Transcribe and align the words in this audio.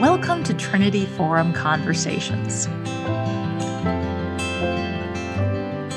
Welcome 0.00 0.44
to 0.44 0.52
Trinity 0.52 1.06
Forum 1.06 1.54
Conversations. 1.54 2.66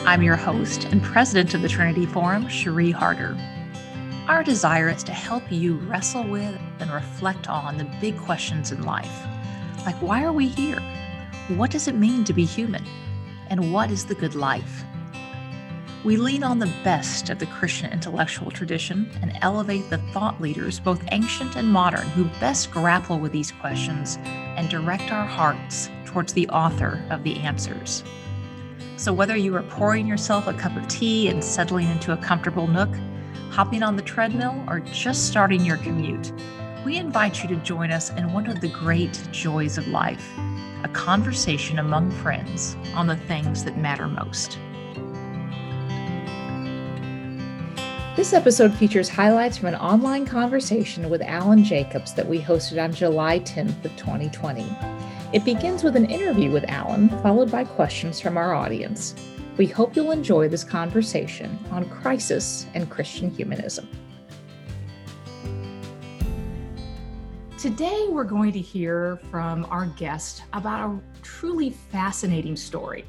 I'm 0.07 0.23
your 0.23 0.38
host 0.38 0.86
and 0.86 1.04
president 1.04 1.54
of 1.54 1.61
the 1.61 1.68
Trinity 1.68 2.05
Forum, 2.05 2.47
Cherie 2.47 2.91
Harder. 2.91 3.38
Our 4.29 4.41
desire 4.41 4.88
is 4.88 5.04
to 5.04 5.12
help 5.12 5.52
you 5.52 5.80
wrestle 5.80 6.23
with 6.23 6.57
and 6.80 6.89
reflect 6.89 7.49
on 7.49 7.77
the 7.77 7.91
big 7.99 8.17
questions 8.17 8.71
in 8.71 8.84
life, 8.84 9.25
like 9.85 10.02
why 10.02 10.23
are 10.23 10.31
we 10.31 10.47
here? 10.47 10.79
What 11.50 11.70
does 11.70 11.89
it 11.89 11.95
mean 11.95 12.23
to 12.23 12.31
be 12.31 12.45
human? 12.45 12.86
And 13.47 13.73
what 13.73 13.91
is 13.91 14.05
the 14.05 14.16
good 14.16 14.34
life? 14.34 14.86
We 16.05 16.16
lean 16.16 16.45
on 16.45 16.59
the 16.59 16.73
best 16.81 17.29
of 17.29 17.39
the 17.39 17.45
Christian 17.45 17.91
intellectual 17.91 18.52
tradition 18.52 19.11
and 19.21 19.38
elevate 19.41 19.89
the 19.89 19.98
thought 20.13 20.39
leaders, 20.39 20.79
both 20.79 21.04
ancient 21.11 21.58
and 21.58 21.67
modern, 21.67 22.08
who 22.12 22.23
best 22.39 22.72
grapple 22.72 23.20
with 23.20 23.34
these 23.34 23.52
questions 23.52 24.17
and 24.23 24.70
direct 24.70 25.12
our 25.12 25.25
hearts 25.25 25.89
towards 26.05 26.31
the 26.31 26.48
author 26.48 27.03
of 27.09 27.25
the 27.25 27.35
answers. 27.39 28.05
So, 28.95 29.12
whether 29.12 29.35
you 29.35 29.53
are 29.58 29.63
pouring 29.63 30.08
yourself 30.08 30.48
a 30.48 30.53
cup 30.53 30.77
of 30.77 30.88
tea 30.88 31.27
and 31.27 31.44
settling 31.44 31.89
into 31.89 32.13
a 32.13 32.17
comfortable 32.17 32.67
nook, 32.67 32.95
hopping 33.50 33.84
on 33.84 33.97
the 33.97 34.02
treadmill, 34.02 34.63
or 34.70 34.80
just 34.80 35.27
starting 35.27 35.66
your 35.66 35.77
commute, 35.77 36.31
we 36.86 36.95
invite 36.95 37.44
you 37.44 37.50
to 37.50 37.58
join 37.58 37.91
us 37.91 38.09
in 38.11 38.31
one 38.31 38.47
of 38.47 38.61
the 38.61 38.70
great 38.70 39.22
joys 39.34 39.77
of 39.77 39.86
life 39.89 40.25
a 40.86 40.89
conversation 40.94 41.80
among 41.80 42.09
friends 42.09 42.77
on 42.95 43.05
the 43.05 43.17
things 43.17 43.66
that 43.66 43.77
matter 43.77 44.08
most. 44.08 44.58
This 48.20 48.34
episode 48.34 48.73
features 48.73 49.08
highlights 49.08 49.55
from 49.55 49.70
an 49.70 49.76
online 49.76 50.26
conversation 50.26 51.09
with 51.09 51.22
Alan 51.22 51.64
Jacobs 51.64 52.14
that 52.16 52.28
we 52.28 52.42
hosted 52.42 52.84
on 52.84 52.92
July 52.92 53.40
10th 53.40 53.86
of 53.86 53.95
2020. 53.95 54.66
It 55.31 55.45
begins 55.45 55.86
with 55.86 55.95
an 55.95 56.03
interview 56.03 56.52
with 56.52 56.66
Alan, 56.67 57.08
followed 57.23 57.50
by 57.50 57.64
questions 57.64 58.20
from 58.20 58.36
our 58.36 58.53
audience. 58.53 59.16
We 59.56 59.67
hope 59.67 59.95
you'll 59.95 60.11
enjoy 60.11 60.50
this 60.50 60.66
conversation 60.66 61.58
on 61.72 61.89
crisis 61.89 62.67
and 62.73 62.89
Christian 62.89 63.34
humanism. 63.34 63.88
Today, 67.58 68.08
we're 68.09 68.26
going 68.26 68.52
to 68.52 68.59
hear 68.59 69.17
from 69.31 69.66
our 69.70 69.86
guest 69.86 70.44
about 70.52 70.89
a 70.89 71.00
truly 71.22 71.70
fascinating 71.70 72.58
story 72.58 73.06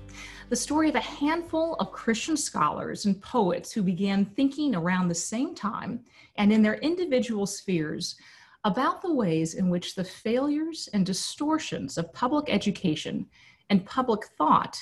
the 0.50 0.56
story 0.56 0.88
of 0.88 0.96
a 0.96 1.00
handful 1.00 1.74
of 1.74 1.92
Christian 1.92 2.36
scholars 2.36 3.06
and 3.06 3.22
poets 3.22 3.70
who 3.70 3.84
began 3.84 4.24
thinking 4.24 4.74
around 4.74 5.06
the 5.06 5.14
same 5.14 5.54
time 5.54 6.00
and 6.38 6.52
in 6.52 6.60
their 6.60 6.74
individual 6.78 7.46
spheres 7.46 8.16
about 8.64 9.00
the 9.00 9.14
ways 9.14 9.54
in 9.54 9.70
which 9.70 9.94
the 9.94 10.02
failures 10.02 10.88
and 10.92 11.06
distortions 11.06 11.96
of 11.96 12.12
public 12.12 12.46
education 12.52 13.26
and 13.70 13.86
public 13.86 14.24
thought 14.36 14.76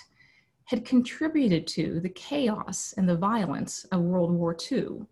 had 0.65 0.87
contributed 0.87 1.67
to 1.67 2.01
the 2.01 2.09
chaos 2.09 2.95
and 2.97 3.07
the 3.07 3.17
violence 3.17 3.85
of 3.93 4.01
World 4.01 4.33
War 4.33 4.57
II, 4.73 5.03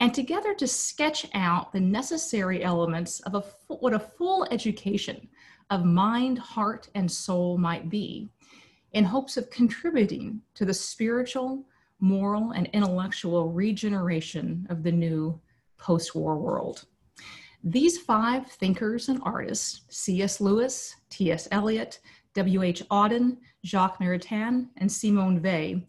and 0.00 0.14
together 0.14 0.54
to 0.54 0.66
sketch 0.66 1.26
out 1.34 1.74
the 1.74 1.80
necessary 1.80 2.64
elements 2.64 3.20
of 3.20 3.34
a, 3.34 3.40
what 3.74 3.92
a 3.92 3.98
full 3.98 4.46
education 4.50 5.28
of 5.68 5.84
mind, 5.84 6.38
heart, 6.38 6.88
and 6.94 7.10
soul 7.10 7.58
might 7.58 7.90
be 7.90 8.30
in 8.92 9.04
hopes 9.04 9.36
of 9.36 9.50
contributing 9.50 10.40
to 10.54 10.64
the 10.64 10.74
spiritual, 10.74 11.64
moral, 12.00 12.52
and 12.52 12.68
intellectual 12.72 13.50
regeneration 13.50 14.66
of 14.70 14.82
the 14.82 14.92
new 14.92 15.38
post 15.78 16.14
war 16.14 16.36
world. 16.36 16.84
These 17.62 17.98
five 17.98 18.50
thinkers 18.50 19.08
and 19.08 19.20
artists, 19.22 19.82
C.S. 19.90 20.40
Lewis, 20.40 20.96
T.S. 21.10 21.46
Eliot, 21.50 22.00
W.H. 22.34 22.82
Auden, 22.90 23.36
Jacques 23.66 23.98
Maritain, 23.98 24.68
and 24.78 24.90
Simone 24.90 25.42
Weil, 25.42 25.82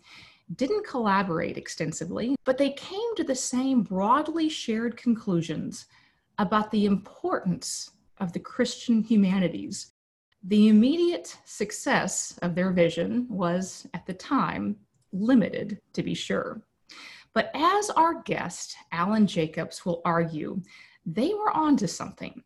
didn't 0.56 0.86
collaborate 0.86 1.58
extensively, 1.58 2.36
but 2.44 2.58
they 2.58 2.72
came 2.72 3.16
to 3.16 3.24
the 3.24 3.36
same 3.36 3.84
broadly 3.84 4.50
shared 4.50 4.98
conclusions 4.98 5.86
about 6.40 6.72
the 6.72 6.86
importance 6.86 7.92
of 8.20 8.34
the 8.34 8.40
Christian 8.40 9.02
humanities 9.02 9.92
the 10.44 10.70
immediate 10.70 11.38
success 11.46 12.38
of 12.42 12.56
their 12.56 12.72
vision 12.72 13.28
was, 13.30 13.86
at 13.94 14.06
the 14.06 14.14
time, 14.14 14.76
limited, 15.12 15.80
to 15.94 16.02
be 16.02 16.14
sure. 16.14 16.62
But 17.34 17.52
as 17.54 17.90
our 17.92 18.22
guest, 18.24 18.76
Alan 18.92 19.28
Jacobs, 19.28 19.86
will 19.86 20.02
argue, 20.04 20.62
they 21.06 21.34
were 21.34 21.52
onto 21.52 21.88
something, 21.88 22.44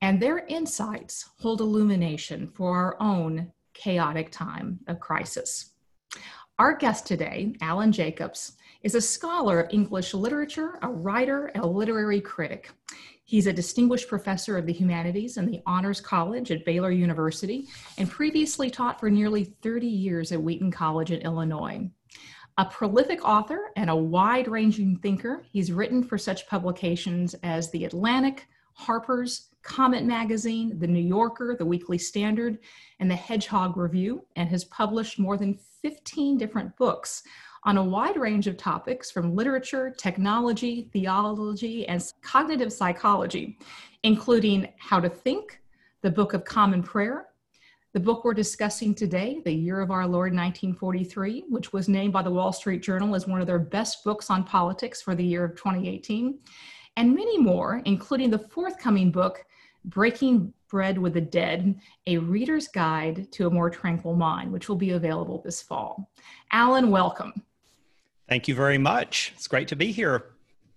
and 0.00 0.20
their 0.20 0.44
insights 0.46 1.30
hold 1.38 1.60
illumination 1.60 2.48
for 2.48 2.76
our 2.76 2.96
own 3.00 3.52
chaotic 3.74 4.30
time 4.30 4.80
of 4.88 5.00
crisis. 5.00 5.72
Our 6.58 6.76
guest 6.76 7.06
today, 7.06 7.54
Alan 7.60 7.92
Jacobs, 7.92 8.56
is 8.82 8.94
a 8.94 9.00
scholar 9.00 9.60
of 9.60 9.72
English 9.72 10.14
literature, 10.14 10.78
a 10.82 10.88
writer, 10.88 11.46
and 11.54 11.62
a 11.62 11.68
literary 11.68 12.20
critic. 12.20 12.70
He's 13.28 13.48
a 13.48 13.52
distinguished 13.52 14.08
professor 14.08 14.56
of 14.56 14.66
the 14.66 14.72
humanities 14.72 15.36
in 15.36 15.46
the 15.46 15.60
Honors 15.66 16.00
College 16.00 16.52
at 16.52 16.64
Baylor 16.64 16.92
University 16.92 17.66
and 17.98 18.08
previously 18.08 18.70
taught 18.70 19.00
for 19.00 19.10
nearly 19.10 19.42
30 19.62 19.84
years 19.84 20.30
at 20.30 20.40
Wheaton 20.40 20.70
College 20.70 21.10
in 21.10 21.20
Illinois. 21.22 21.90
A 22.56 22.64
prolific 22.64 23.28
author 23.28 23.72
and 23.74 23.90
a 23.90 23.96
wide 23.96 24.46
ranging 24.46 24.96
thinker, 24.98 25.44
he's 25.50 25.72
written 25.72 26.04
for 26.04 26.16
such 26.16 26.46
publications 26.46 27.34
as 27.42 27.68
The 27.68 27.84
Atlantic, 27.84 28.46
Harper's, 28.74 29.48
Comment 29.62 30.06
Magazine, 30.06 30.78
The 30.78 30.86
New 30.86 31.02
Yorker, 31.02 31.56
The 31.58 31.66
Weekly 31.66 31.98
Standard, 31.98 32.60
and 33.00 33.10
The 33.10 33.16
Hedgehog 33.16 33.76
Review, 33.76 34.24
and 34.36 34.48
has 34.50 34.66
published 34.66 35.18
more 35.18 35.36
than 35.36 35.58
15 35.82 36.38
different 36.38 36.76
books 36.76 37.24
on 37.66 37.78
a 37.78 37.84
wide 37.84 38.16
range 38.16 38.46
of 38.46 38.56
topics 38.56 39.10
from 39.10 39.34
literature, 39.34 39.90
technology, 39.90 40.88
theology, 40.92 41.86
and 41.88 42.00
cognitive 42.22 42.72
psychology, 42.72 43.58
including 44.04 44.72
How 44.78 45.00
to 45.00 45.08
Think, 45.08 45.60
the 46.02 46.10
Book 46.10 46.32
of 46.32 46.44
Common 46.44 46.80
Prayer, 46.80 47.26
the 47.92 47.98
book 47.98 48.24
we're 48.24 48.34
discussing 48.34 48.94
today, 48.94 49.42
The 49.44 49.52
Year 49.52 49.80
of 49.80 49.90
Our 49.90 50.06
Lord 50.06 50.32
1943, 50.32 51.46
which 51.48 51.72
was 51.72 51.88
named 51.88 52.12
by 52.12 52.22
the 52.22 52.30
Wall 52.30 52.52
Street 52.52 52.82
Journal 52.82 53.16
as 53.16 53.26
one 53.26 53.40
of 53.40 53.48
their 53.48 53.58
best 53.58 54.04
books 54.04 54.30
on 54.30 54.44
politics 54.44 55.02
for 55.02 55.16
the 55.16 55.24
year 55.24 55.42
of 55.42 55.56
2018, 55.56 56.38
and 56.96 57.14
many 57.14 57.36
more, 57.36 57.82
including 57.84 58.30
the 58.30 58.38
forthcoming 58.38 59.10
book, 59.10 59.44
Breaking 59.86 60.52
Bread 60.68 60.98
with 60.98 61.14
the 61.14 61.20
Dead, 61.20 61.80
a 62.06 62.18
reader's 62.18 62.68
guide 62.68 63.32
to 63.32 63.48
a 63.48 63.50
more 63.50 63.70
tranquil 63.70 64.14
mind, 64.14 64.52
which 64.52 64.68
will 64.68 64.76
be 64.76 64.90
available 64.90 65.42
this 65.42 65.62
fall. 65.62 66.12
Alan, 66.52 66.90
welcome. 66.92 67.32
Thank 68.28 68.48
you 68.48 68.54
very 68.54 68.78
much. 68.78 69.32
It's 69.34 69.46
great 69.46 69.68
to 69.68 69.76
be 69.76 69.92
here. 69.92 70.32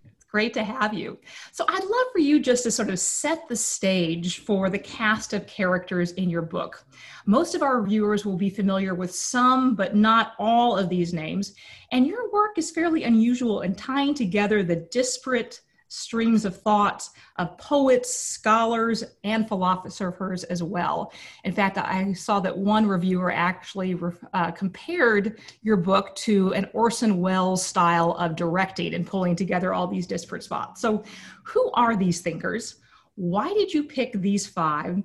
It's 0.06 0.26
great 0.26 0.54
to 0.54 0.64
have 0.64 0.94
you. 0.94 1.18
So, 1.52 1.66
I'd 1.68 1.84
love 1.84 2.06
for 2.14 2.20
you 2.20 2.40
just 2.40 2.64
to 2.64 2.72
sort 2.72 2.90
of 2.90 3.00
set 3.00 3.48
the 3.48 3.56
stage 3.56 4.40
for 4.40 4.70
the 4.70 4.78
cast 4.78 5.34
of 5.34 5.48
characters 5.48 6.12
in 6.12 6.30
your 6.30 6.44
book. 6.44 6.86
Most 7.26 7.56
of 7.56 7.64
our 7.64 7.82
viewers 7.84 8.26
will 8.26 8.38
be 8.38 8.50
familiar 8.50 8.94
with 8.94 9.14
some, 9.14 9.76
but 9.76 9.96
not 9.96 10.34
all 10.38 10.78
of 10.78 10.90
these 10.90 11.14
names. 11.14 11.56
And 11.92 12.06
your 12.06 12.32
work 12.32 12.58
is 12.58 12.70
fairly 12.70 13.04
unusual 13.04 13.62
in 13.62 13.74
tying 13.74 14.14
together 14.14 14.62
the 14.62 14.88
disparate 14.92 15.62
streams 15.90 16.46
of 16.46 16.56
thoughts 16.56 17.10
of 17.38 17.58
poets, 17.58 18.14
scholars, 18.14 19.04
and 19.24 19.48
philosophers 19.48 20.44
as 20.46 20.64
well. 20.64 21.12
In 21.44 21.52
fact, 21.52 21.78
I 21.78 22.14
saw 22.14 22.40
that 22.40 22.58
one 22.58 22.88
reviewer 22.88 23.32
actually 23.32 24.00
uh, 24.34 24.52
compared 24.52 25.40
your 25.62 25.78
book 25.78 26.16
to 26.18 26.54
an 26.54 26.70
Orson 26.74 27.20
Welles 27.20 27.66
style 27.66 28.14
of 28.14 28.36
directing 28.36 28.94
and 28.94 29.06
pulling 29.06 29.36
together 29.36 29.74
all 29.74 29.88
these 29.88 30.08
disparate 30.08 30.44
spots. 30.44 30.80
So, 30.80 31.04
who 31.44 31.72
are 31.74 31.98
these 31.98 32.22
thinkers? 32.22 32.78
Why 33.16 33.52
did 33.54 33.74
you 33.74 33.84
pick 33.84 34.14
these 34.14 34.48
five? 34.48 35.04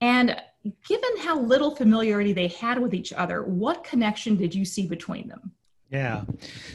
And 0.00 0.40
given 0.86 1.10
how 1.18 1.40
little 1.40 1.74
familiarity 1.74 2.32
they 2.32 2.48
had 2.48 2.78
with 2.78 2.94
each 2.94 3.12
other, 3.12 3.42
what 3.42 3.82
connection 3.82 4.36
did 4.36 4.54
you 4.54 4.64
see 4.64 4.86
between 4.86 5.28
them? 5.28 5.52
Yeah. 5.90 6.24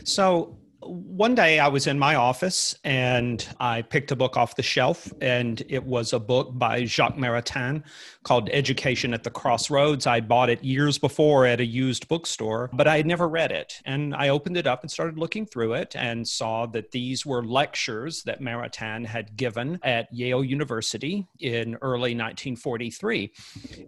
So 0.04 0.58
one 0.88 1.36
day 1.36 1.60
I 1.60 1.68
was 1.68 1.88
in 1.88 1.98
my 1.98 2.16
office 2.16 2.76
and 2.84 3.48
I 3.60 3.82
picked 3.82 4.12
a 4.12 4.16
book 4.16 4.38
off 4.38 4.56
the 4.56 4.64
shelf, 4.64 5.12
and 5.22 5.62
it 5.70 5.84
was 5.84 6.14
a 6.14 6.20
book 6.20 6.52
by 6.54 6.86
Jacques 6.86 7.18
Maritain 7.18 7.84
called 8.24 8.50
Education 8.52 9.14
at 9.14 9.24
the 9.24 9.30
Crossroads. 9.30 10.08
I 10.08 10.22
bought 10.22 10.50
it 10.50 10.64
years 10.64 10.98
before 10.98 11.46
at 11.46 11.60
a 11.60 11.66
used 11.66 12.08
bookstore, 12.08 12.70
but 12.74 12.88
I 12.88 12.98
had 12.98 13.06
never 13.06 13.28
read 13.28 13.52
it. 13.52 13.82
And 13.86 14.16
I 14.16 14.30
opened 14.30 14.58
it 14.58 14.68
up 14.68 14.82
and 14.82 14.92
started 14.92 15.18
looking 15.18 15.46
through 15.46 15.74
it 15.74 15.96
and 15.96 16.28
saw 16.28 16.66
that 16.68 16.92
these 16.92 17.26
were 17.26 17.44
lectures 17.44 18.24
that 18.24 18.42
Maritain 18.42 19.06
had 19.06 19.36
given 19.36 19.80
at 19.84 20.14
Yale 20.14 20.44
University 20.44 21.28
in 21.40 21.76
early 21.82 22.16
1943. 22.16 23.32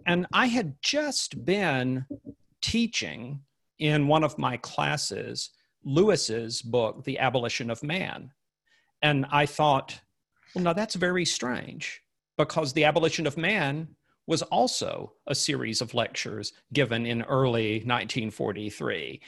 And 0.06 0.26
I 0.32 0.46
had 0.46 0.74
just 0.82 1.44
been 1.44 2.06
teaching 2.60 3.40
in 3.78 4.08
one 4.08 4.24
of 4.24 4.38
my 4.38 4.56
classes 4.56 5.50
Lewis's 5.86 6.60
book, 6.60 7.04
The 7.04 7.18
Abolition 7.18 7.70
of 7.70 7.82
Man. 7.82 8.32
And 9.00 9.24
I 9.30 9.46
thought, 9.46 9.98
well, 10.54 10.64
now 10.64 10.72
that's 10.72 10.96
very 10.96 11.24
strange 11.24 12.02
because 12.36 12.72
the 12.72 12.84
abolition 12.84 13.26
of 13.26 13.36
man 13.36 13.88
was 14.26 14.42
also 14.42 15.12
a 15.28 15.34
series 15.34 15.80
of 15.80 15.94
lectures 15.94 16.52
given 16.72 17.06
in 17.06 17.22
early 17.22 17.74
1943. 17.84 19.20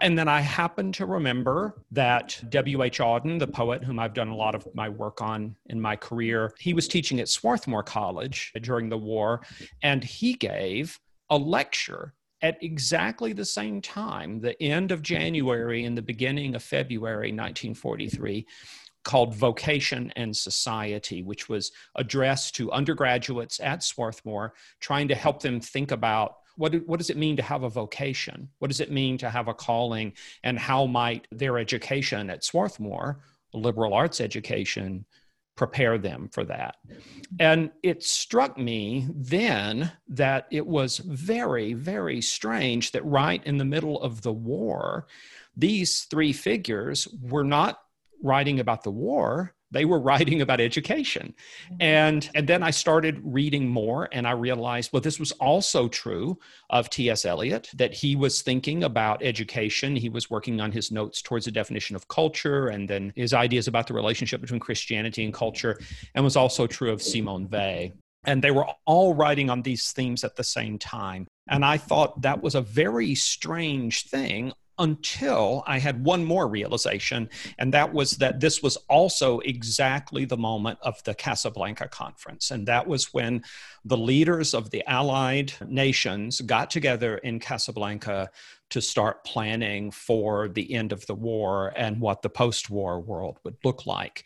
And 0.00 0.16
then 0.18 0.28
I 0.28 0.40
happened 0.40 0.94
to 0.94 1.06
remember 1.06 1.82
that 1.90 2.40
W.H. 2.50 2.98
Auden, 3.00 3.38
the 3.38 3.46
poet 3.46 3.82
whom 3.82 3.98
I've 3.98 4.14
done 4.14 4.28
a 4.28 4.36
lot 4.36 4.54
of 4.54 4.66
my 4.74 4.88
work 4.88 5.20
on 5.20 5.56
in 5.66 5.80
my 5.80 5.96
career, 5.96 6.54
he 6.58 6.74
was 6.74 6.86
teaching 6.86 7.18
at 7.20 7.28
Swarthmore 7.28 7.82
College 7.82 8.52
during 8.62 8.88
the 8.88 8.98
war, 8.98 9.42
and 9.82 10.04
he 10.04 10.34
gave 10.34 10.98
a 11.30 11.36
lecture 11.36 12.14
at 12.42 12.62
exactly 12.62 13.32
the 13.32 13.44
same 13.44 13.80
time, 13.80 14.40
the 14.40 14.60
end 14.62 14.92
of 14.92 15.02
January 15.02 15.84
and 15.84 15.96
the 15.96 16.02
beginning 16.02 16.54
of 16.54 16.62
February 16.62 17.32
1943, 17.32 18.46
called 19.04 19.36
Vocation 19.36 20.12
and 20.16 20.36
Society, 20.36 21.22
which 21.22 21.48
was 21.48 21.70
addressed 21.94 22.56
to 22.56 22.72
undergraduates 22.72 23.60
at 23.60 23.82
Swarthmore, 23.84 24.54
trying 24.80 25.06
to 25.08 25.14
help 25.14 25.40
them 25.40 25.60
think 25.60 25.92
about 25.92 26.38
what, 26.56 26.74
what 26.86 26.98
does 26.98 27.10
it 27.10 27.16
mean 27.16 27.36
to 27.36 27.42
have 27.42 27.62
a 27.62 27.68
vocation? 27.68 28.48
What 28.58 28.68
does 28.68 28.80
it 28.80 28.90
mean 28.90 29.16
to 29.18 29.30
have 29.30 29.46
a 29.46 29.54
calling? 29.54 30.12
And 30.42 30.58
how 30.58 30.86
might 30.86 31.28
their 31.30 31.58
education 31.58 32.30
at 32.30 32.44
Swarthmore, 32.44 33.20
liberal 33.54 33.94
arts 33.94 34.20
education, 34.20 35.04
prepare 35.56 35.98
them 35.98 36.28
for 36.30 36.44
that. 36.44 36.76
And 37.40 37.70
it 37.82 38.02
struck 38.04 38.58
me 38.58 39.08
then 39.14 39.90
that 40.08 40.46
it 40.50 40.66
was 40.66 40.98
very, 40.98 41.72
very 41.72 42.20
strange 42.20 42.92
that 42.92 43.04
right 43.04 43.44
in 43.44 43.56
the 43.56 43.64
middle 43.64 44.00
of 44.00 44.22
the 44.22 44.32
war, 44.32 45.06
these 45.56 46.02
three 46.04 46.32
figures 46.32 47.08
were 47.22 47.44
not 47.44 47.80
writing 48.22 48.60
about 48.60 48.84
the 48.84 48.90
war 48.90 49.55
they 49.76 49.84
were 49.84 50.00
writing 50.00 50.40
about 50.40 50.60
education. 50.60 51.34
Mm-hmm. 51.66 51.76
and 51.80 52.30
and 52.34 52.46
then 52.48 52.62
i 52.62 52.70
started 52.70 53.20
reading 53.24 53.68
more 53.68 54.08
and 54.12 54.26
i 54.26 54.32
realized 54.32 54.92
well 54.92 55.02
this 55.02 55.20
was 55.20 55.32
also 55.32 55.88
true 55.88 56.38
of 56.70 56.90
ts 56.90 57.24
eliot 57.24 57.70
that 57.74 57.92
he 57.94 58.16
was 58.16 58.42
thinking 58.42 58.84
about 58.84 59.22
education. 59.22 59.96
He 59.96 60.08
was 60.08 60.30
working 60.30 60.60
on 60.60 60.72
his 60.72 60.90
notes 60.90 61.20
towards 61.22 61.46
a 61.46 61.50
definition 61.50 61.96
of 61.96 62.08
culture 62.08 62.68
and 62.68 62.88
then 62.88 63.12
his 63.16 63.34
ideas 63.34 63.68
about 63.68 63.86
the 63.86 63.94
relationship 63.94 64.40
between 64.40 64.60
christianity 64.60 65.24
and 65.24 65.34
culture 65.34 65.78
and 66.14 66.24
was 66.24 66.36
also 66.36 66.66
true 66.66 66.90
of 66.90 67.02
simone 67.02 67.48
weil. 67.50 67.90
And 68.24 68.42
they 68.42 68.50
were 68.50 68.66
all 68.86 69.14
writing 69.14 69.50
on 69.50 69.62
these 69.62 69.92
themes 69.92 70.24
at 70.24 70.34
the 70.34 70.42
same 70.42 70.78
time. 70.78 71.28
And 71.48 71.64
I 71.64 71.76
thought 71.76 72.22
that 72.22 72.42
was 72.42 72.56
a 72.56 72.60
very 72.60 73.14
strange 73.14 74.04
thing 74.04 74.52
until 74.78 75.62
I 75.66 75.78
had 75.78 76.04
one 76.04 76.24
more 76.24 76.48
realization, 76.48 77.28
and 77.58 77.72
that 77.72 77.92
was 77.92 78.12
that 78.12 78.40
this 78.40 78.62
was 78.62 78.76
also 78.88 79.40
exactly 79.40 80.24
the 80.24 80.36
moment 80.36 80.78
of 80.82 81.02
the 81.04 81.14
Casablanca 81.14 81.88
conference. 81.88 82.50
And 82.50 82.66
that 82.68 82.86
was 82.86 83.12
when 83.14 83.42
the 83.84 83.96
leaders 83.96 84.54
of 84.54 84.70
the 84.70 84.84
Allied 84.86 85.52
nations 85.66 86.40
got 86.40 86.70
together 86.70 87.18
in 87.18 87.40
Casablanca 87.40 88.30
to 88.70 88.80
start 88.80 89.24
planning 89.24 89.90
for 89.90 90.48
the 90.48 90.74
end 90.74 90.92
of 90.92 91.06
the 91.06 91.14
war 91.14 91.72
and 91.76 92.00
what 92.00 92.22
the 92.22 92.30
post 92.30 92.68
war 92.68 93.00
world 93.00 93.38
would 93.44 93.56
look 93.64 93.86
like. 93.86 94.24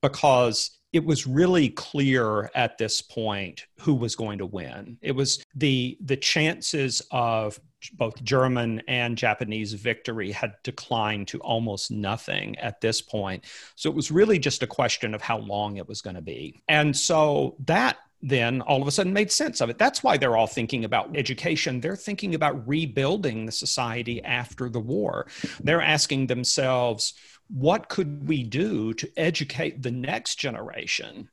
Because 0.00 0.70
it 0.92 1.04
was 1.04 1.26
really 1.26 1.70
clear 1.70 2.50
at 2.54 2.76
this 2.76 3.00
point 3.00 3.66
who 3.80 3.94
was 3.94 4.14
going 4.14 4.38
to 4.38 4.46
win. 4.46 4.98
It 5.00 5.12
was 5.12 5.42
the 5.54 5.96
the 6.00 6.16
chances 6.16 7.02
of 7.10 7.58
both 7.94 8.22
German 8.22 8.82
and 8.86 9.18
Japanese 9.18 9.72
victory 9.72 10.30
had 10.30 10.54
declined 10.62 11.28
to 11.28 11.40
almost 11.40 11.90
nothing 11.90 12.56
at 12.58 12.80
this 12.80 13.00
point. 13.00 13.44
So 13.74 13.90
it 13.90 13.96
was 13.96 14.10
really 14.10 14.38
just 14.38 14.62
a 14.62 14.68
question 14.68 15.14
of 15.14 15.22
how 15.22 15.38
long 15.38 15.78
it 15.78 15.88
was 15.88 16.00
going 16.00 16.14
to 16.14 16.22
be. 16.22 16.62
And 16.68 16.96
so 16.96 17.56
that 17.66 17.96
then 18.22 18.60
all 18.62 18.80
of 18.80 18.86
a 18.86 18.90
sudden 18.90 19.12
made 19.12 19.32
sense 19.32 19.60
of 19.60 19.68
it. 19.68 19.78
That's 19.78 20.02
why 20.02 20.16
they're 20.16 20.36
all 20.36 20.46
thinking 20.46 20.84
about 20.84 21.16
education. 21.16 21.80
They're 21.80 21.96
thinking 21.96 22.34
about 22.34 22.66
rebuilding 22.68 23.46
the 23.46 23.52
society 23.52 24.22
after 24.22 24.68
the 24.68 24.78
war. 24.78 25.26
They're 25.60 25.82
asking 25.82 26.28
themselves, 26.28 27.14
what 27.52 27.88
could 27.88 28.26
we 28.28 28.42
do 28.42 28.94
to 28.94 29.10
educate 29.16 29.82
the 29.82 29.90
next 29.90 30.36
generation 30.36 31.28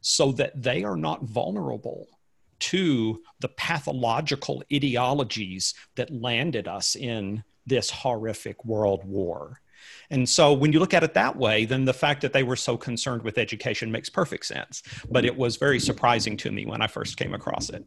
so 0.00 0.32
that 0.32 0.62
they 0.62 0.84
are 0.84 0.96
not 0.96 1.24
vulnerable 1.24 2.06
to 2.60 3.20
the 3.40 3.48
pathological 3.48 4.62
ideologies 4.72 5.74
that 5.96 6.10
landed 6.10 6.68
us 6.68 6.94
in 6.94 7.42
this 7.66 7.90
horrific 7.90 8.64
world 8.64 9.04
war. 9.04 9.60
And 10.10 10.28
so 10.28 10.52
when 10.52 10.72
you 10.72 10.78
look 10.78 10.94
at 10.94 11.02
it 11.02 11.14
that 11.14 11.36
way, 11.36 11.64
then 11.64 11.84
the 11.84 11.92
fact 11.92 12.22
that 12.22 12.32
they 12.32 12.42
were 12.42 12.56
so 12.56 12.76
concerned 12.76 13.22
with 13.22 13.38
education 13.38 13.90
makes 13.90 14.08
perfect 14.08 14.46
sense. 14.46 14.82
But 15.10 15.24
it 15.24 15.36
was 15.36 15.56
very 15.56 15.80
surprising 15.80 16.36
to 16.38 16.52
me 16.52 16.64
when 16.64 16.80
I 16.80 16.86
first 16.86 17.16
came 17.16 17.34
across 17.34 17.68
it. 17.70 17.84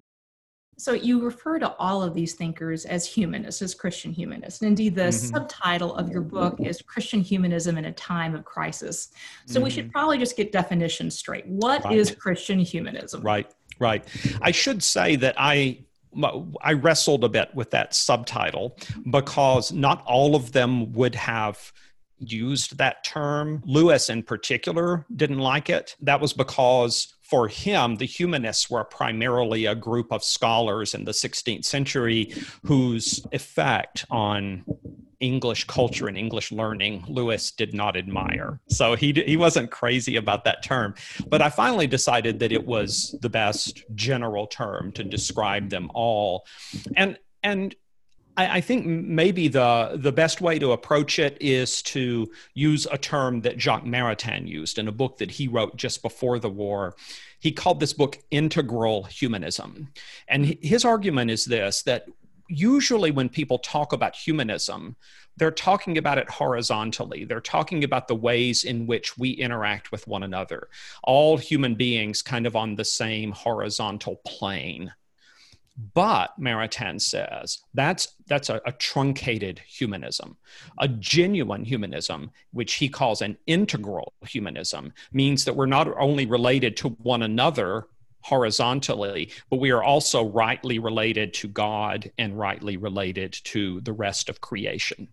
So 0.79 0.93
you 0.93 1.23
refer 1.23 1.57
to 1.59 1.73
all 1.77 2.03
of 2.03 2.13
these 2.13 2.35
thinkers 2.35 2.85
as 2.85 3.05
humanists, 3.05 3.63
as 3.63 3.73
Christian 3.73 4.11
humanists. 4.11 4.61
And 4.61 4.69
indeed, 4.69 4.93
the 4.93 5.03
mm-hmm. 5.03 5.35
subtitle 5.35 5.95
of 5.95 6.09
your 6.09 6.21
book 6.21 6.59
is 6.59 6.81
Christian 6.83 7.21
Humanism 7.21 7.77
in 7.77 7.85
a 7.85 7.91
Time 7.91 8.35
of 8.35 8.45
Crisis. 8.45 9.09
So 9.45 9.55
mm-hmm. 9.55 9.63
we 9.63 9.69
should 9.71 9.85
mm-hmm. 9.85 9.91
probably 9.91 10.17
just 10.19 10.37
get 10.37 10.51
definitions 10.51 11.17
straight. 11.17 11.47
What 11.47 11.83
right. 11.83 11.97
is 11.97 12.11
Christian 12.11 12.59
humanism? 12.59 13.23
Right, 13.23 13.51
right. 13.79 14.05
I 14.41 14.51
should 14.51 14.83
say 14.83 15.15
that 15.17 15.35
I 15.37 15.79
I 16.61 16.73
wrestled 16.73 17.23
a 17.23 17.29
bit 17.29 17.53
with 17.53 17.71
that 17.71 17.93
subtitle 17.93 18.77
because 19.11 19.71
not 19.71 20.03
all 20.05 20.35
of 20.35 20.51
them 20.51 20.93
would 20.93 21.13
have 21.15 21.71
used 22.19 22.77
that 22.77 23.03
term. 23.03 23.61
Lewis, 23.65 24.09
in 24.09 24.23
particular, 24.23 25.05
didn't 25.15 25.39
like 25.39 25.69
it. 25.69 25.95
That 26.01 26.19
was 26.19 26.33
because 26.33 27.13
for 27.29 27.47
him, 27.47 27.95
the 27.95 28.05
humanists 28.05 28.69
were 28.69 28.85
primarily 28.85 29.65
a 29.65 29.75
group 29.75 30.11
of 30.11 30.23
scholars 30.23 30.93
in 30.93 31.03
the 31.03 31.11
16th 31.11 31.65
century 31.65 32.33
whose 32.63 33.25
effect 33.31 34.05
on 34.09 34.63
English 35.19 35.65
culture 35.65 36.07
and 36.07 36.17
English 36.17 36.51
learning 36.51 37.03
Lewis 37.07 37.51
did 37.51 37.73
not 37.73 37.97
admire. 37.97 38.59
So 38.69 38.95
he 38.95 39.11
he 39.25 39.35
wasn't 39.35 39.71
crazy 39.71 40.15
about 40.15 40.43
that 40.45 40.63
term. 40.63 40.93
But 41.27 41.41
I 41.41 41.49
finally 41.49 41.87
decided 41.87 42.39
that 42.39 42.51
it 42.51 42.65
was 42.65 43.15
the 43.21 43.29
best 43.29 43.83
general 43.95 44.47
term 44.47 44.91
to 44.93 45.03
describe 45.03 45.69
them 45.69 45.89
all. 45.93 46.45
And 46.95 47.17
and 47.43 47.75
I, 48.37 48.57
I 48.57 48.61
think 48.61 48.85
maybe 48.85 49.47
the 49.49 49.91
the 49.95 50.11
best 50.11 50.39
way 50.39 50.59
to 50.59 50.71
approach 50.71 51.19
it 51.19 51.37
is 51.41 51.81
to 51.83 52.31
use 52.53 52.87
a 52.89 52.97
term 52.97 53.41
that 53.41 53.59
Jacques 53.59 53.83
Maritain 53.83 54.47
used 54.47 54.77
in 54.77 54.87
a 54.87 54.93
book 54.93 55.17
that 55.17 55.31
he 55.31 55.47
wrote 55.47 55.75
just 55.75 56.01
before 56.01 56.39
the 56.39 56.49
war. 56.49 56.95
He 57.39 57.51
called 57.51 57.79
this 57.79 57.93
book 57.93 58.19
integral 58.31 59.03
humanism. 59.03 59.89
And 60.27 60.57
his 60.61 60.85
argument 60.85 61.31
is 61.31 61.45
this 61.45 61.83
that 61.83 62.05
usually 62.49 63.11
when 63.11 63.29
people 63.29 63.59
talk 63.59 63.91
about 63.91 64.15
humanism, 64.15 64.95
they're 65.35 65.51
talking 65.51 65.97
about 65.97 66.17
it 66.17 66.29
horizontally. 66.29 67.25
They're 67.25 67.41
talking 67.41 67.83
about 67.83 68.07
the 68.07 68.15
ways 68.15 68.63
in 68.63 68.87
which 68.87 69.17
we 69.17 69.31
interact 69.31 69.91
with 69.91 70.07
one 70.07 70.23
another. 70.23 70.69
All 71.03 71.37
human 71.37 71.75
beings 71.75 72.21
kind 72.21 72.47
of 72.47 72.55
on 72.55 72.75
the 72.75 72.85
same 72.85 73.31
horizontal 73.31 74.15
plane. 74.25 74.93
But 75.93 76.39
Maritain 76.39 76.99
says 76.99 77.59
that's 77.75 78.15
that's 78.25 78.49
a, 78.49 78.59
a, 78.65 78.71
truncated 78.71 79.59
humanism. 79.59 80.37
A 80.79 80.87
genuine 80.87 81.63
humanism, 81.63 82.31
which 82.51 82.75
he 82.75 82.89
calls 82.89 83.21
an 83.21 83.37
integral 83.45 84.13
humanism, 84.27 84.91
means 85.11 85.45
that 85.45 85.55
we're 85.55 85.67
not 85.67 85.87
only 85.99 86.25
related 86.25 86.77
to 86.77 86.89
one 86.89 87.21
another 87.21 87.87
horizontally, 88.21 89.29
but 89.49 89.59
we 89.59 89.69
are 89.69 89.83
also 89.83 90.25
rightly 90.25 90.79
related 90.79 91.33
to 91.35 91.47
God 91.47 92.11
and 92.17 92.37
rightly 92.37 92.75
related 92.75 93.33
to 93.45 93.79
the 93.81 93.93
rest 93.93 94.29
of 94.29 94.41
creation. 94.41 95.07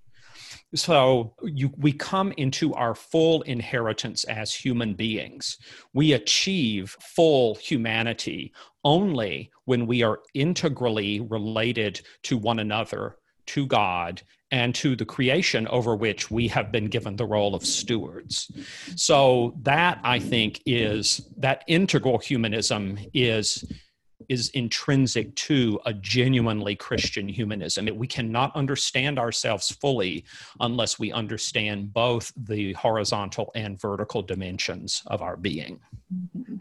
So 0.74 1.34
you, 1.42 1.72
we 1.76 1.92
come 1.92 2.32
into 2.36 2.74
our 2.74 2.94
full 2.94 3.42
inheritance 3.42 4.24
as 4.24 4.54
human 4.54 4.94
beings. 4.94 5.58
We 5.92 6.12
achieve 6.12 6.96
full 7.00 7.54
humanity 7.56 8.52
only 8.82 9.50
when 9.64 9.86
we 9.86 10.02
are 10.02 10.20
integrally 10.34 11.20
related 11.20 12.00
to 12.24 12.36
one 12.36 12.58
another, 12.58 13.16
to 13.46 13.66
God, 13.66 14.22
and 14.50 14.74
to 14.76 14.94
the 14.94 15.04
creation 15.04 15.66
over 15.68 15.96
which 15.96 16.30
we 16.30 16.46
have 16.48 16.70
been 16.70 16.86
given 16.86 17.16
the 17.16 17.26
role 17.26 17.54
of 17.54 17.64
stewards. 17.64 18.50
So 18.94 19.56
that 19.62 19.98
I 20.04 20.18
think 20.18 20.60
is 20.66 21.28
that 21.38 21.64
integral 21.66 22.18
humanism 22.18 22.98
is 23.12 23.64
is 24.28 24.50
intrinsic 24.50 25.34
to 25.36 25.80
a 25.86 25.92
genuinely 25.94 26.76
Christian 26.76 27.28
humanism. 27.28 27.88
We 27.94 28.06
cannot 28.06 28.54
understand 28.56 29.18
ourselves 29.18 29.70
fully 29.70 30.24
unless 30.60 30.98
we 30.98 31.12
understand 31.12 31.92
both 31.92 32.32
the 32.36 32.72
horizontal 32.74 33.50
and 33.54 33.80
vertical 33.80 34.22
dimensions 34.22 35.02
of 35.06 35.22
our 35.22 35.36
being. 35.36 35.80
Mm-hmm. 36.36 36.56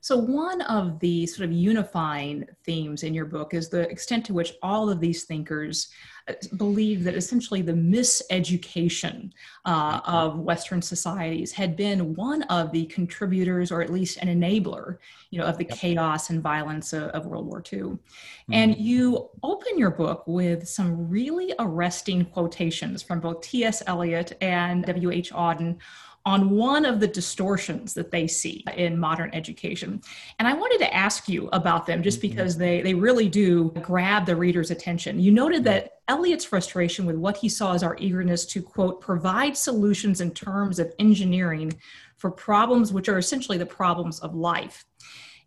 So, 0.00 0.16
one 0.16 0.62
of 0.62 0.98
the 1.00 1.26
sort 1.26 1.48
of 1.48 1.52
unifying 1.52 2.46
themes 2.64 3.02
in 3.02 3.14
your 3.14 3.24
book 3.24 3.54
is 3.54 3.68
the 3.68 3.88
extent 3.88 4.24
to 4.26 4.32
which 4.32 4.54
all 4.62 4.88
of 4.88 5.00
these 5.00 5.24
thinkers 5.24 5.88
uh, 6.28 6.32
believe 6.56 7.04
that 7.04 7.14
essentially 7.14 7.62
the 7.62 7.72
miseducation 7.72 9.30
uh, 9.64 10.00
mm-hmm. 10.00 10.10
of 10.10 10.38
Western 10.38 10.82
societies 10.82 11.52
had 11.52 11.76
been 11.76 12.14
one 12.14 12.42
of 12.44 12.72
the 12.72 12.86
contributors, 12.86 13.72
or 13.72 13.82
at 13.82 13.90
least 13.90 14.18
an 14.18 14.28
enabler, 14.28 14.98
you 15.30 15.38
know, 15.38 15.46
of 15.46 15.58
the 15.58 15.64
yep. 15.64 15.76
chaos 15.76 16.30
and 16.30 16.42
violence 16.42 16.92
of, 16.92 17.04
of 17.10 17.26
World 17.26 17.46
War 17.46 17.62
II. 17.72 17.80
Mm-hmm. 17.80 18.52
And 18.52 18.76
you 18.76 19.28
open 19.42 19.78
your 19.78 19.90
book 19.90 20.24
with 20.26 20.68
some 20.68 21.08
really 21.08 21.54
arresting 21.58 22.24
quotations 22.26 23.02
from 23.02 23.20
both 23.20 23.40
T.S. 23.40 23.82
Eliot 23.86 24.36
and 24.40 24.84
W.H. 24.84 25.32
Auden 25.32 25.78
on 26.26 26.50
one 26.50 26.84
of 26.84 27.00
the 27.00 27.06
distortions 27.06 27.94
that 27.94 28.10
they 28.10 28.26
see 28.26 28.64
in 28.76 28.98
modern 28.98 29.30
education. 29.32 30.00
And 30.38 30.46
I 30.46 30.52
wanted 30.52 30.78
to 30.78 30.94
ask 30.94 31.28
you 31.28 31.48
about 31.52 31.86
them 31.86 32.02
just 32.02 32.20
mm-hmm. 32.20 32.28
because 32.28 32.56
they, 32.56 32.82
they 32.82 32.94
really 32.94 33.28
do 33.28 33.70
grab 33.82 34.26
the 34.26 34.36
reader's 34.36 34.70
attention. 34.70 35.20
You 35.20 35.32
noted 35.32 35.64
that 35.64 35.92
Eliot's 36.08 36.44
frustration 36.44 37.06
with 37.06 37.16
what 37.16 37.36
he 37.36 37.48
saw 37.48 37.74
as 37.74 37.82
our 37.82 37.96
eagerness 37.98 38.44
to, 38.46 38.62
quote, 38.62 39.00
provide 39.00 39.56
solutions 39.56 40.20
in 40.20 40.32
terms 40.32 40.78
of 40.78 40.92
engineering 40.98 41.78
for 42.16 42.30
problems 42.30 42.92
which 42.92 43.08
are 43.08 43.18
essentially 43.18 43.58
the 43.58 43.66
problems 43.66 44.18
of 44.20 44.34
life. 44.34 44.84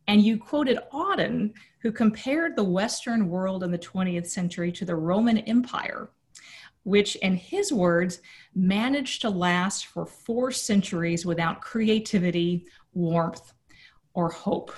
And 0.07 0.21
you 0.21 0.37
quoted 0.37 0.79
Auden, 0.93 1.53
who 1.81 1.91
compared 1.91 2.55
the 2.55 2.63
Western 2.63 3.29
world 3.29 3.63
in 3.63 3.71
the 3.71 3.77
20th 3.77 4.27
century 4.27 4.71
to 4.71 4.85
the 4.85 4.95
Roman 4.95 5.39
Empire 5.39 6.09
which, 6.83 7.15
in 7.17 7.35
his 7.35 7.71
words, 7.71 8.21
managed 8.55 9.21
to 9.21 9.29
last 9.29 9.87
for 9.87 10.05
four 10.05 10.51
centuries 10.51 11.25
without 11.25 11.61
creativity, 11.61 12.65
warmth, 12.93 13.53
or 14.13 14.29
hope. 14.29 14.71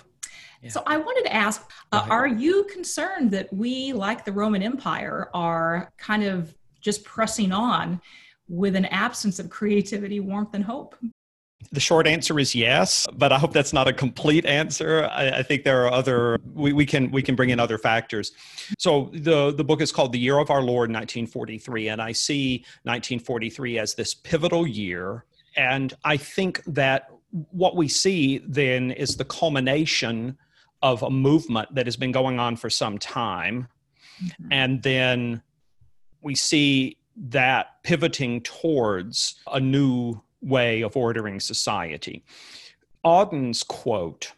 Yeah. 0.62 0.69
So 0.69 0.83
I 0.86 0.98
wanted 0.98 1.25
to 1.25 1.33
ask 1.33 1.69
uh, 1.91 2.05
Are 2.10 2.27
you 2.27 2.65
concerned 2.65 3.31
that 3.31 3.51
we, 3.51 3.93
like 3.93 4.25
the 4.25 4.31
Roman 4.31 4.63
Empire, 4.63 5.29
are 5.33 5.91
kind 5.98 6.24
of 6.24 6.55
just 6.81 7.03
pressing 7.03 7.51
on 7.51 8.01
with 8.48 8.75
an 8.75 8.86
absence 8.86 9.39
of 9.39 9.50
creativity, 9.50 10.19
warmth, 10.19 10.53
and 10.53 10.63
hope? 10.63 10.95
The 11.72 11.79
short 11.79 12.08
answer 12.08 12.39
is 12.39 12.53
yes, 12.55 13.08
but 13.13 13.32
I 13.32 13.39
hope 13.39 13.53
that's 13.53 13.74
not 13.74 13.88
a 13.88 13.93
complete 13.93 14.46
answer. 14.46 15.05
I, 15.12 15.39
I, 15.39 15.43
think 15.43 15.63
there 15.63 15.86
are 15.86 15.91
other 15.91 16.39
we, 16.53 16.74
we 16.74 16.86
can 16.86 17.12
we 17.12 17.22
can 17.22 17.36
bring 17.36 17.50
in 17.50 17.60
other 17.60 17.77
factors. 17.77 18.32
So 18.79 19.10
the 19.13 19.51
the 19.51 19.63
book 19.63 19.82
is 19.82 19.91
called 19.91 20.12
The 20.12 20.20
Year 20.20 20.39
of 20.39 20.50
Our 20.50 20.62
Lord 20.62 20.89
1943, 20.89 21.89
and 21.89 22.01
I 22.01 22.12
see 22.12 22.60
1943 22.84 23.79
as 23.79 23.93
this 23.96 24.13
pivotal 24.13 24.67
year. 24.67 25.25
And 25.55 25.93
I 26.03 26.17
think 26.17 26.63
that 26.65 27.10
what 27.51 27.75
we 27.75 27.88
see 27.88 28.39
then 28.48 28.91
is 28.91 29.17
the 29.17 29.25
culmination 29.25 30.38
of 30.82 31.01
a 31.03 31.10
movement 31.10 31.74
that 31.74 31.88
has 31.88 31.96
been 31.96 32.12
going 32.12 32.39
on 32.39 32.55
for 32.55 32.70
some 32.70 32.98
time. 32.98 33.67
Mm-hmm. 34.24 34.48
And 34.51 34.84
then 34.84 35.41
we 36.22 36.36
see 36.36 36.98
that 37.15 37.84
pivoting 37.84 38.41
towards 38.41 39.36
a 39.51 39.60
new 39.60 40.22
way 40.43 40.81
of 40.81 40.95
ordering 40.97 41.39
society. 41.39 42.23
Auden's 43.03 43.63
quote 43.63 44.31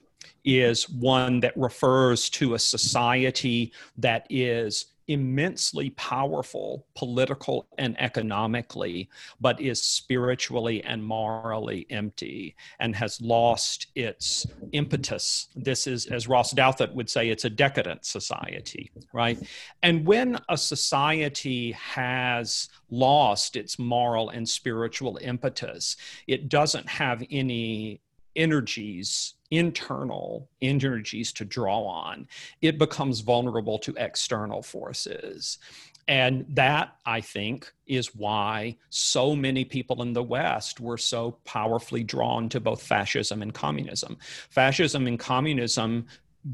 is 0.44 0.90
one 0.90 1.40
that 1.40 1.58
refers 1.58 2.30
to 2.30 2.54
a 2.54 2.60
society 2.60 3.72
that 3.98 4.28
is 4.30 4.86
immensely 5.08 5.92
powerful 5.92 6.86
political 6.96 7.68
and 7.78 8.00
economically, 8.00 9.10
but 9.40 9.60
is 9.62 9.82
spiritually 9.82 10.84
and 10.84 11.04
morally 11.04 11.86
empty 11.90 12.56
and 12.80 12.96
has 12.96 13.22
lost 13.22 13.88
its 13.96 14.48
impetus. 14.72 15.48
This 15.56 15.88
is, 15.88 16.08
as 16.08 16.28
Ross 16.28 16.54
Douthat 16.54 16.94
would 16.94 17.10
say, 17.10 17.30
it's 17.30 17.46
a 17.46 17.50
decadent 17.50 18.06
society, 18.06 18.92
right? 19.14 19.38
And 19.84 20.06
when 20.06 20.40
a 20.50 20.58
society 20.58 21.72
has 21.74 22.70
lost 22.90 23.56
its 23.56 23.78
moral 23.78 24.30
and 24.30 24.48
spiritual 24.48 25.18
impetus, 25.22 25.98
it 26.28 26.50
doesn't 26.50 26.88
have 26.88 27.24
any 27.30 28.02
energies 28.36 29.36
internal 29.58 30.50
energies 30.62 31.32
to 31.34 31.46
draw 31.46 31.84
on, 31.84 32.28
it 32.62 32.78
becomes 32.78 33.22
vulnerable 33.22 33.80
to 33.80 33.94
external 33.98 34.62
forces. 34.62 35.58
And 36.08 36.46
that, 36.50 36.98
I 37.06 37.22
think, 37.22 37.72
is 37.88 38.14
why 38.14 38.78
so 38.90 39.36
many 39.36 39.66
people 39.66 40.04
in 40.04 40.14
the 40.14 40.22
West 40.22 40.80
were 40.80 41.00
so 41.00 41.40
powerfully 41.46 42.04
drawn 42.04 42.48
to 42.50 42.60
both 42.60 42.84
fascism 42.84 43.42
and 43.42 43.54
communism. 43.54 44.18
Fascism 44.50 45.08
and 45.08 45.18
communism 45.18 46.06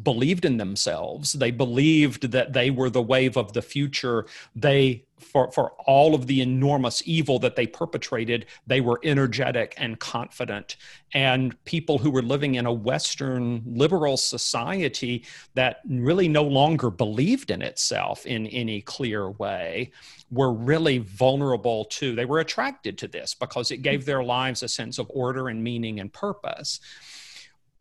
believed 0.03 0.45
in 0.45 0.57
themselves. 0.57 1.33
They 1.33 1.51
believed 1.51 2.31
that 2.31 2.53
they 2.53 2.71
were 2.71 2.89
the 2.89 3.01
wave 3.01 3.35
of 3.37 3.51
the 3.53 3.61
future. 3.61 4.25
They, 4.55 5.03
for, 5.19 5.51
for 5.51 5.71
all 5.85 6.15
of 6.15 6.27
the 6.27 6.41
enormous 6.41 7.03
evil 7.05 7.39
that 7.39 7.57
they 7.57 7.67
perpetrated, 7.67 8.45
they 8.65 8.79
were 8.79 9.01
energetic 9.03 9.73
and 9.77 9.99
confident. 9.99 10.77
And 11.13 11.61
people 11.65 11.97
who 11.97 12.09
were 12.09 12.21
living 12.21 12.55
in 12.55 12.65
a 12.65 12.73
Western 12.73 13.63
liberal 13.65 14.15
society 14.15 15.25
that 15.55 15.81
really 15.85 16.29
no 16.29 16.43
longer 16.43 16.89
believed 16.89 17.51
in 17.51 17.61
itself 17.61 18.25
in 18.25 18.47
any 18.47 18.81
clear 18.81 19.29
way 19.31 19.91
were 20.31 20.53
really 20.53 20.99
vulnerable 20.99 21.83
to, 21.85 22.15
they 22.15 22.23
were 22.23 22.39
attracted 22.39 22.97
to 22.99 23.07
this 23.09 23.33
because 23.33 23.71
it 23.71 23.81
gave 23.81 24.05
their 24.05 24.23
lives 24.23 24.63
a 24.63 24.69
sense 24.69 24.97
of 24.97 25.11
order 25.13 25.49
and 25.49 25.61
meaning 25.61 25.99
and 25.99 26.13
purpose 26.13 26.79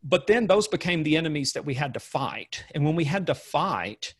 but 0.03 0.27
then 0.27 0.47
those 0.47 0.67
became 0.67 1.03
the 1.03 1.17
enemies 1.17 1.53
that 1.53 1.65
we 1.65 1.73
had 1.73 1.93
to 1.93 1.99
fight. 1.99 2.63
And 2.73 2.83
when 2.85 2.95
we 2.95 3.03
had 3.03 3.27
to 3.27 3.35
fight, 3.35 4.13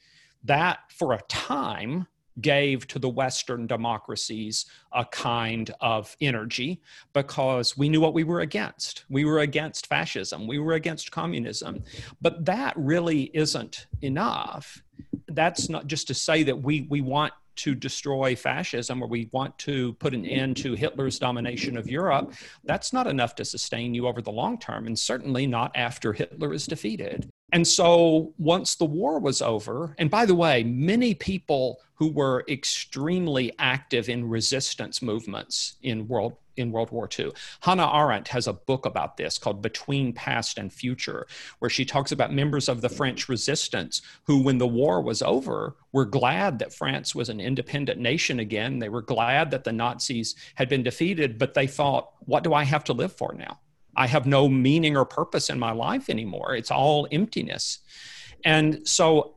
that 0.44 0.80
for 0.90 1.14
a 1.14 1.22
time 1.28 2.08
gave 2.40 2.88
to 2.88 3.00
the 3.00 3.10
Western 3.10 3.68
democracies 3.68 4.66
a 4.94 5.04
kind 5.06 5.74
of 5.82 6.16
energy 6.22 6.82
because 7.14 7.78
we 7.78 7.90
knew 7.90 8.00
what 8.00 8.14
we 8.14 8.24
were 8.24 8.40
against. 8.42 9.06
We 9.10 9.26
were 9.26 9.40
against 9.40 9.88
fascism, 9.88 10.48
we 10.48 10.60
were 10.60 10.74
against 10.74 11.12
communism. 11.12 11.84
But 12.22 12.46
that 12.46 12.74
really 12.78 13.32
isn't 13.34 13.88
enough. 14.02 14.82
That's 15.28 15.70
not 15.70 15.88
just 15.88 16.08
to 16.08 16.14
say 16.14 16.44
that 16.44 16.62
we, 16.62 16.88
we 16.90 17.02
want 17.02 17.34
to 17.58 17.76
destroy 17.76 18.36
fascism 18.36 19.02
or 19.02 19.08
we 19.08 19.30
want 19.32 19.58
to 19.60 19.94
put 19.94 20.14
an 20.14 20.26
end 20.26 20.58
to 20.58 20.74
Hitler's 20.74 21.20
domination 21.20 21.78
of 21.78 21.90
Europe, 21.90 22.34
that's 22.64 22.94
not 22.94 23.08
enough 23.08 23.36
to 23.36 23.46
sustain 23.46 23.94
you 23.94 24.08
over 24.08 24.22
the 24.22 24.32
long 24.32 24.58
term, 24.58 24.88
and 24.88 24.98
certainly 24.98 25.48
not 25.48 25.72
after 25.76 26.14
Hitler 26.14 26.54
is 26.54 26.66
defeated. 26.66 27.30
And 27.54 27.68
so 27.68 28.34
once 28.38 28.76
the 28.76 28.86
war 28.86 29.20
was 29.20 29.42
over, 29.42 29.94
and 29.98 30.10
by 30.10 30.26
the 30.26 30.36
way, 30.36 30.64
many 30.64 31.14
people 31.14 31.82
who 31.96 32.12
were 32.12 32.46
extremely 32.48 33.54
active 33.60 34.10
in 34.10 34.28
resistance 34.28 35.02
movements 35.02 35.76
in 35.84 36.08
World 36.08 36.38
in 36.58 36.72
World 36.72 36.92
War 36.92 37.10
II. 37.18 37.32
Hannah 37.62 37.92
Arendt 37.92 38.28
has 38.30 38.48
a 38.48 38.54
book 38.54 38.86
about 38.86 39.18
this 39.18 39.38
called 39.38 39.62
Between 39.62 40.14
Past 40.14 40.58
and 40.58 40.72
Future, 40.72 41.28
where 41.60 41.70
she 41.70 41.86
talks 41.86 42.12
about 42.12 42.34
members 42.34 42.70
of 42.70 42.82
the 42.82 42.90
French 42.90 43.30
resistance 43.30 44.02
who, 44.24 44.42
when 44.42 44.58
the 44.58 44.68
war 44.68 45.02
was 45.02 45.22
over, 45.22 45.76
were 45.92 46.06
glad 46.06 46.60
that 46.60 46.74
France 46.74 47.16
was 47.16 47.30
an 47.30 47.40
independent 47.40 48.00
nation 48.00 48.40
again. 48.40 48.80
They 48.80 48.90
were 48.90 49.02
glad 49.02 49.52
that 49.52 49.64
the 49.64 49.74
Nazis 49.74 50.36
had 50.56 50.70
been 50.70 50.84
defeated, 50.84 51.38
but 51.38 51.54
they 51.54 51.68
thought, 51.68 52.12
what 52.20 52.44
do 52.44 52.54
I 52.54 52.64
have 52.64 52.84
to 52.86 52.94
live 52.94 53.14
for 53.14 53.34
now? 53.34 53.60
I 53.96 54.08
have 54.08 54.26
no 54.26 54.48
meaning 54.48 54.96
or 54.96 55.06
purpose 55.06 55.50
in 55.50 55.60
my 55.60 55.72
life 55.72 56.10
anymore. 56.10 56.56
It's 56.56 56.72
all 56.72 57.08
emptiness. 57.12 57.80
And 58.46 58.88
so 58.88 59.36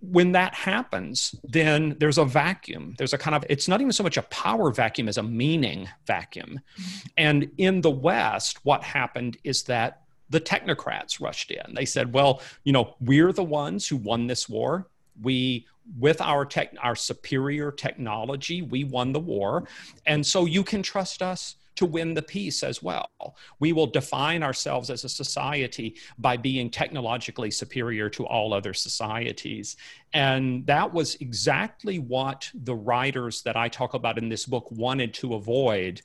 when 0.00 0.32
that 0.32 0.54
happens, 0.54 1.34
then 1.44 1.96
there's 1.98 2.18
a 2.18 2.24
vacuum. 2.24 2.94
There's 2.98 3.12
a 3.12 3.18
kind 3.18 3.34
of, 3.34 3.44
it's 3.48 3.68
not 3.68 3.80
even 3.80 3.92
so 3.92 4.02
much 4.02 4.16
a 4.16 4.22
power 4.22 4.70
vacuum 4.70 5.08
as 5.08 5.18
a 5.18 5.22
meaning 5.22 5.88
vacuum. 6.06 6.60
Mm-hmm. 6.78 7.08
And 7.16 7.50
in 7.58 7.80
the 7.80 7.90
West, 7.90 8.64
what 8.64 8.82
happened 8.82 9.36
is 9.44 9.64
that 9.64 10.02
the 10.30 10.40
technocrats 10.40 11.20
rushed 11.20 11.50
in. 11.50 11.74
They 11.74 11.84
said, 11.84 12.12
well, 12.12 12.42
you 12.64 12.72
know, 12.72 12.94
we're 13.00 13.32
the 13.32 13.44
ones 13.44 13.86
who 13.86 13.96
won 13.96 14.26
this 14.26 14.48
war. 14.48 14.88
We, 15.22 15.66
with 15.98 16.20
our 16.20 16.44
tech, 16.44 16.74
our 16.82 16.96
superior 16.96 17.70
technology, 17.70 18.62
we 18.62 18.84
won 18.84 19.12
the 19.12 19.20
war. 19.20 19.68
And 20.04 20.26
so 20.26 20.44
you 20.44 20.64
can 20.64 20.82
trust 20.82 21.22
us 21.22 21.56
to 21.76 21.86
win 21.86 22.14
the 22.14 22.22
peace 22.22 22.62
as 22.62 22.82
well. 22.82 23.36
We 23.60 23.72
will 23.72 23.86
define 23.86 24.42
ourselves 24.42 24.90
as 24.90 25.04
a 25.04 25.08
society 25.08 25.96
by 26.18 26.36
being 26.36 26.70
technologically 26.70 27.50
superior 27.50 28.10
to 28.10 28.26
all 28.26 28.52
other 28.52 28.74
societies. 28.74 29.76
And 30.12 30.66
that 30.66 30.92
was 30.92 31.16
exactly 31.16 31.98
what 31.98 32.50
the 32.54 32.74
writers 32.74 33.42
that 33.42 33.56
I 33.56 33.68
talk 33.68 33.94
about 33.94 34.18
in 34.18 34.28
this 34.28 34.46
book 34.46 34.70
wanted 34.70 35.12
to 35.14 35.34
avoid, 35.34 36.02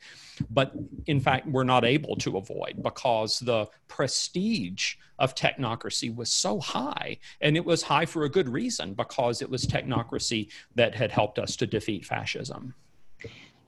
but 0.50 0.74
in 1.08 1.20
fact, 1.20 1.48
were 1.48 1.64
not 1.64 1.86
able 1.86 2.16
to 2.18 2.38
avoid 2.38 2.84
because 2.84 3.40
the 3.40 3.68
prestige 3.88 4.96
of 5.20 5.36
technocracy 5.36 6.14
was 6.14 6.30
so 6.30 6.60
high. 6.60 7.18
And 7.40 7.56
it 7.56 7.64
was 7.64 7.84
high 7.84 8.06
for 8.06 8.24
a 8.24 8.30
good 8.30 8.50
reason 8.50 8.94
because 8.94 9.42
it 9.42 9.50
was 9.50 9.66
technocracy 9.66 10.50
that 10.76 10.96
had 10.96 11.12
helped 11.12 11.40
us 11.40 11.56
to 11.58 11.68
defeat 11.68 12.06
fascism. 12.06 12.74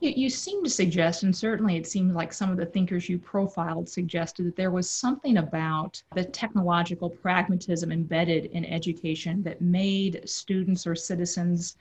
You, 0.00 0.10
you 0.10 0.30
seem 0.30 0.62
to 0.64 0.70
suggest, 0.70 1.22
and 1.22 1.34
certainly 1.34 1.76
it 1.76 1.86
seems 1.86 2.14
like 2.14 2.32
some 2.32 2.50
of 2.50 2.56
the 2.56 2.66
thinkers 2.66 3.08
you 3.08 3.18
profiled 3.18 3.88
suggested 3.88 4.46
that 4.46 4.56
there 4.56 4.70
was 4.70 4.88
something 4.88 5.38
about 5.38 6.02
the 6.14 6.24
technological 6.24 7.10
pragmatism 7.10 7.90
embedded 7.92 8.46
in 8.46 8.64
education 8.64 9.42
that 9.44 9.60
made 9.60 10.28
students 10.28 10.86
or 10.86 10.94
citizens 10.94 11.76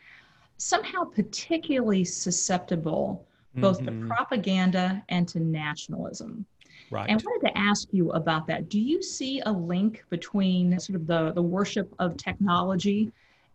somehow 0.58 1.04
particularly 1.04 2.04
susceptible 2.04 3.26
both 3.56 3.82
mm-hmm. 3.82 4.02
to 4.02 4.08
propaganda 4.08 5.04
and 5.10 5.28
to 5.28 5.40
nationalism. 5.40 6.46
Right. 6.90 7.10
And 7.10 7.20
I 7.20 7.24
wanted 7.24 7.48
to 7.48 7.58
ask 7.58 7.88
you 7.92 8.12
about 8.12 8.48
that. 8.48 8.70
Do 8.70 8.80
you 8.80 9.02
see 9.02 9.42
a 9.46 9.52
link 9.52 10.04
between 10.10 10.80
sort 10.80 10.96
of 10.96 11.08
the, 11.08 11.32
the 11.34 11.42
worship 11.42 11.94
of 12.00 12.18
technology 12.18 13.12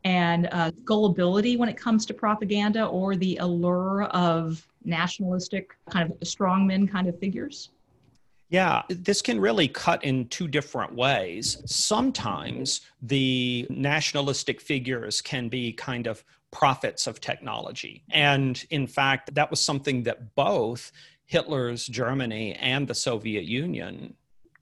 and 0.09 0.49
uh, 0.53 0.71
gullibility 0.87 1.59
when 1.59 1.69
it 1.69 1.77
comes 1.77 2.07
to 2.07 2.15
propaganda 2.15 2.87
or 2.87 3.15
the 3.15 3.37
allure 3.43 4.05
of 4.05 4.67
nationalistic 4.83 5.77
kind 5.91 6.11
of 6.11 6.19
strongmen 6.21 6.91
kind 6.91 7.09
of 7.09 7.19
figures? 7.19 7.69
Yeah, 8.49 8.85
this 8.89 9.21
can 9.21 9.39
really 9.39 9.69
cut 9.69 10.03
in 10.03 10.27
two 10.29 10.49
different 10.49 10.95
ways. 10.95 11.59
Sometimes 11.67 12.81
the 13.03 13.67
nationalistic 13.69 14.63
figures 14.63 15.21
can 15.21 15.51
be 15.51 15.75
kind 15.75 16.07
of 16.07 16.25
prophets 16.51 17.07
of 17.07 17.21
technology. 17.21 18.03
And 18.11 18.65
in 18.71 18.87
fact, 18.87 19.35
that 19.35 19.51
was 19.51 19.61
something 19.61 20.05
that 20.05 20.35
both 20.35 20.91
Hitler's 21.27 21.87
Germany 21.87 22.55
and 22.55 22.89
the 22.89 22.95
Soviet 22.95 23.45
Union 23.45 24.15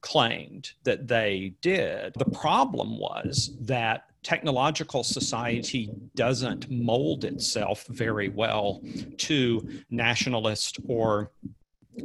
claimed 0.06 0.70
that 0.84 1.08
they 1.08 1.52
did. 1.60 2.14
The 2.14 2.30
problem 2.30 2.96
was 2.96 3.56
that 3.62 4.04
technological 4.22 5.02
society 5.02 5.90
doesn't 6.14 6.70
mold 6.70 7.24
itself 7.24 7.84
very 7.88 8.28
well 8.28 8.80
to 9.18 9.68
nationalist 9.90 10.78
or 10.86 11.32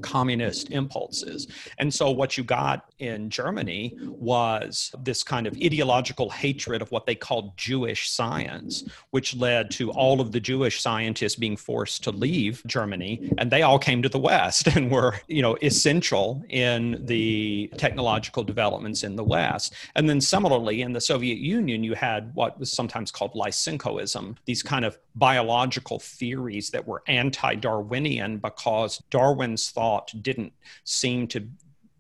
communist 0.02 0.70
impulses. 0.70 1.48
And 1.78 1.94
so 1.94 2.12
what 2.12 2.38
you 2.38 2.44
got 2.44 2.92
in 3.00 3.30
Germany 3.30 3.98
was 4.02 4.94
this 5.04 5.24
kind 5.24 5.48
of 5.48 5.56
ideological 5.56 6.30
hatred 6.30 6.82
of 6.82 6.92
what 6.92 7.06
they 7.06 7.16
called 7.16 7.58
Jewish 7.58 8.10
science, 8.10 8.84
which 9.12 9.36
led 9.36 9.72
to 9.72 9.92
all 9.92 10.22
of 10.22 10.32
the 10.32 10.40
Jewish 10.40 10.82
scientists 10.82 11.36
being 11.36 11.58
forced 11.58 12.04
to 12.04 12.12
leave 12.12 12.62
Germany 12.66 13.32
and 13.38 13.52
they 13.52 13.62
all 13.62 13.80
came 13.80 14.02
to 14.02 14.10
the 14.10 14.20
West 14.20 14.68
and 14.76 14.92
were, 14.92 15.16
you 15.28 15.42
know, 15.42 15.58
essential 15.62 16.44
in 16.50 17.04
the 17.06 17.72
technological 17.78 18.44
developments 18.44 19.04
in 19.04 19.16
the 19.16 19.24
West. 19.24 19.74
And 19.96 20.10
then 20.10 20.22
similarly 20.22 20.82
in 20.82 20.94
the 20.94 21.02
Soviet 21.02 21.40
Union 21.40 21.84
you 21.84 21.96
had 21.96 22.34
what 22.36 22.60
was 22.60 22.72
sometimes 22.72 23.12
called 23.12 23.34
Lysenkoism, 23.34 24.38
these 24.46 24.64
kind 24.64 24.86
of 24.86 24.98
biological 25.16 26.00
theories 26.00 26.70
that 26.70 26.88
were 26.88 27.04
anti-Darwinian 27.08 28.38
because 28.38 29.02
Darwin's 29.10 29.70
thought 29.70 29.81
thought 29.82 30.14
didn't 30.22 30.54
seem 30.84 31.26
to 31.26 31.48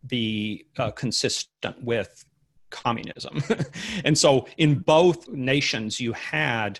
be 0.06 0.68
uh, 0.78 0.92
consistent 0.92 1.84
with 1.84 2.26
communism. 2.70 3.44
and 4.06 4.16
so 4.16 4.48
in 4.58 4.76
both 4.76 5.28
nations, 5.30 6.00
you 6.00 6.14
had 6.14 6.80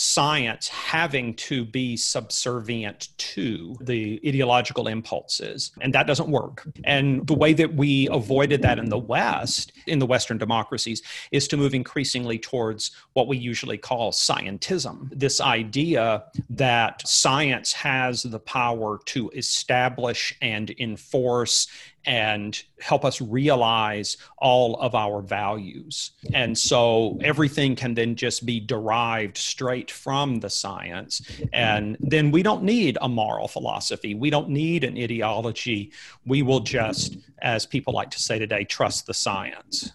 science 0.00 0.68
having 0.68 1.34
to 1.34 1.64
be 1.64 1.96
subservient 1.96 3.08
to 3.18 3.76
the 3.80 4.20
ideological 4.24 4.86
impulses. 4.86 5.72
And 5.80 5.92
that 5.92 6.06
doesn't 6.06 6.28
work. 6.28 6.68
And 6.84 7.26
the 7.26 7.34
way 7.34 7.52
that 7.54 7.74
we 7.74 8.08
avoided 8.12 8.62
that 8.62 8.78
in 8.78 8.90
the 8.90 8.98
West, 8.98 9.72
in 9.88 9.98
the 9.98 10.06
Western 10.06 10.38
democracies, 10.38 11.02
is 11.32 11.48
to 11.48 11.56
move 11.56 11.74
increasingly 11.74 12.38
towards 12.38 12.92
what 13.14 13.26
we 13.26 13.38
usually 13.38 13.76
call 13.76 14.12
scientism. 14.12 15.08
This 15.10 15.40
idea 15.40 16.22
that 16.48 17.04
science 17.04 17.72
has 17.72 18.22
the 18.22 18.38
power 18.38 19.00
to 19.06 19.30
establish 19.30 20.32
and 20.40 20.72
enforce 20.78 21.66
and 22.08 22.62
help 22.80 23.04
us 23.04 23.20
realize 23.20 24.16
all 24.38 24.80
of 24.80 24.94
our 24.94 25.20
values. 25.20 26.12
And 26.32 26.56
so 26.56 27.18
everything 27.22 27.76
can 27.76 27.92
then 27.92 28.16
just 28.16 28.46
be 28.46 28.58
derived 28.60 29.36
straight 29.36 29.90
from 29.90 30.40
the 30.40 30.48
science. 30.48 31.20
And 31.52 31.98
then 32.00 32.30
we 32.30 32.42
don't 32.42 32.62
need 32.62 32.96
a 33.02 33.08
moral 33.10 33.46
philosophy, 33.46 34.14
we 34.14 34.30
don't 34.30 34.48
need 34.48 34.84
an 34.84 34.96
ideology. 34.96 35.92
We 36.24 36.40
will 36.40 36.60
just, 36.60 37.18
as 37.42 37.66
people 37.66 37.92
like 37.92 38.10
to 38.12 38.18
say 38.18 38.38
today, 38.38 38.64
trust 38.64 39.06
the 39.06 39.14
science. 39.14 39.92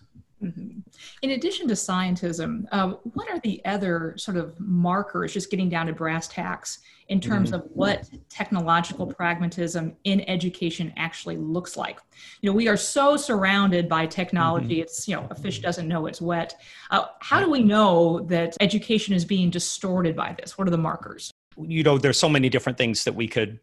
Mm-hmm. 1.03 1.29
In 1.29 1.31
addition 1.31 1.67
to 1.67 1.73
scientism, 1.73 2.65
uh, 2.71 2.93
what 3.13 3.29
are 3.29 3.39
the 3.39 3.61
other 3.65 4.15
sort 4.17 4.37
of 4.37 4.59
markers, 4.59 5.33
just 5.33 5.51
getting 5.51 5.69
down 5.69 5.87
to 5.87 5.93
brass 5.93 6.27
tacks, 6.27 6.79
in 7.09 7.19
terms 7.19 7.51
mm-hmm. 7.51 7.65
of 7.65 7.69
what 7.73 8.09
technological 8.29 9.05
pragmatism 9.05 9.93
in 10.05 10.21
education 10.29 10.93
actually 10.95 11.37
looks 11.37 11.75
like? 11.75 11.99
You 12.41 12.49
know, 12.49 12.55
we 12.55 12.67
are 12.67 12.77
so 12.77 13.17
surrounded 13.17 13.89
by 13.89 14.05
technology, 14.05 14.75
mm-hmm. 14.75 14.83
it's, 14.83 15.07
you 15.07 15.15
know, 15.15 15.27
a 15.29 15.35
fish 15.35 15.59
doesn't 15.59 15.87
know 15.87 16.07
it's 16.07 16.21
wet. 16.21 16.55
Uh, 16.91 17.05
how 17.19 17.39
do 17.41 17.49
we 17.49 17.61
know 17.61 18.21
that 18.29 18.55
education 18.61 19.13
is 19.13 19.25
being 19.25 19.49
distorted 19.49 20.15
by 20.15 20.35
this? 20.39 20.57
What 20.57 20.67
are 20.67 20.71
the 20.71 20.77
markers? 20.77 21.31
You 21.57 21.83
know 21.83 21.97
there's 21.97 22.19
so 22.19 22.29
many 22.29 22.49
different 22.49 22.77
things 22.77 23.03
that 23.03 23.13
we 23.13 23.27
could 23.27 23.59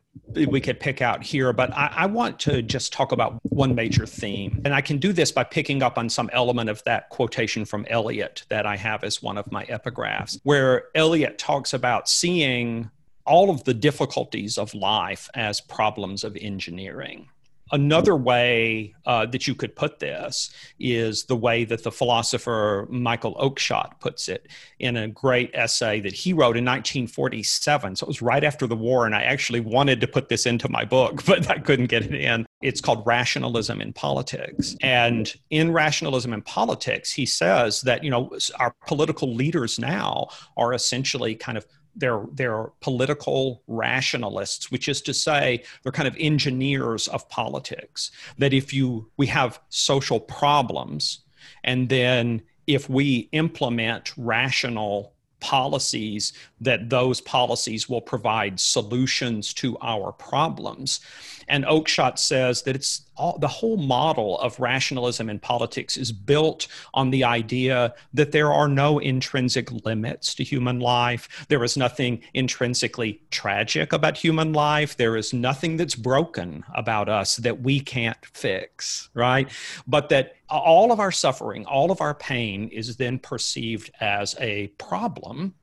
we 0.46 0.61
could 0.61 0.79
pick 0.81 1.00
out 1.00 1.22
here 1.22 1.53
but 1.53 1.72
I, 1.76 1.92
I, 1.96 2.07
want 2.07 2.38
to 2.40 2.62
just 2.62 2.92
talk 2.92 3.12
about 3.12 3.40
one 3.44 3.74
major 3.74 4.07
theme. 4.07 4.61
And 4.64 4.74
i 4.74 4.81
can 4.81 4.98
do 4.98 5.12
this 5.12 5.33
by 5.33 5.44
picking 5.44 5.83
up 5.83 5.98
on 5.98 6.09
some 6.09 6.31
element 6.33 6.70
of 6.70 6.83
that 6.85 7.09
quotation 7.11 7.64
from 7.64 7.87
eliot 7.88 8.44
that 8.48 8.66
i 8.66 8.76
have 8.76 9.05
as 9.05 9.22
one 9.22 9.38
of 9.38 9.50
my 9.50 9.64
epigraphs 9.66 10.38
where 10.42 10.85
eliot 10.94 11.38
talks 11.38 11.72
about 11.72 12.09
seeing 12.09 12.90
all 13.26 13.50
of 13.50 13.64
the 13.64 13.74
difficulties 13.74 14.59
of 14.59 14.74
life 14.74 15.29
as 15.35 15.61
problems 15.61 16.24
of 16.24 16.37
engineering 16.40 17.29
Another 17.72 18.16
way 18.16 18.94
uh, 19.06 19.26
that 19.26 19.46
you 19.46 19.54
could 19.54 19.76
put 19.76 19.98
this 19.98 20.50
is 20.78 21.24
the 21.24 21.37
way 21.37 21.64
that 21.64 21.85
the 21.85 21.92
philosopher 21.92 22.87
Michael 22.90 23.35
Oakeshott 23.37 24.00
puts 24.00 24.28
it 24.28 24.48
in 24.78 24.96
a 24.96 25.09
great 25.09 25.50
essay 25.54 26.00
that 26.00 26.12
he 26.12 26.33
wrote 26.33 26.56
in 26.56 26.64
1947. 26.64 27.96
So 27.96 28.04
it 28.04 28.09
was 28.09 28.22
right 28.22 28.42
after 28.42 28.66
the 28.66 28.76
war, 28.76 29.06
and 29.06 29.14
I 29.14 29.22
actually 29.22 29.61
wanted 29.61 30.00
to 30.00 30.06
put 30.06 30.28
this 30.28 30.46
into 30.46 30.68
my 30.68 30.85
book, 30.85 31.24
but 31.26 31.48
I 31.50 31.59
couldn't 31.59 31.87
get 31.87 32.04
it 32.04 32.14
in. 32.14 32.46
It's 32.62 32.80
called 32.80 33.06
Rationalism 33.06 33.80
in 33.80 33.92
Politics. 33.92 34.76
And 34.83 35.33
in 35.50 35.72
Rationalism 35.72 36.33
in 36.33 36.42
Politics, 36.42 37.12
he 37.12 37.24
says 37.24 37.80
that, 37.83 38.04
you 38.04 38.11
know, 38.11 38.30
our 38.59 38.74
political 38.87 39.35
leaders 39.35 39.78
now 39.78 40.28
are 40.56 40.74
essentially 40.74 41.35
kind 41.35 41.56
of 41.56 41.64
they're 42.00 42.24
they're 42.32 42.66
political 42.80 43.62
rationalists 43.66 44.70
which 44.70 44.88
is 44.88 45.00
to 45.00 45.14
say 45.14 45.62
they're 45.82 45.92
kind 45.92 46.08
of 46.08 46.16
engineers 46.18 47.06
of 47.08 47.28
politics 47.28 48.10
that 48.38 48.52
if 48.52 48.72
you 48.72 49.08
we 49.16 49.26
have 49.26 49.60
social 49.68 50.18
problems 50.18 51.20
and 51.64 51.88
then 51.88 52.42
if 52.66 52.88
we 52.88 53.28
implement 53.32 54.12
rational 54.16 55.14
policies 55.40 56.32
that 56.60 56.88
those 56.90 57.20
policies 57.20 57.88
will 57.88 58.00
provide 58.00 58.60
solutions 58.60 59.52
to 59.54 59.76
our 59.80 60.12
problems. 60.12 61.00
And 61.48 61.64
oakeshott 61.64 62.18
says 62.18 62.62
that 62.62 62.76
it's 62.76 63.02
all, 63.20 63.38
the 63.38 63.48
whole 63.48 63.76
model 63.76 64.38
of 64.40 64.59
rationalism 64.59 65.28
in 65.28 65.38
politics 65.38 65.96
is 65.96 66.11
built 66.11 66.66
on 66.94 67.11
the 67.11 67.22
idea 67.22 67.94
that 68.14 68.33
there 68.33 68.52
are 68.52 68.66
no 68.66 68.98
intrinsic 68.98 69.70
limits 69.85 70.35
to 70.35 70.42
human 70.42 70.80
life. 70.80 71.46
There 71.48 71.62
is 71.62 71.76
nothing 71.76 72.22
intrinsically 72.33 73.20
tragic 73.30 73.92
about 73.92 74.16
human 74.16 74.52
life. 74.54 74.96
There 74.96 75.16
is 75.16 75.33
nothing 75.35 75.76
that's 75.76 75.94
broken 75.94 76.64
about 76.74 77.09
us 77.09 77.37
that 77.37 77.61
we 77.61 77.78
can't 77.78 78.24
fix, 78.24 79.11
right? 79.14 79.50
But 79.87 80.09
that 80.09 80.37
all 80.48 80.90
of 80.90 80.98
our 80.98 81.12
suffering, 81.12 81.66
all 81.66 81.90
of 81.90 82.00
our 82.00 82.14
pain 82.14 82.68
is 82.68 82.96
then 82.96 83.18
perceived 83.18 83.90
as 84.00 84.35
a 84.40 84.68
problem. 84.78 85.54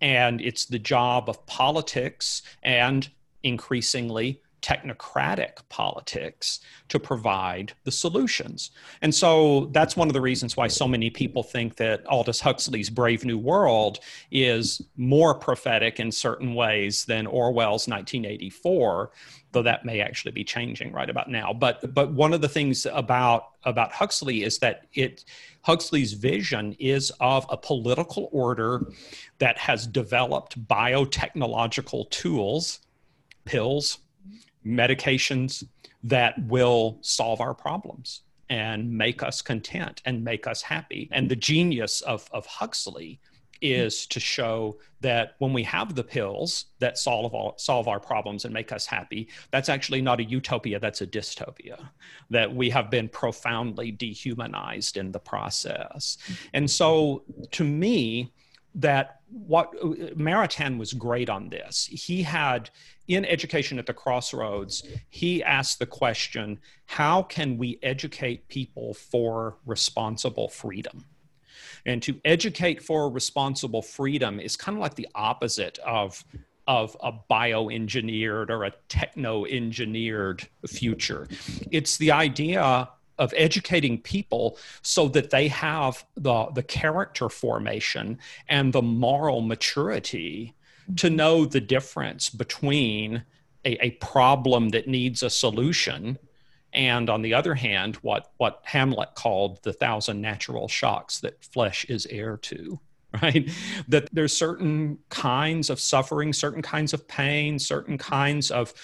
And 0.00 0.40
it's 0.40 0.64
the 0.64 0.78
job 0.78 1.28
of 1.28 1.44
politics 1.46 2.42
and 2.62 3.08
increasingly 3.42 4.40
technocratic 4.62 5.58
politics 5.68 6.60
to 6.88 6.98
provide 6.98 7.72
the 7.84 7.92
solutions. 7.92 8.70
And 9.02 9.14
so 9.14 9.66
that's 9.72 9.96
one 9.96 10.08
of 10.08 10.14
the 10.14 10.20
reasons 10.20 10.56
why 10.56 10.68
so 10.68 10.88
many 10.88 11.10
people 11.10 11.42
think 11.42 11.76
that 11.76 12.06
Aldous 12.06 12.40
Huxley's 12.40 12.90
Brave 12.90 13.24
New 13.24 13.38
World 13.38 14.00
is 14.30 14.82
more 14.96 15.34
prophetic 15.34 16.00
in 16.00 16.10
certain 16.10 16.54
ways 16.54 17.04
than 17.04 17.26
Orwell's 17.26 17.88
1984 17.88 19.10
though 19.52 19.62
that 19.62 19.86
may 19.86 20.00
actually 20.00 20.32
be 20.32 20.44
changing 20.44 20.92
right 20.92 21.08
about 21.08 21.30
now 21.30 21.52
but 21.52 21.94
but 21.94 22.12
one 22.12 22.34
of 22.34 22.42
the 22.42 22.48
things 22.48 22.86
about 22.92 23.52
about 23.64 23.90
Huxley 23.90 24.42
is 24.42 24.58
that 24.58 24.86
it 24.92 25.24
Huxley's 25.62 26.12
vision 26.12 26.76
is 26.78 27.10
of 27.20 27.46
a 27.48 27.56
political 27.56 28.28
order 28.32 28.92
that 29.38 29.56
has 29.58 29.86
developed 29.86 30.62
biotechnological 30.66 32.10
tools 32.10 32.80
pills 33.46 33.98
medications 34.66 35.64
that 36.02 36.34
will 36.46 36.98
solve 37.02 37.40
our 37.40 37.54
problems 37.54 38.22
and 38.48 38.90
make 38.90 39.22
us 39.22 39.42
content 39.42 40.02
and 40.04 40.22
make 40.22 40.46
us 40.46 40.62
happy. 40.62 41.08
And 41.12 41.28
the 41.28 41.36
genius 41.36 42.00
of, 42.02 42.28
of 42.32 42.46
Huxley 42.46 43.20
is 43.62 44.06
to 44.06 44.20
show 44.20 44.76
that 45.00 45.34
when 45.38 45.52
we 45.52 45.62
have 45.62 45.94
the 45.94 46.04
pills 46.04 46.66
that 46.78 46.98
solve 46.98 47.34
all, 47.34 47.54
solve 47.56 47.88
our 47.88 48.00
problems 48.00 48.44
and 48.44 48.52
make 48.52 48.72
us 48.72 48.86
happy, 48.86 49.28
that's 49.50 49.68
actually 49.68 50.00
not 50.00 50.20
a 50.20 50.24
utopia, 50.24 50.78
that's 50.78 51.00
a 51.00 51.06
dystopia. 51.06 51.88
That 52.30 52.54
we 52.54 52.70
have 52.70 52.90
been 52.90 53.08
profoundly 53.08 53.90
dehumanized 53.90 54.96
in 54.96 55.12
the 55.12 55.18
process. 55.18 56.18
And 56.52 56.70
so 56.70 57.22
to 57.52 57.64
me, 57.64 58.32
that 58.76 59.20
what 59.30 59.72
Maritain 60.16 60.78
was 60.78 60.92
great 60.92 61.28
on 61.28 61.48
this. 61.48 61.86
He 61.86 62.22
had 62.22 62.70
in 63.08 63.24
education 63.24 63.78
at 63.78 63.86
the 63.86 63.94
crossroads, 63.94 64.86
he 65.08 65.42
asked 65.42 65.78
the 65.78 65.86
question, 65.86 66.60
how 66.84 67.22
can 67.22 67.56
we 67.56 67.78
educate 67.82 68.46
people 68.48 68.94
for 68.94 69.56
responsible 69.64 70.48
freedom? 70.48 71.06
And 71.86 72.02
to 72.02 72.20
educate 72.24 72.82
for 72.82 73.10
responsible 73.10 73.82
freedom 73.82 74.40
is 74.40 74.56
kind 74.56 74.76
of 74.76 74.82
like 74.82 74.94
the 74.94 75.08
opposite 75.14 75.78
of 75.78 76.22
of 76.66 76.96
a 77.00 77.12
bioengineered 77.30 78.50
or 78.50 78.64
a 78.64 78.72
techno 78.88 79.46
engineered 79.46 80.46
future. 80.66 81.28
It's 81.70 81.96
the 81.96 82.10
idea 82.10 82.88
of 83.18 83.32
educating 83.36 84.00
people 84.00 84.58
so 84.82 85.08
that 85.08 85.30
they 85.30 85.48
have 85.48 86.04
the, 86.16 86.46
the 86.54 86.62
character 86.62 87.28
formation 87.28 88.18
and 88.48 88.72
the 88.72 88.82
moral 88.82 89.40
maturity 89.40 90.54
to 90.96 91.06
mm-hmm. 91.06 91.16
know 91.16 91.44
the 91.44 91.60
difference 91.60 92.30
between 92.30 93.22
a, 93.64 93.86
a 93.86 93.90
problem 93.92 94.68
that 94.70 94.86
needs 94.86 95.22
a 95.22 95.30
solution 95.30 96.18
and 96.76 97.08
on 97.08 97.22
the 97.22 97.32
other 97.32 97.54
hand, 97.54 97.96
what, 97.96 98.30
what 98.36 98.60
Hamlet 98.64 99.14
called 99.14 99.62
the 99.62 99.72
thousand 99.72 100.20
natural 100.20 100.68
shocks 100.68 101.20
that 101.20 101.42
flesh 101.42 101.86
is 101.86 102.06
heir 102.06 102.36
to, 102.42 102.78
right? 103.22 103.50
That 103.88 104.08
there's 104.12 104.36
certain 104.36 104.98
kinds 105.08 105.70
of 105.70 105.80
suffering, 105.80 106.34
certain 106.34 106.62
kinds 106.62 106.92
of 106.92 107.08
pain, 107.08 107.58
certain 107.58 107.96
kinds 107.96 108.50
of 108.50 108.74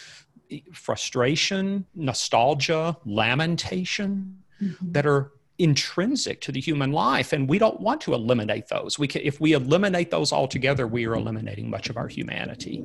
frustration, 0.72 1.86
nostalgia, 1.94 2.96
lamentation 3.04 4.42
mm-hmm. 4.62 4.92
that 4.92 5.06
are 5.06 5.32
intrinsic 5.58 6.40
to 6.40 6.50
the 6.50 6.60
human 6.60 6.92
life 6.92 7.32
and 7.32 7.48
we 7.48 7.58
don't 7.58 7.78
want 7.78 8.00
to 8.00 8.14
eliminate 8.14 8.66
those 8.68 8.98
we 8.98 9.06
can 9.06 9.20
if 9.22 9.38
we 9.38 9.52
eliminate 9.52 10.10
those 10.10 10.32
altogether 10.32 10.86
we 10.86 11.06
are 11.06 11.14
eliminating 11.14 11.68
much 11.68 11.90
of 11.90 11.96
our 11.98 12.08
humanity 12.08 12.82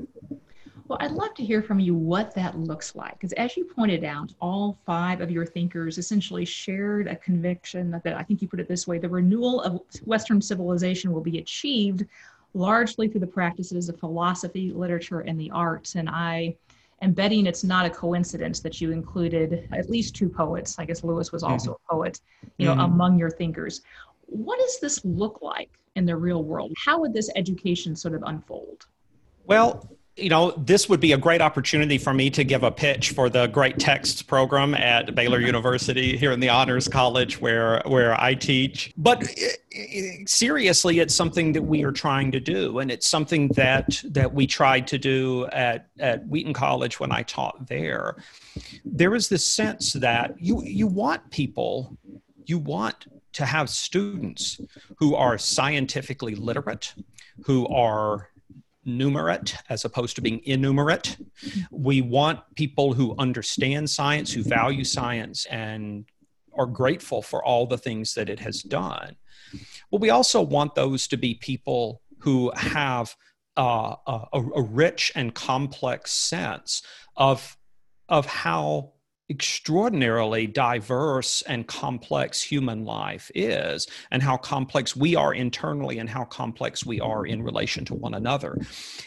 well, 0.87 0.99
I'd 1.01 1.11
love 1.11 1.33
to 1.35 1.43
hear 1.43 1.61
from 1.61 1.79
you 1.79 1.93
what 1.93 2.33
that 2.35 2.57
looks 2.57 2.95
like. 2.95 3.13
Because 3.13 3.33
as 3.33 3.57
you 3.57 3.65
pointed 3.65 4.05
out, 4.05 4.33
all 4.39 4.77
five 4.85 5.19
of 5.19 5.29
your 5.29 5.45
thinkers 5.45 5.97
essentially 5.97 6.45
shared 6.45 7.07
a 7.07 7.15
conviction 7.17 7.91
that, 7.91 8.03
that 8.03 8.15
I 8.15 8.23
think 8.23 8.41
you 8.41 8.47
put 8.47 8.61
it 8.61 8.69
this 8.69 8.87
way 8.87 8.97
the 8.97 9.09
renewal 9.09 9.61
of 9.61 9.81
Western 10.05 10.41
civilization 10.41 11.11
will 11.11 11.21
be 11.21 11.39
achieved 11.39 12.05
largely 12.53 13.07
through 13.09 13.19
the 13.19 13.27
practices 13.27 13.89
of 13.89 13.99
philosophy, 13.99 14.71
literature, 14.71 15.19
and 15.21 15.39
the 15.39 15.51
arts. 15.51 15.95
And 15.95 16.09
I 16.09 16.55
am 17.01 17.13
betting 17.13 17.45
it's 17.45 17.63
not 17.63 17.85
a 17.85 17.89
coincidence 17.89 18.59
that 18.61 18.81
you 18.81 18.91
included 18.91 19.67
at 19.71 19.89
least 19.89 20.15
two 20.15 20.29
poets. 20.29 20.77
I 20.79 20.85
guess 20.85 21.03
Lewis 21.03 21.31
was 21.31 21.43
also 21.43 21.71
mm-hmm. 21.71 21.93
a 21.93 21.95
poet, 21.95 22.19
you 22.57 22.65
know, 22.65 22.73
mm-hmm. 22.73 22.81
among 22.81 23.19
your 23.19 23.29
thinkers. 23.29 23.81
What 24.25 24.59
does 24.59 24.79
this 24.79 25.03
look 25.05 25.41
like 25.41 25.69
in 25.95 26.05
the 26.05 26.15
real 26.15 26.43
world? 26.43 26.73
How 26.77 26.99
would 26.99 27.13
this 27.13 27.29
education 27.35 27.95
sort 27.95 28.13
of 28.13 28.23
unfold? 28.25 28.87
Well, 29.45 29.89
you 30.17 30.29
know, 30.29 30.51
this 30.51 30.89
would 30.89 30.99
be 30.99 31.11
a 31.11 31.17
great 31.17 31.41
opportunity 31.41 31.97
for 31.97 32.13
me 32.13 32.29
to 32.31 32.43
give 32.43 32.63
a 32.63 32.71
pitch 32.71 33.11
for 33.11 33.29
the 33.29 33.47
Great 33.47 33.77
Texts 33.77 34.21
program 34.21 34.73
at 34.73 35.13
Baylor 35.13 35.39
University 35.39 36.17
here 36.17 36.31
in 36.31 36.39
the 36.39 36.49
Honors 36.49 36.87
College 36.87 37.39
where 37.39 37.81
where 37.85 38.19
I 38.19 38.33
teach. 38.33 38.91
But 38.97 39.23
eh, 39.23 39.51
eh, 39.73 40.11
seriously, 40.25 40.99
it's 40.99 41.13
something 41.13 41.51
that 41.53 41.61
we 41.61 41.83
are 41.83 41.91
trying 41.91 42.31
to 42.31 42.39
do, 42.39 42.79
and 42.79 42.89
it's 42.89 43.07
something 43.07 43.49
that 43.49 44.01
that 44.05 44.33
we 44.33 44.47
tried 44.47 44.87
to 44.87 44.97
do 44.97 45.45
at 45.47 45.89
at 45.99 46.27
Wheaton 46.27 46.53
College 46.53 46.99
when 46.99 47.11
I 47.11 47.21
taught 47.23 47.67
there. 47.67 48.15
There 48.83 49.13
is 49.13 49.29
this 49.29 49.47
sense 49.47 49.93
that 49.93 50.33
you 50.39 50.63
you 50.63 50.87
want 50.87 51.29
people, 51.29 51.95
you 52.45 52.57
want 52.57 53.05
to 53.33 53.45
have 53.45 53.69
students 53.69 54.59
who 54.97 55.13
are 55.13 55.37
scientifically 55.37 56.33
literate, 56.33 56.95
who 57.45 57.67
are 57.67 58.29
numerate 58.87 59.55
as 59.69 59.85
opposed 59.85 60.15
to 60.15 60.21
being 60.21 60.41
innumerate. 60.45 61.17
We 61.71 62.01
want 62.01 62.39
people 62.55 62.93
who 62.93 63.15
understand 63.17 63.89
science, 63.89 64.31
who 64.31 64.43
value 64.43 64.83
science, 64.83 65.45
and 65.47 66.05
are 66.57 66.65
grateful 66.65 67.21
for 67.21 67.43
all 67.43 67.67
the 67.67 67.77
things 67.77 68.13
that 68.15 68.29
it 68.29 68.39
has 68.39 68.63
done. 68.63 69.15
But 69.91 70.01
we 70.01 70.09
also 70.09 70.41
want 70.41 70.75
those 70.75 71.07
to 71.09 71.17
be 71.17 71.35
people 71.35 72.01
who 72.19 72.51
have 72.55 73.15
uh, 73.55 73.95
a, 74.05 74.27
a, 74.33 74.61
rich 74.61 75.11
and 75.15 75.33
complex 75.33 76.11
sense 76.11 76.83
of, 77.15 77.57
of 78.07 78.25
how 78.25 78.93
extraordinarily 79.29 80.47
diverse 80.47 81.41
and 81.43 81.67
complex 81.67 82.41
human 82.41 82.85
life 82.85 83.29
is 83.35 83.87
and 84.11 84.23
how 84.23 84.37
complex 84.37 84.95
we 84.95 85.15
are 85.15 85.33
internally 85.33 85.99
and 85.99 86.09
how 86.09 86.23
complex 86.25 86.85
we 86.85 86.99
are 87.01 87.25
in 87.25 87.43
relation 87.43 87.83
to 87.85 87.93
one 87.93 88.13
another. 88.13 88.57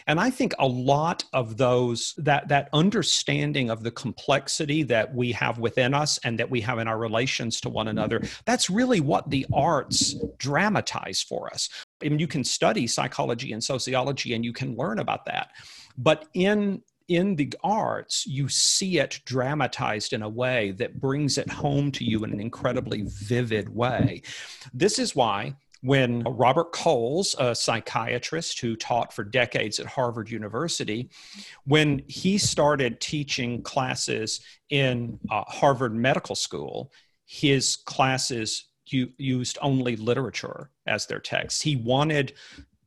And 0.07 0.19
i 0.19 0.29
think 0.29 0.53
a 0.59 0.67
lot 0.67 1.23
of 1.33 1.57
those 1.57 2.13
that 2.17 2.47
that 2.47 2.69
understanding 2.73 3.69
of 3.69 3.83
the 3.83 3.91
complexity 3.91 4.83
that 4.83 5.13
we 5.13 5.31
have 5.31 5.59
within 5.59 5.93
us 5.93 6.19
and 6.23 6.37
that 6.39 6.49
we 6.49 6.61
have 6.61 6.79
in 6.79 6.87
our 6.87 6.97
relations 6.97 7.59
to 7.61 7.69
one 7.69 7.87
another 7.87 8.21
that's 8.45 8.69
really 8.69 8.99
what 8.99 9.29
the 9.29 9.45
arts 9.53 10.15
dramatize 10.37 11.21
for 11.21 11.51
us. 11.53 11.69
I 12.03 12.09
mean, 12.09 12.19
you 12.19 12.27
can 12.27 12.43
study 12.43 12.87
psychology 12.87 13.53
and 13.53 13.63
sociology 13.63 14.33
and 14.33 14.43
you 14.43 14.53
can 14.53 14.75
learn 14.75 14.99
about 14.99 15.25
that. 15.25 15.49
But 15.97 16.25
in 16.33 16.81
in 17.07 17.35
the 17.35 17.53
arts, 17.63 18.25
you 18.25 18.47
see 18.47 18.99
it 18.99 19.19
dramatized 19.25 20.13
in 20.13 20.21
a 20.21 20.29
way 20.29 20.71
that 20.71 20.99
brings 20.99 21.37
it 21.37 21.49
home 21.49 21.91
to 21.93 22.03
you 22.03 22.23
in 22.23 22.31
an 22.31 22.39
incredibly 22.39 23.03
vivid 23.05 23.69
way. 23.69 24.21
This 24.73 24.99
is 24.99 25.15
why 25.15 25.55
when 25.81 26.21
Robert 26.23 26.71
Coles, 26.71 27.35
a 27.39 27.55
psychiatrist 27.55 28.59
who 28.59 28.75
taught 28.75 29.11
for 29.13 29.23
decades 29.23 29.79
at 29.79 29.87
Harvard 29.87 30.29
University, 30.29 31.09
when 31.65 32.03
he 32.07 32.37
started 32.37 33.01
teaching 33.01 33.63
classes 33.63 34.41
in 34.69 35.19
uh, 35.29 35.43
Harvard 35.47 35.95
Medical 35.95 36.35
School, 36.35 36.91
his 37.25 37.77
classes 37.77 38.65
used 38.85 39.57
only 39.61 39.95
literature 39.95 40.69
as 40.85 41.05
their 41.07 41.19
text. 41.19 41.63
He 41.63 41.77
wanted 41.77 42.33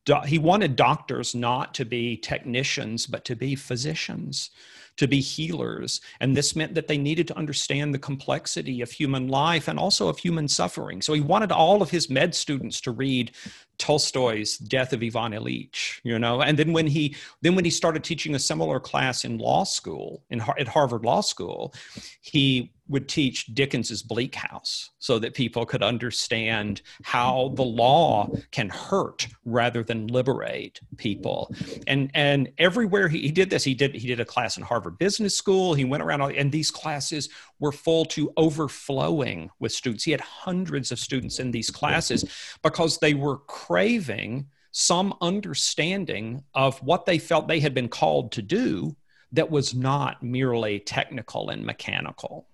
do- 0.05 0.21
he 0.27 0.38
wanted 0.38 0.77
doctors 0.77 1.35
not 1.35 1.75
to 1.75 1.85
be 1.85 2.17
technicians, 2.17 3.07
but 3.07 3.25
to 3.25 3.35
be 3.35 3.55
physicians, 3.55 4.51
to 4.97 5.09
be 5.09 5.21
healers. 5.21 6.01
And 6.21 6.37
this 6.37 6.55
meant 6.55 6.75
that 6.75 6.87
they 6.87 6.99
needed 6.99 7.27
to 7.29 7.37
understand 7.37 7.93
the 7.93 7.99
complexity 7.99 8.81
of 8.81 8.90
human 8.90 9.29
life 9.29 9.67
and 9.69 9.79
also 9.79 10.09
of 10.09 10.19
human 10.19 10.49
suffering. 10.49 11.03
So 11.03 11.12
he 11.14 11.21
wanted 11.21 11.53
all 11.53 11.83
of 11.83 11.90
his 11.90 12.09
med 12.09 12.35
students 12.35 12.81
to 12.83 12.90
read 12.90 13.33
Tolstoy's 13.78 14.58
Death 14.58 14.92
of 14.92 15.02
Ivan 15.02 15.32
Ilyich, 15.32 16.00
you 16.04 16.18
know, 16.18 16.42
and 16.42 16.58
then 16.58 16.72
when 16.72 16.87
he 16.87 17.16
then 17.42 17.54
when 17.54 17.64
he 17.64 17.70
started 17.70 18.04
teaching 18.04 18.34
a 18.34 18.38
similar 18.38 18.80
class 18.80 19.24
in 19.24 19.38
law 19.38 19.64
school 19.64 20.22
in 20.30 20.40
at 20.58 20.68
Harvard 20.68 21.04
Law 21.04 21.20
School, 21.20 21.74
he 22.20 22.72
would 22.88 23.08
teach 23.08 23.46
Dickens's 23.46 24.02
Bleak 24.02 24.34
House 24.34 24.90
so 24.98 25.18
that 25.18 25.34
people 25.34 25.64
could 25.64 25.82
understand 25.82 26.82
how 27.02 27.52
the 27.54 27.62
law 27.62 28.28
can 28.50 28.68
hurt 28.68 29.26
rather 29.44 29.82
than 29.82 30.06
liberate 30.08 30.80
people. 30.96 31.54
And 31.87 32.10
and 32.14 32.50
everywhere 32.58 33.08
he, 33.08 33.20
he 33.20 33.32
did 33.32 33.50
this, 33.50 33.64
he 33.64 33.74
did 33.74 33.94
he 33.94 34.06
did 34.06 34.20
a 34.20 34.24
class 34.24 34.56
in 34.56 34.62
Harvard 34.62 34.98
Business 34.98 35.37
School. 35.37 35.74
He 35.74 35.84
went 35.84 36.02
around 36.02 36.20
and 36.22 36.52
these 36.52 36.70
classes 36.70 37.28
were 37.58 37.72
full 37.72 38.04
to 38.04 38.32
overflowing 38.37 39.50
with 39.60 39.72
students. 39.72 40.04
He 40.04 40.10
had 40.10 40.20
hundreds 40.20 40.92
of 40.92 40.98
students 40.98 41.38
in 41.38 41.50
these 41.50 41.70
classes 41.70 42.24
because 42.62 42.98
they 42.98 43.14
were 43.14 43.38
craving 43.66 44.46
some 44.72 45.14
understanding 45.20 46.42
of 46.55 46.79
what 46.83 47.07
they 47.07 47.18
felt 47.18 47.48
they 47.48 47.61
had 47.61 47.72
been 47.72 47.88
called 47.88 48.33
to 48.33 48.42
do 48.42 48.94
that 49.33 49.50
was 49.50 49.74
not 49.74 50.22
merely 50.22 50.81
technical 50.81 51.50
and 51.50 51.64
mechanical. 51.64 52.46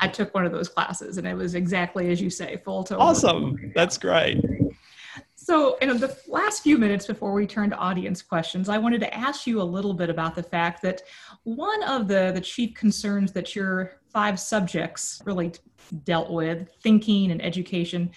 I 0.00 0.08
took 0.08 0.34
one 0.34 0.44
of 0.44 0.52
those 0.52 0.68
classes 0.68 1.18
and 1.18 1.26
it 1.26 1.34
was 1.34 1.54
exactly 1.54 2.10
as 2.12 2.20
you 2.20 2.30
say, 2.30 2.60
full 2.64 2.84
to 2.84 2.98
awesome. 2.98 3.72
That's 3.74 3.96
great. 3.98 4.44
So, 5.34 5.78
in 5.78 5.88
the 5.98 6.16
last 6.28 6.62
few 6.62 6.76
minutes 6.76 7.06
before 7.06 7.32
we 7.32 7.46
turn 7.46 7.70
to 7.70 7.76
audience 7.76 8.20
questions, 8.20 8.68
I 8.68 8.76
wanted 8.76 9.00
to 9.00 9.12
ask 9.12 9.46
you 9.46 9.60
a 9.60 9.64
little 9.64 9.94
bit 9.94 10.10
about 10.10 10.34
the 10.34 10.42
fact 10.42 10.82
that 10.82 11.02
one 11.44 11.82
of 11.84 12.06
the, 12.06 12.30
the 12.34 12.40
chief 12.40 12.74
concerns 12.74 13.32
that 13.32 13.56
your 13.56 14.00
five 14.12 14.38
subjects 14.38 15.22
really 15.24 15.52
dealt 16.04 16.30
with, 16.30 16.68
thinking 16.82 17.30
and 17.30 17.42
education, 17.42 18.10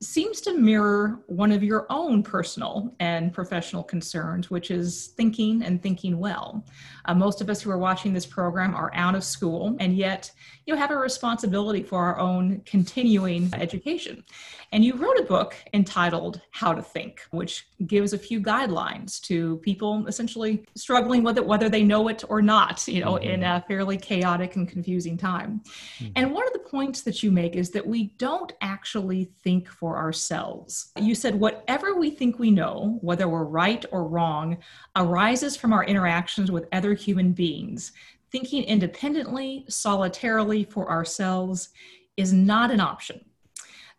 seems 0.00 0.40
to 0.40 0.52
mirror 0.52 1.20
one 1.26 1.50
of 1.50 1.62
your 1.62 1.86
own 1.90 2.22
personal 2.22 2.94
and 3.00 3.32
professional 3.32 3.82
concerns, 3.82 4.50
which 4.50 4.70
is 4.70 5.08
thinking 5.16 5.62
and 5.62 5.82
thinking 5.82 6.18
well. 6.18 6.64
Uh, 7.04 7.14
most 7.14 7.40
of 7.40 7.50
us 7.50 7.60
who 7.60 7.70
are 7.70 7.78
watching 7.78 8.12
this 8.12 8.26
program 8.26 8.74
are 8.74 8.92
out 8.94 9.14
of 9.14 9.24
school 9.24 9.76
and 9.80 9.96
yet 9.96 10.30
you 10.66 10.76
have 10.76 10.90
a 10.90 10.96
responsibility 10.96 11.82
for 11.82 11.98
our 11.98 12.18
own 12.18 12.60
continuing 12.66 13.50
education. 13.54 14.22
And 14.70 14.84
you 14.84 14.94
wrote 14.96 15.18
a 15.18 15.22
book 15.22 15.56
entitled 15.72 16.42
How 16.50 16.74
to 16.74 16.82
Think, 16.82 17.22
which 17.30 17.66
gives 17.86 18.12
a 18.12 18.18
few 18.18 18.38
guidelines 18.38 19.18
to 19.22 19.56
people 19.58 20.06
essentially 20.06 20.66
struggling 20.76 21.22
with 21.22 21.38
it, 21.38 21.46
whether 21.46 21.70
they 21.70 21.82
know 21.82 22.08
it 22.08 22.22
or 22.28 22.42
not, 22.42 22.86
you 22.86 23.00
know, 23.00 23.14
mm-hmm. 23.14 23.30
in 23.30 23.44
a 23.44 23.64
fairly 23.66 23.96
chaotic 23.96 24.56
and 24.56 24.68
confusing 24.68 25.16
time. 25.16 25.62
Mm-hmm. 26.00 26.12
And 26.16 26.32
one 26.32 26.46
of 26.46 26.52
the 26.52 26.58
points 26.58 27.00
that 27.02 27.22
you 27.22 27.32
make 27.32 27.56
is 27.56 27.70
that 27.70 27.86
we 27.86 28.12
don't 28.18 28.52
actually 28.60 29.30
think 29.42 29.68
for 29.68 29.87
ourselves. 29.96 30.90
You 31.00 31.14
said, 31.14 31.34
whatever 31.34 31.94
we 31.94 32.10
think 32.10 32.38
we 32.38 32.50
know, 32.50 32.98
whether 33.00 33.28
we're 33.28 33.44
right 33.44 33.84
or 33.90 34.04
wrong, 34.04 34.58
arises 34.96 35.56
from 35.56 35.72
our 35.72 35.84
interactions 35.84 36.50
with 36.50 36.66
other 36.72 36.94
human 36.94 37.32
beings 37.32 37.92
thinking 38.30 38.64
independently, 38.64 39.64
solitarily 39.68 40.64
for 40.64 40.90
ourselves 40.90 41.70
is 42.16 42.32
not 42.32 42.70
an 42.70 42.80
option. 42.80 43.24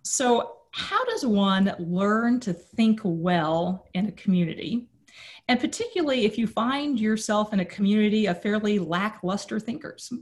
So, 0.03 0.55
how 0.71 1.03
does 1.05 1.25
one 1.25 1.73
learn 1.79 2.39
to 2.41 2.53
think 2.53 2.99
well 3.03 3.87
in 3.95 4.05
a 4.05 4.11
community? 4.11 4.87
And 5.47 5.59
particularly 5.59 6.25
if 6.25 6.37
you 6.37 6.45
find 6.45 6.99
yourself 6.99 7.53
in 7.53 7.59
a 7.59 7.65
community 7.65 8.27
of 8.27 8.39
fairly 8.39 8.77
lackluster 8.77 9.59
thinkers. 9.59 10.13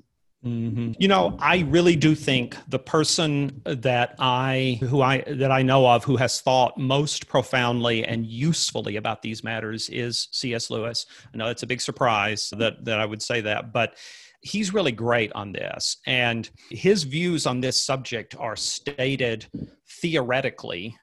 Mm-hmm. 0.45 0.93
You 0.99 1.07
know, 1.07 1.35
I 1.39 1.65
really 1.67 1.95
do 1.95 2.13
think 2.13 2.55
the 2.67 2.79
person 2.79 3.61
that 3.65 4.15
I 4.19 4.77
who 4.81 5.01
I 5.01 5.23
that 5.27 5.51
I 5.51 5.63
know 5.63 5.87
of 5.87 6.03
who 6.03 6.15
has 6.17 6.41
thought 6.41 6.77
most 6.77 7.27
profoundly 7.27 8.05
and 8.05 8.25
usefully 8.25 8.97
about 8.97 9.21
these 9.21 9.43
matters 9.43 9.89
is 9.89 10.27
C.S. 10.31 10.69
Lewis. 10.69 11.07
I 11.33 11.37
know 11.37 11.47
it's 11.47 11.63
a 11.63 11.67
big 11.67 11.81
surprise 11.81 12.53
that 12.57 12.85
that 12.85 12.99
I 12.99 13.05
would 13.05 13.21
say 13.21 13.41
that, 13.41 13.73
but 13.73 13.97
he's 14.41 14.73
really 14.73 14.91
great 14.91 15.31
on 15.33 15.51
this 15.51 15.97
and 16.05 16.49
his 16.69 17.03
views 17.03 17.47
on 17.47 17.59
this 17.59 17.83
subject 17.83 18.35
are 18.37 18.55
stated 18.55 19.47
theoretically 19.89 20.95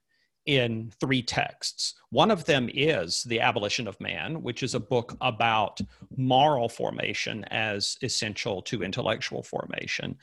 in 0.46 0.92
three 1.00 1.22
texts. 1.22 1.94
One 2.10 2.30
of 2.30 2.44
them 2.44 2.68
is 2.72 3.22
The 3.24 3.40
Abolition 3.40 3.88
of 3.88 4.00
Man, 4.00 4.42
which 4.42 4.62
is 4.62 4.74
a 4.74 4.80
book 4.80 5.16
about 5.20 5.80
moral 6.16 6.68
formation 6.68 7.44
as 7.44 7.96
essential 8.02 8.60
to 8.62 8.82
intellectual 8.82 9.42
formation. 9.42 10.16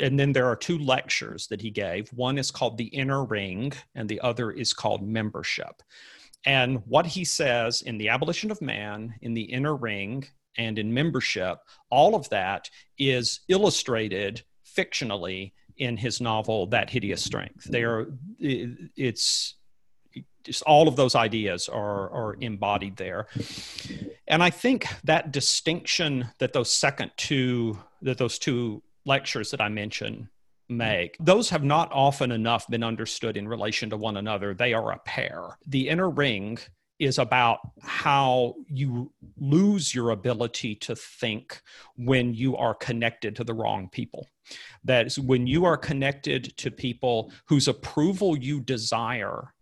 And 0.00 0.18
then 0.18 0.32
there 0.32 0.46
are 0.46 0.56
two 0.56 0.78
lectures 0.78 1.46
that 1.48 1.60
he 1.60 1.70
gave. 1.70 2.08
One 2.10 2.38
is 2.38 2.50
called 2.50 2.78
The 2.78 2.86
Inner 2.86 3.24
Ring, 3.24 3.72
and 3.94 4.08
the 4.08 4.20
other 4.20 4.50
is 4.50 4.72
called 4.72 5.06
Membership. 5.06 5.82
And 6.46 6.78
what 6.86 7.06
he 7.06 7.24
says 7.24 7.82
in 7.82 7.98
The 7.98 8.08
Abolition 8.08 8.50
of 8.50 8.62
Man, 8.62 9.14
in 9.20 9.34
The 9.34 9.42
Inner 9.42 9.76
Ring, 9.76 10.26
and 10.56 10.78
in 10.78 10.92
Membership, 10.92 11.58
all 11.90 12.14
of 12.14 12.28
that 12.30 12.70
is 12.98 13.40
illustrated 13.48 14.42
fictionally 14.66 15.52
in 15.80 15.96
his 15.96 16.20
novel 16.20 16.66
that 16.66 16.90
hideous 16.90 17.24
strength. 17.24 17.64
They 17.64 17.82
are 17.82 18.06
it's 18.38 19.54
just 20.44 20.62
all 20.62 20.86
of 20.86 20.94
those 20.94 21.14
ideas 21.14 21.68
are 21.68 22.10
are 22.10 22.36
embodied 22.40 22.96
there. 22.96 23.26
And 24.28 24.42
i 24.42 24.50
think 24.50 24.86
that 25.04 25.32
distinction 25.32 26.28
that 26.38 26.52
those 26.52 26.72
second 26.72 27.10
two 27.16 27.78
that 28.02 28.18
those 28.18 28.38
two 28.38 28.82
lectures 29.04 29.50
that 29.50 29.60
i 29.60 29.68
mentioned 29.68 30.28
make 30.68 31.16
those 31.18 31.50
have 31.50 31.64
not 31.64 31.90
often 31.92 32.30
enough 32.30 32.68
been 32.68 32.84
understood 32.84 33.36
in 33.36 33.48
relation 33.48 33.90
to 33.90 33.96
one 33.96 34.16
another. 34.16 34.54
They 34.54 34.72
are 34.72 34.92
a 34.92 34.98
pair. 34.98 35.58
The 35.66 35.88
inner 35.88 36.08
ring 36.08 36.58
is 37.00 37.18
about 37.18 37.60
how 37.82 38.54
you 38.68 39.10
lose 39.38 39.94
your 39.94 40.10
ability 40.10 40.74
to 40.76 40.94
think 40.94 41.60
when 41.96 42.34
you 42.34 42.56
are 42.56 42.74
connected 42.74 43.34
to 43.36 43.44
the 43.44 43.54
wrong 43.54 43.88
people. 43.88 44.26
That 44.84 45.06
is, 45.06 45.18
when 45.18 45.46
you 45.46 45.64
are 45.64 45.76
connected 45.76 46.56
to 46.58 46.70
people 46.70 47.32
whose 47.46 47.68
approval 47.68 48.36
you 48.36 48.60
desire 48.60 49.54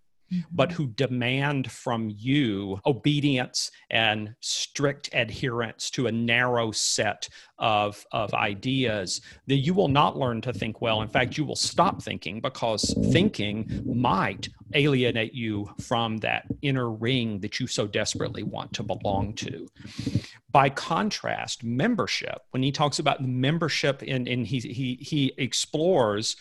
but 0.52 0.68
mm-hmm. 0.68 0.76
who 0.76 0.88
demand 0.88 1.70
from 1.70 2.10
you 2.14 2.80
obedience 2.86 3.70
and 3.90 4.34
strict 4.40 5.10
adherence 5.12 5.90
to 5.90 6.06
a 6.06 6.12
narrow 6.12 6.70
set 6.70 7.28
of, 7.58 8.04
of 8.12 8.32
ideas, 8.34 9.20
that 9.46 9.56
you 9.56 9.74
will 9.74 9.88
not 9.88 10.16
learn 10.16 10.40
to 10.40 10.52
think 10.52 10.80
well. 10.80 11.02
In 11.02 11.08
fact, 11.08 11.36
you 11.36 11.44
will 11.44 11.56
stop 11.56 12.02
thinking 12.02 12.40
because 12.40 12.94
thinking 13.10 13.82
might 13.84 14.48
alienate 14.74 15.34
you 15.34 15.70
from 15.80 16.18
that 16.18 16.44
inner 16.62 16.90
ring 16.90 17.40
that 17.40 17.58
you 17.58 17.66
so 17.66 17.86
desperately 17.86 18.42
want 18.42 18.72
to 18.74 18.82
belong 18.82 19.32
to. 19.34 19.66
By 20.50 20.68
contrast, 20.70 21.64
membership, 21.64 22.42
when 22.50 22.62
he 22.62 22.72
talks 22.72 22.98
about 22.98 23.22
membership 23.22 24.02
and, 24.06 24.28
and 24.28 24.46
he, 24.46 24.60
he, 24.60 24.94
he 25.00 25.32
explores 25.36 26.36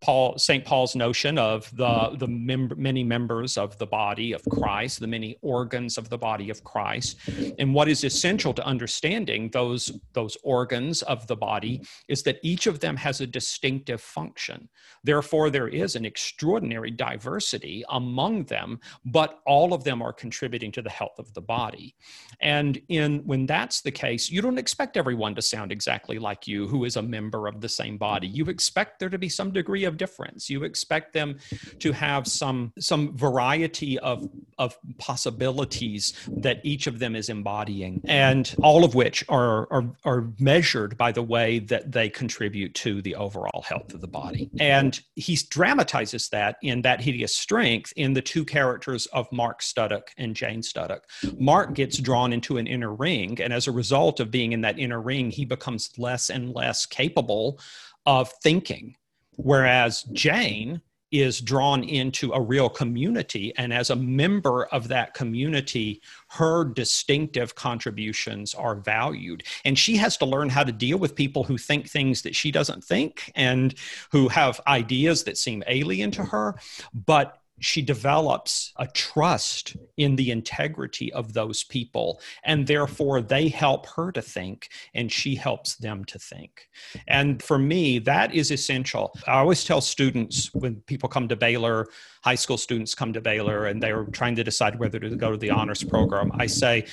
Paul 0.00 0.38
St. 0.38 0.64
Paul's 0.64 0.96
notion 0.96 1.38
of 1.38 1.74
the 1.76 2.16
the 2.18 2.26
mem- 2.26 2.72
many 2.76 3.04
members 3.04 3.58
of 3.58 3.76
the 3.78 3.86
body 3.86 4.32
of 4.32 4.42
Christ, 4.50 5.00
the 5.00 5.06
many 5.06 5.36
organs 5.42 5.98
of 5.98 6.08
the 6.08 6.16
body 6.16 6.48
of 6.48 6.64
Christ, 6.64 7.18
and 7.58 7.74
what 7.74 7.88
is 7.88 8.02
essential 8.04 8.54
to 8.54 8.64
understanding 8.64 9.50
those 9.50 9.92
those 10.14 10.36
organs 10.42 11.02
of 11.02 11.26
the 11.26 11.36
body 11.36 11.82
is 12.08 12.22
that 12.22 12.38
each 12.42 12.66
of 12.66 12.80
them 12.80 12.96
has 12.96 13.20
a 13.20 13.26
distinctive 13.26 14.00
function. 14.00 14.68
Therefore, 15.04 15.50
there 15.50 15.68
is 15.68 15.96
an 15.96 16.06
extraordinary 16.06 16.90
diversity 16.90 17.84
among 17.90 18.44
them, 18.44 18.80
but 19.04 19.40
all 19.46 19.74
of 19.74 19.84
them 19.84 20.00
are 20.00 20.12
contributing 20.12 20.72
to 20.72 20.82
the 20.82 20.90
health 20.90 21.18
of 21.18 21.32
the 21.34 21.42
body. 21.42 21.94
And 22.40 22.80
in 22.88 23.18
when 23.26 23.44
that's 23.46 23.82
the 23.82 23.90
case, 23.90 24.30
you 24.30 24.40
don't 24.40 24.58
expect 24.58 24.96
everyone 24.96 25.34
to 25.34 25.42
sound 25.42 25.72
exactly 25.72 26.18
like 26.18 26.48
you, 26.48 26.66
who 26.66 26.84
is 26.84 26.96
a 26.96 27.02
member 27.02 27.46
of 27.46 27.60
the 27.60 27.68
same 27.68 27.98
body. 27.98 28.26
You 28.26 28.46
expect 28.46 28.98
there 28.98 29.10
to 29.10 29.18
be 29.18 29.28
some 29.28 29.52
degree 29.52 29.84
of 29.84 29.89
of 29.90 29.98
difference. 29.98 30.48
You 30.48 30.64
expect 30.64 31.12
them 31.12 31.38
to 31.80 31.92
have 31.92 32.26
some 32.26 32.72
some 32.78 33.14
variety 33.16 33.98
of 33.98 34.26
of 34.58 34.78
possibilities 34.98 36.14
that 36.28 36.60
each 36.62 36.86
of 36.86 36.98
them 36.98 37.14
is 37.14 37.28
embodying, 37.28 38.00
and 38.06 38.54
all 38.62 38.84
of 38.84 38.94
which 38.94 39.24
are 39.28 39.68
are, 39.70 39.84
are 40.04 40.28
measured 40.38 40.96
by 40.96 41.12
the 41.12 41.22
way 41.22 41.58
that 41.58 41.92
they 41.92 42.08
contribute 42.08 42.74
to 42.74 43.02
the 43.02 43.14
overall 43.16 43.62
health 43.62 43.92
of 43.92 44.00
the 44.00 44.08
body. 44.08 44.50
And 44.58 44.98
he 45.16 45.36
dramatizes 45.48 46.28
that 46.30 46.56
in 46.62 46.82
that 46.82 47.00
hideous 47.00 47.36
strength 47.36 47.92
in 47.96 48.14
the 48.14 48.22
two 48.22 48.44
characters 48.44 49.06
of 49.06 49.30
Mark 49.32 49.60
Studdock 49.60 50.08
and 50.16 50.34
Jane 50.34 50.62
Studdock. 50.62 51.02
Mark 51.38 51.74
gets 51.74 51.98
drawn 51.98 52.32
into 52.32 52.56
an 52.56 52.66
inner 52.66 52.94
ring, 52.94 53.40
and 53.40 53.52
as 53.52 53.66
a 53.66 53.72
result 53.72 54.20
of 54.20 54.30
being 54.30 54.52
in 54.52 54.60
that 54.60 54.78
inner 54.78 55.00
ring, 55.00 55.30
he 55.30 55.44
becomes 55.44 55.90
less 55.98 56.30
and 56.30 56.54
less 56.54 56.86
capable 56.86 57.58
of 58.06 58.32
thinking 58.42 58.96
Whereas 59.42 60.04
Jane 60.12 60.80
is 61.10 61.40
drawn 61.40 61.82
into 61.82 62.32
a 62.32 62.40
real 62.40 62.68
community. 62.68 63.52
And 63.56 63.72
as 63.72 63.90
a 63.90 63.96
member 63.96 64.66
of 64.66 64.88
that 64.88 65.12
community, 65.14 66.00
her 66.28 66.64
distinctive 66.64 67.54
contributions 67.54 68.54
are 68.54 68.76
valued. 68.76 69.42
And 69.64 69.78
she 69.78 69.96
has 69.96 70.16
to 70.18 70.26
learn 70.26 70.50
how 70.50 70.62
to 70.62 70.72
deal 70.72 70.98
with 70.98 71.16
people 71.16 71.42
who 71.42 71.58
think 71.58 71.88
things 71.88 72.22
that 72.22 72.36
she 72.36 72.52
doesn't 72.52 72.84
think 72.84 73.32
and 73.34 73.74
who 74.12 74.28
have 74.28 74.60
ideas 74.66 75.24
that 75.24 75.36
seem 75.36 75.64
alien 75.66 76.12
to 76.12 76.24
her. 76.24 76.54
But 76.94 77.39
she 77.60 77.82
develops 77.82 78.72
a 78.76 78.86
trust 78.88 79.76
in 79.96 80.16
the 80.16 80.30
integrity 80.30 81.12
of 81.12 81.32
those 81.32 81.64
people 81.64 82.20
and 82.44 82.66
therefore 82.66 83.22
they 83.22 83.48
help 83.48 83.86
her 83.86 84.10
to 84.12 84.22
think 84.22 84.68
and 84.94 85.12
she 85.12 85.34
helps 85.34 85.76
them 85.76 86.04
to 86.06 86.18
think. 86.18 86.68
And 87.06 87.42
for 87.42 87.58
me 87.58 87.98
that 88.00 88.34
is 88.34 88.50
essential. 88.50 89.12
I 89.26 89.38
always 89.38 89.64
tell 89.64 89.80
students 89.80 90.52
when 90.54 90.76
people 90.86 91.08
come 91.08 91.28
to 91.28 91.36
baylor 91.36 91.88
high 92.22 92.34
school 92.34 92.58
students 92.58 92.94
come 92.94 93.12
to 93.12 93.20
baylor 93.20 93.66
and 93.66 93.82
they're 93.82 94.04
trying 94.04 94.36
to 94.36 94.44
decide 94.44 94.78
whether 94.78 94.98
to 94.98 95.16
go 95.16 95.30
to 95.30 95.36
the 95.36 95.50
honors 95.50 95.82
program 95.82 96.30
i 96.34 96.46
say 96.46 96.84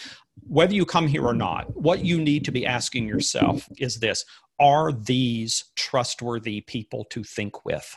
whether 0.47 0.73
you 0.73 0.85
come 0.85 1.07
here 1.07 1.25
or 1.25 1.33
not 1.33 1.65
what 1.75 2.03
you 2.03 2.19
need 2.19 2.45
to 2.45 2.51
be 2.51 2.65
asking 2.65 3.07
yourself 3.07 3.67
is 3.77 3.99
this 3.99 4.25
are 4.59 4.91
these 4.91 5.65
trustworthy 5.75 6.61
people 6.61 7.05
to 7.05 7.23
think 7.23 7.65
with 7.65 7.95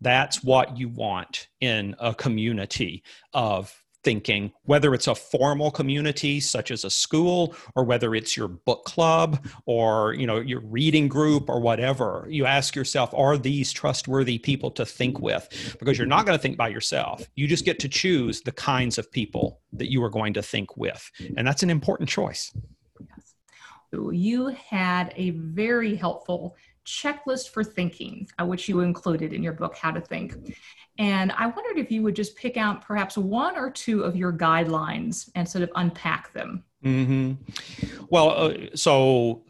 that's 0.00 0.42
what 0.42 0.76
you 0.76 0.88
want 0.88 1.48
in 1.60 1.94
a 1.98 2.14
community 2.14 3.02
of 3.32 3.82
thinking, 4.04 4.52
whether 4.64 4.94
it's 4.94 5.06
a 5.06 5.14
formal 5.14 5.70
community 5.70 6.40
such 6.40 6.70
as 6.70 6.84
a 6.84 6.90
school 6.90 7.54
or 7.74 7.84
whether 7.84 8.14
it's 8.14 8.36
your 8.36 8.48
book 8.48 8.84
club 8.84 9.46
or 9.66 10.14
you 10.14 10.26
know 10.26 10.40
your 10.40 10.60
reading 10.60 11.08
group 11.08 11.48
or 11.48 11.60
whatever. 11.60 12.26
You 12.28 12.46
ask 12.46 12.74
yourself, 12.74 13.12
are 13.14 13.38
these 13.38 13.72
trustworthy 13.72 14.38
people 14.38 14.70
to 14.72 14.84
think 14.84 15.20
with? 15.20 15.76
Because 15.78 15.98
you're 15.98 16.06
not 16.06 16.26
going 16.26 16.36
to 16.36 16.42
think 16.42 16.56
by 16.56 16.68
yourself. 16.68 17.28
You 17.34 17.46
just 17.46 17.64
get 17.64 17.78
to 17.80 17.88
choose 17.88 18.40
the 18.40 18.52
kinds 18.52 18.98
of 18.98 19.10
people 19.10 19.60
that 19.72 19.90
you 19.90 20.02
are 20.02 20.10
going 20.10 20.34
to 20.34 20.42
think 20.42 20.76
with. 20.76 21.10
And 21.36 21.46
that's 21.46 21.62
an 21.62 21.70
important 21.70 22.08
choice. 22.08 22.52
Yes. 23.00 23.34
You 23.92 24.48
had 24.48 25.12
a 25.16 25.30
very 25.30 25.94
helpful 25.94 26.56
checklist 26.86 27.50
for 27.50 27.62
thinking, 27.64 28.28
uh, 28.40 28.46
which 28.46 28.68
you 28.68 28.80
included 28.80 29.32
in 29.32 29.42
your 29.42 29.52
book, 29.52 29.76
How 29.76 29.90
to 29.90 30.00
Think. 30.00 30.34
And 30.98 31.32
I 31.32 31.46
wondered 31.46 31.78
if 31.78 31.90
you 31.90 32.02
would 32.02 32.16
just 32.16 32.36
pick 32.36 32.56
out 32.56 32.82
perhaps 32.82 33.16
one 33.16 33.56
or 33.56 33.70
two 33.70 34.02
of 34.02 34.16
your 34.16 34.32
guidelines 34.32 35.30
and 35.34 35.48
sort 35.48 35.62
of 35.62 35.70
unpack 35.74 36.32
them. 36.32 36.64
Mm-hmm. 36.84 37.32
Well, 38.10 38.30
uh, 38.30 38.54
so 38.74 39.44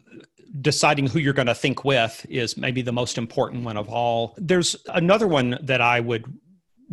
deciding 0.61 1.07
who 1.07 1.19
you're 1.19 1.33
going 1.33 1.47
to 1.47 1.55
think 1.55 1.83
with 1.83 2.25
is 2.29 2.55
maybe 2.57 2.81
the 2.81 2.91
most 2.91 3.17
important 3.17 3.63
one 3.63 3.75
of 3.75 3.89
all. 3.89 4.35
There's 4.37 4.75
another 4.87 5.27
one 5.27 5.57
that 5.61 5.81
I 5.81 5.99
would 5.99 6.25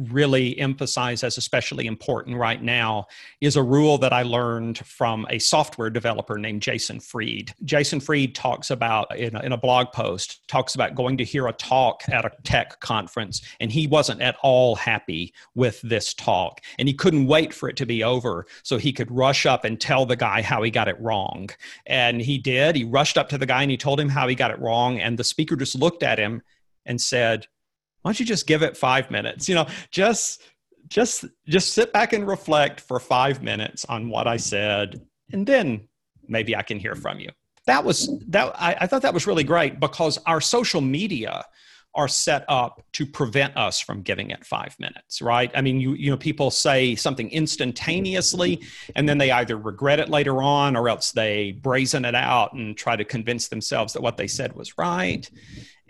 really 0.08 0.58
emphasize 0.58 1.22
as 1.22 1.36
especially 1.36 1.86
important 1.86 2.36
right 2.36 2.62
now 2.62 3.06
is 3.40 3.56
a 3.56 3.62
rule 3.62 3.98
that 3.98 4.12
I 4.12 4.22
learned 4.22 4.78
from 4.78 5.26
a 5.28 5.38
software 5.38 5.90
developer 5.90 6.38
named 6.38 6.62
Jason 6.62 7.00
Fried. 7.00 7.54
Jason 7.64 8.00
Fried 8.00 8.34
talks 8.34 8.70
about 8.70 9.16
in 9.16 9.36
a, 9.36 9.40
in 9.40 9.52
a 9.52 9.58
blog 9.58 9.92
post 9.92 10.46
talks 10.48 10.74
about 10.74 10.94
going 10.94 11.16
to 11.18 11.24
hear 11.24 11.46
a 11.46 11.52
talk 11.52 12.02
at 12.08 12.24
a 12.24 12.32
tech 12.44 12.80
conference 12.80 13.42
and 13.60 13.70
he 13.70 13.86
wasn't 13.86 14.20
at 14.22 14.36
all 14.42 14.76
happy 14.76 15.34
with 15.54 15.80
this 15.82 16.14
talk 16.14 16.60
and 16.78 16.88
he 16.88 16.94
couldn't 16.94 17.26
wait 17.26 17.52
for 17.52 17.68
it 17.68 17.76
to 17.76 17.86
be 17.86 18.02
over 18.02 18.46
so 18.62 18.78
he 18.78 18.92
could 18.92 19.10
rush 19.10 19.44
up 19.46 19.64
and 19.64 19.80
tell 19.80 20.06
the 20.06 20.16
guy 20.16 20.40
how 20.42 20.62
he 20.62 20.70
got 20.70 20.88
it 20.88 21.00
wrong. 21.00 21.50
And 21.86 22.20
he 22.20 22.38
did. 22.38 22.76
He 22.76 22.84
rushed 22.84 23.18
up 23.18 23.28
to 23.30 23.38
the 23.38 23.46
guy 23.46 23.62
and 23.62 23.70
he 23.70 23.76
told 23.76 24.00
him 24.00 24.08
how 24.08 24.28
he 24.28 24.34
got 24.34 24.50
it 24.50 24.60
wrong 24.60 24.98
and 24.98 25.18
the 25.18 25.24
speaker 25.24 25.56
just 25.56 25.74
looked 25.74 26.02
at 26.02 26.18
him 26.18 26.42
and 26.86 27.00
said 27.00 27.46
why 28.02 28.10
don't 28.10 28.20
you 28.20 28.26
just 28.26 28.46
give 28.46 28.62
it 28.62 28.76
five 28.76 29.10
minutes? 29.10 29.48
You 29.48 29.54
know 29.54 29.66
just 29.90 30.42
just 30.88 31.24
just 31.46 31.72
sit 31.72 31.92
back 31.92 32.12
and 32.12 32.26
reflect 32.26 32.80
for 32.80 33.00
five 33.00 33.42
minutes 33.42 33.84
on 33.86 34.10
what 34.10 34.26
i 34.26 34.36
said 34.36 35.00
and 35.32 35.46
then 35.46 35.88
maybe 36.28 36.54
i 36.54 36.62
can 36.62 36.78
hear 36.78 36.94
from 36.94 37.18
you. 37.18 37.30
That 37.66 37.84
was 37.84 38.10
that 38.28 38.52
I, 38.60 38.76
I 38.80 38.86
thought 38.86 39.02
that 39.02 39.14
was 39.14 39.26
really 39.26 39.44
great 39.44 39.80
because 39.80 40.18
our 40.26 40.40
social 40.40 40.80
media 40.80 41.44
are 41.94 42.06
set 42.06 42.44
up 42.48 42.84
to 42.92 43.04
prevent 43.04 43.56
us 43.56 43.80
from 43.80 44.02
giving 44.02 44.30
it 44.30 44.44
five 44.44 44.74
minutes 44.78 45.20
right? 45.20 45.50
I 45.54 45.60
mean 45.60 45.80
you 45.80 45.94
you 45.94 46.10
know 46.10 46.16
people 46.16 46.50
say 46.50 46.94
something 46.94 47.30
instantaneously 47.30 48.60
and 48.96 49.08
then 49.08 49.18
they 49.18 49.30
either 49.30 49.56
regret 49.56 50.00
it 50.00 50.08
later 50.08 50.42
on 50.42 50.76
or 50.76 50.88
else 50.88 51.12
they 51.12 51.52
brazen 51.52 52.04
it 52.04 52.14
out 52.14 52.52
and 52.54 52.76
try 52.76 52.96
to 52.96 53.04
convince 53.04 53.48
themselves 53.48 53.92
that 53.92 54.02
what 54.02 54.16
they 54.16 54.26
said 54.26 54.54
was 54.54 54.76
right 54.78 55.30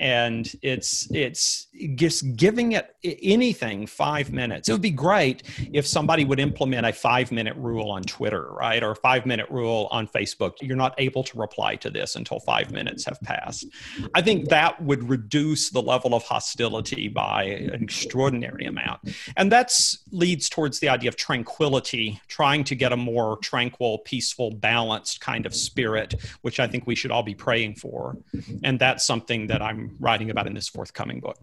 and 0.00 0.50
it's 0.62 1.06
it's 1.12 1.66
just 1.94 2.34
giving 2.34 2.72
it 2.72 2.96
anything 3.04 3.86
five 3.86 4.32
minutes. 4.32 4.68
It 4.68 4.72
would 4.72 4.80
be 4.80 4.90
great 4.90 5.42
if 5.74 5.86
somebody 5.86 6.24
would 6.24 6.40
implement 6.40 6.86
a 6.86 6.92
five 6.92 7.30
minute 7.30 7.54
rule 7.56 7.90
on 7.90 8.02
twitter 8.02 8.50
right? 8.52 8.82
Or 8.82 8.92
a 8.92 8.96
five 8.96 9.26
minute 9.26 9.46
rule 9.50 9.88
on 9.90 10.08
facebook. 10.08 10.54
You're 10.62 10.76
not 10.76 10.94
able 10.96 11.22
to 11.24 11.38
reply 11.38 11.76
to 11.76 11.90
this 11.90 12.16
until 12.16 12.40
five 12.40 12.72
minutes 12.72 13.04
have 13.04 13.20
passed. 13.20 13.66
I 14.14 14.22
think 14.22 14.48
that 14.48 14.82
would 14.82 15.08
reduce 15.08 15.70
the 15.70 15.82
level 15.82 16.14
of 16.14 16.22
hostility 16.22 17.08
by 17.08 17.44
an 17.44 17.82
extraordinary 17.82 18.64
amount. 18.64 19.00
And 19.36 19.52
that's 19.52 19.98
leads 20.10 20.48
towards 20.48 20.80
the 20.80 20.88
idea 20.88 21.08
of 21.08 21.16
tranquility 21.16 22.20
trying 22.28 22.64
to 22.64 22.74
get 22.74 22.92
a 22.92 22.96
more 22.96 23.36
tranquil 23.42 23.98
peaceful 23.98 24.50
balanced 24.50 25.20
kind 25.20 25.44
of 25.44 25.54
spirit 25.54 26.14
which 26.40 26.58
i 26.58 26.66
think 26.66 26.86
we 26.86 26.94
should 26.94 27.10
all 27.10 27.22
be 27.22 27.34
praying 27.34 27.74
for. 27.74 28.16
And 28.64 28.78
that's 28.78 29.04
something 29.04 29.46
that 29.48 29.60
i'm 29.60 29.89
writing 29.98 30.30
about 30.30 30.46
in 30.46 30.54
this 30.54 30.68
forthcoming 30.68 31.20
book. 31.20 31.38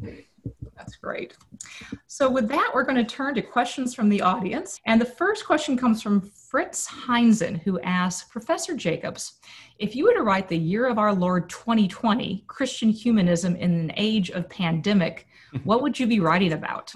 That's 0.77 0.95
great. 0.95 1.35
So, 2.05 2.29
with 2.29 2.47
that, 2.49 2.71
we're 2.73 2.83
going 2.83 2.97
to 2.97 3.03
turn 3.03 3.35
to 3.35 3.41
questions 3.41 3.93
from 3.93 4.09
the 4.09 4.21
audience. 4.21 4.79
And 4.85 5.01
the 5.01 5.05
first 5.05 5.45
question 5.45 5.77
comes 5.77 6.01
from 6.01 6.21
Fritz 6.21 6.87
Heinzen, 6.87 7.59
who 7.61 7.79
asks 7.81 8.29
Professor 8.29 8.75
Jacobs, 8.75 9.33
if 9.79 9.95
you 9.95 10.05
were 10.05 10.13
to 10.13 10.23
write 10.23 10.47
the 10.47 10.57
year 10.57 10.87
of 10.87 10.97
our 10.97 11.13
Lord 11.13 11.49
2020, 11.49 12.43
Christian 12.47 12.89
humanism 12.89 13.55
in 13.55 13.73
an 13.73 13.91
age 13.95 14.29
of 14.31 14.49
pandemic, 14.49 15.27
what 15.63 15.81
would 15.81 15.99
you 15.99 16.07
be 16.07 16.19
writing 16.19 16.53
about? 16.53 16.93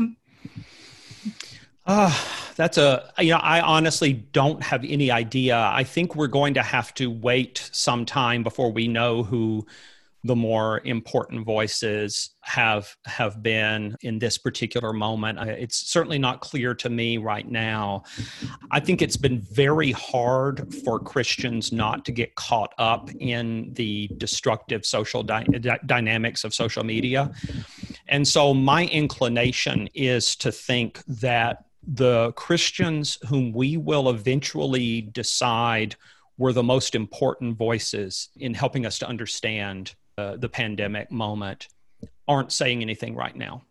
Uh, 1.85 2.15
that's 2.55 2.77
a, 2.77 3.11
you 3.19 3.31
know, 3.31 3.37
I 3.37 3.61
honestly 3.61 4.13
don't 4.13 4.61
have 4.63 4.85
any 4.85 5.11
idea. 5.11 5.57
I 5.57 5.83
think 5.83 6.15
we're 6.15 6.27
going 6.27 6.53
to 6.55 6.63
have 6.63 6.93
to 6.95 7.09
wait 7.09 7.69
some 7.71 8.05
time 8.05 8.43
before 8.43 8.71
we 8.71 8.87
know 8.87 9.23
who 9.23 9.65
the 10.23 10.36
more 10.36 10.81
important 10.86 11.45
voices 11.45 12.36
have 12.41 12.95
have 13.05 13.41
been 13.41 13.95
in 14.01 14.19
this 14.19 14.38
particular 14.38 14.93
moment. 14.93 15.39
It's 15.39 15.91
certainly 15.91 16.19
not 16.19 16.41
clear 16.41 16.75
to 16.75 16.89
me 16.89 17.17
right 17.17 17.49
now. 17.49 18.03
I 18.69 18.79
think 18.79 19.01
it's 19.01 19.17
been 19.17 19.41
very 19.41 19.91
hard 19.91 20.73
for 20.84 20.99
christians 20.99 21.71
not 21.71 22.05
to 22.05 22.12
get 22.12 22.36
caught 22.36 22.73
up 22.77 23.10
in 23.19 23.73
the 23.73 24.10
destructive 24.17 24.86
social 24.86 25.23
dy- 25.23 25.45
dynamics 25.86 26.43
of 26.43 26.53
social 26.53 26.84
media. 26.84 27.31
And 28.07 28.27
so 28.27 28.53
my 28.53 28.86
inclination 28.88 29.89
is 29.93 30.36
to 30.38 30.51
think 30.51 31.03
that 31.05 31.65
the 31.84 32.31
christians 32.34 33.17
whom 33.27 33.51
we 33.51 33.75
will 33.75 34.10
eventually 34.10 35.01
decide 35.01 35.95
were 36.38 36.53
the 36.53 36.63
most 36.63 36.93
important 36.93 37.57
voices 37.57 38.29
in 38.38 38.53
helping 38.53 38.86
us 38.86 38.99
to 38.99 39.07
understand 39.07 39.95
uh, 40.21 40.38
the 40.38 40.49
pandemic 40.49 41.12
moment 41.12 41.67
aren't 42.27 42.51
saying 42.51 42.81
anything 42.81 43.15
right 43.15 43.36
now. 43.36 43.63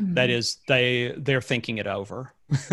Mm-hmm. 0.00 0.14
That 0.14 0.30
is, 0.30 0.58
they 0.68 1.14
they're 1.16 1.40
thinking 1.42 1.78
it 1.78 1.86
over, 1.86 2.32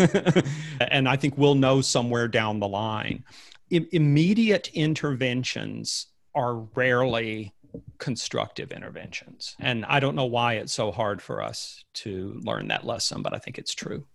and 0.80 1.08
I 1.08 1.16
think 1.16 1.36
we'll 1.36 1.54
know 1.54 1.80
somewhere 1.80 2.28
down 2.28 2.60
the 2.60 2.68
line. 2.68 3.24
I- 3.72 3.88
immediate 3.92 4.68
interventions 4.74 6.06
are 6.34 6.54
rarely 6.74 7.54
constructive 7.98 8.72
interventions, 8.72 9.56
and 9.58 9.84
I 9.84 10.00
don't 10.00 10.14
know 10.14 10.26
why 10.26 10.54
it's 10.54 10.72
so 10.72 10.90
hard 10.90 11.20
for 11.20 11.42
us 11.42 11.84
to 11.94 12.40
learn 12.44 12.68
that 12.68 12.86
lesson, 12.86 13.22
but 13.22 13.34
I 13.34 13.38
think 13.38 13.58
it's 13.58 13.74
true. 13.74 14.06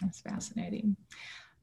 That's 0.00 0.20
fascinating. 0.20 0.96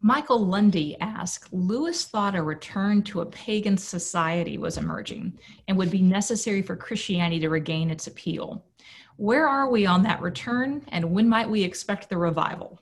Michael 0.06 0.46
Lundy 0.46 1.00
asked 1.00 1.54
Lewis 1.54 2.04
thought 2.04 2.36
a 2.36 2.44
return 2.44 3.04
to 3.04 3.22
a 3.22 3.26
pagan 3.26 3.78
society 3.78 4.58
was 4.58 4.78
emerging 4.78 5.40
and 5.70 5.78
would 5.78 5.92
be 5.92 6.02
necessary 6.02 6.62
for 6.62 6.76
Christianity 6.76 7.40
to 7.40 7.48
regain 7.48 7.90
its 7.90 8.08
appeal. 8.08 8.66
Where 9.16 9.48
are 9.48 9.70
we 9.70 9.86
on 9.86 10.04
that 10.04 10.22
return, 10.22 10.84
and 10.90 11.10
when 11.14 11.30
might 11.30 11.50
we 11.50 11.64
expect 11.64 12.10
the 12.10 12.18
revival? 12.18 12.82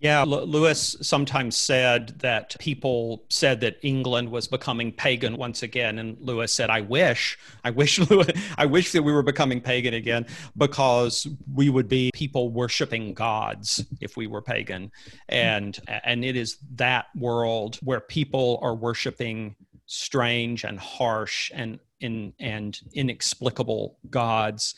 Yeah, 0.00 0.22
Lewis 0.22 0.96
sometimes 1.02 1.58
said 1.58 2.18
that 2.20 2.58
people 2.58 3.26
said 3.28 3.60
that 3.60 3.76
England 3.82 4.30
was 4.30 4.48
becoming 4.48 4.92
pagan 4.92 5.36
once 5.36 5.62
again, 5.62 5.98
and 5.98 6.16
Lewis 6.20 6.54
said, 6.54 6.70
"I 6.70 6.80
wish, 6.80 7.38
I 7.64 7.70
wish, 7.70 7.98
Lewis, 8.10 8.28
I 8.56 8.64
wish 8.64 8.92
that 8.92 9.02
we 9.02 9.12
were 9.12 9.22
becoming 9.22 9.60
pagan 9.60 9.92
again, 9.92 10.24
because 10.56 11.26
we 11.52 11.68
would 11.68 11.86
be 11.86 12.10
people 12.14 12.48
worshiping 12.48 13.12
gods 13.12 13.84
if 14.00 14.16
we 14.16 14.26
were 14.26 14.40
pagan, 14.40 14.90
and 15.28 15.78
and 15.86 16.24
it 16.24 16.34
is 16.34 16.56
that 16.76 17.06
world 17.14 17.78
where 17.82 18.00
people 18.00 18.58
are 18.62 18.74
worshiping 18.74 19.54
strange 19.84 20.64
and 20.64 20.78
harsh 20.80 21.50
and 21.54 21.78
in 22.00 22.32
and 22.40 22.80
inexplicable 22.94 23.98
gods." 24.08 24.74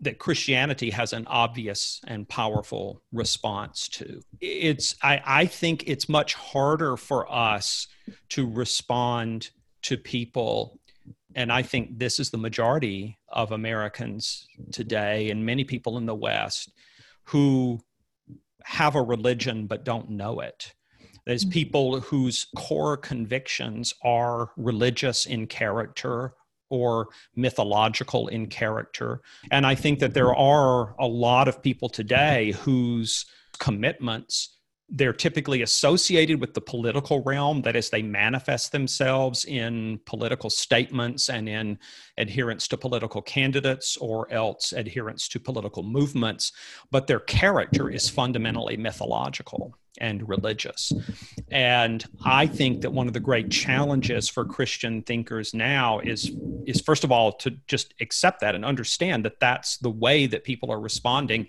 That 0.00 0.18
Christianity 0.18 0.90
has 0.90 1.12
an 1.12 1.26
obvious 1.26 2.00
and 2.06 2.28
powerful 2.28 3.02
response 3.12 3.88
to. 3.88 4.20
It's 4.40 4.94
I, 5.02 5.20
I 5.24 5.46
think 5.46 5.84
it's 5.86 6.08
much 6.08 6.34
harder 6.34 6.96
for 6.96 7.30
us 7.32 7.88
to 8.30 8.48
respond 8.48 9.50
to 9.82 9.96
people 9.96 10.78
and 11.34 11.52
I 11.52 11.62
think 11.62 11.98
this 11.98 12.18
is 12.18 12.30
the 12.30 12.38
majority 12.38 13.18
of 13.28 13.52
Americans 13.52 14.46
today 14.72 15.30
and 15.30 15.44
many 15.44 15.62
people 15.62 15.98
in 15.98 16.06
the 16.06 16.14
West 16.14 16.72
who 17.24 17.80
have 18.64 18.94
a 18.94 19.02
religion 19.02 19.66
but 19.66 19.84
don't 19.84 20.10
know 20.10 20.40
it. 20.40 20.74
There's 21.26 21.44
mm-hmm. 21.44 21.52
people 21.52 22.00
whose 22.00 22.46
core 22.56 22.96
convictions 22.96 23.94
are 24.02 24.50
religious 24.56 25.26
in 25.26 25.46
character 25.46 26.32
or 26.70 27.08
mythological 27.36 28.28
in 28.28 28.46
character. 28.46 29.20
And 29.50 29.66
I 29.66 29.74
think 29.74 29.98
that 30.00 30.14
there 30.14 30.34
are 30.34 30.94
a 30.98 31.06
lot 31.06 31.48
of 31.48 31.62
people 31.62 31.88
today 31.88 32.52
whose 32.52 33.26
commitments 33.58 34.58
they're 34.90 35.12
typically 35.12 35.62
associated 35.62 36.40
with 36.40 36.54
the 36.54 36.60
political 36.60 37.22
realm. 37.22 37.60
That 37.62 37.76
is 37.76 37.90
they 37.90 38.02
manifest 38.02 38.72
themselves 38.72 39.44
in 39.44 40.00
political 40.06 40.48
statements 40.48 41.28
and 41.28 41.48
in 41.48 41.78
adherence 42.16 42.66
to 42.68 42.78
political 42.78 43.20
candidates 43.20 43.96
or 43.98 44.30
else 44.32 44.72
adherence 44.72 45.28
to 45.28 45.40
political 45.40 45.82
movements. 45.82 46.52
But 46.90 47.06
their 47.06 47.20
character 47.20 47.90
is 47.90 48.08
fundamentally 48.08 48.76
mythological 48.76 49.76
and 50.00 50.28
religious. 50.28 50.92
And 51.50 52.04
I 52.24 52.46
think 52.46 52.82
that 52.82 52.92
one 52.92 53.06
of 53.06 53.12
the 53.12 53.20
great 53.20 53.50
challenges 53.50 54.28
for 54.28 54.44
Christian 54.44 55.02
thinkers 55.02 55.54
now 55.54 56.00
is 56.00 56.30
is 56.66 56.80
first 56.80 57.04
of 57.04 57.12
all 57.12 57.32
to 57.32 57.52
just 57.66 57.94
accept 58.00 58.40
that 58.40 58.54
and 58.54 58.64
understand 58.64 59.24
that 59.24 59.40
that's 59.40 59.78
the 59.78 59.90
way 59.90 60.26
that 60.26 60.44
people 60.44 60.70
are 60.70 60.80
responding 60.80 61.46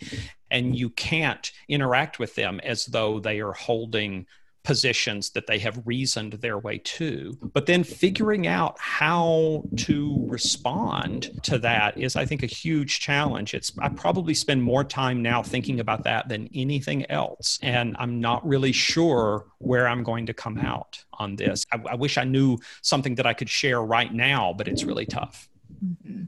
and 0.52 0.78
you 0.78 0.90
can't 0.90 1.52
interact 1.68 2.20
with 2.20 2.36
them 2.36 2.60
as 2.64 2.86
though 2.86 3.20
they 3.20 3.40
are 3.40 3.54
holding 3.54 4.26
positions 4.64 5.32
that 5.32 5.48
they 5.48 5.60
have 5.60 5.82
reasoned 5.86 6.34
their 6.34 6.58
way 6.58 6.78
to. 6.80 7.38
But 7.54 7.66
then 7.66 7.84
figuring 7.84 8.48
out 8.48 8.78
how 8.80 9.64
to 9.78 10.26
respond 10.28 11.40
to 11.44 11.58
that 11.60 11.98
is, 11.98 12.16
I 12.16 12.26
think, 12.26 12.44
a 12.44 12.48
huge 12.48 13.00
challenge. 13.00 13.54
It's 13.54 13.72
I 13.80 13.90
probably 13.90 14.34
spend 14.34 14.62
more 14.64 14.84
time 14.84 15.22
now 15.22 15.42
thinking 15.42 15.80
about 15.80 16.04
that 16.04 16.30
than 16.30 16.50
anything 16.54 17.10
else. 17.10 17.60
And 17.62 17.96
I'm 18.00 18.20
not 18.20 18.46
really 18.46 18.72
sure 18.72 19.46
where 19.60 19.88
I'm 19.88 20.04
going 20.04 20.26
to 20.28 20.34
come 20.34 20.58
out 20.58 21.04
on 21.14 21.36
this. 21.36 21.66
I, 21.72 21.80
I 21.92 21.96
wish 21.96 22.18
I 22.18 22.24
knew 22.24 22.58
something 22.82 23.16
that 23.16 23.26
I 23.26 23.34
could 23.34 23.50
share 23.50 23.82
right 23.82 24.14
now, 24.14 24.54
but 24.58 24.68
it's 24.68 24.84
really 24.84 25.06
tough. 25.06 25.50
Mm-hmm. 25.84 26.24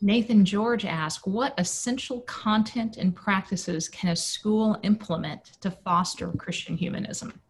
Nathan 0.00 0.44
George 0.44 0.84
asked, 0.84 1.26
What 1.26 1.54
essential 1.58 2.20
content 2.22 2.96
and 2.96 3.14
practices 3.14 3.88
can 3.88 4.10
a 4.10 4.16
school 4.16 4.78
implement 4.82 5.44
to 5.60 5.70
foster 5.70 6.28
Christian 6.32 6.76
humanism? 6.76 7.40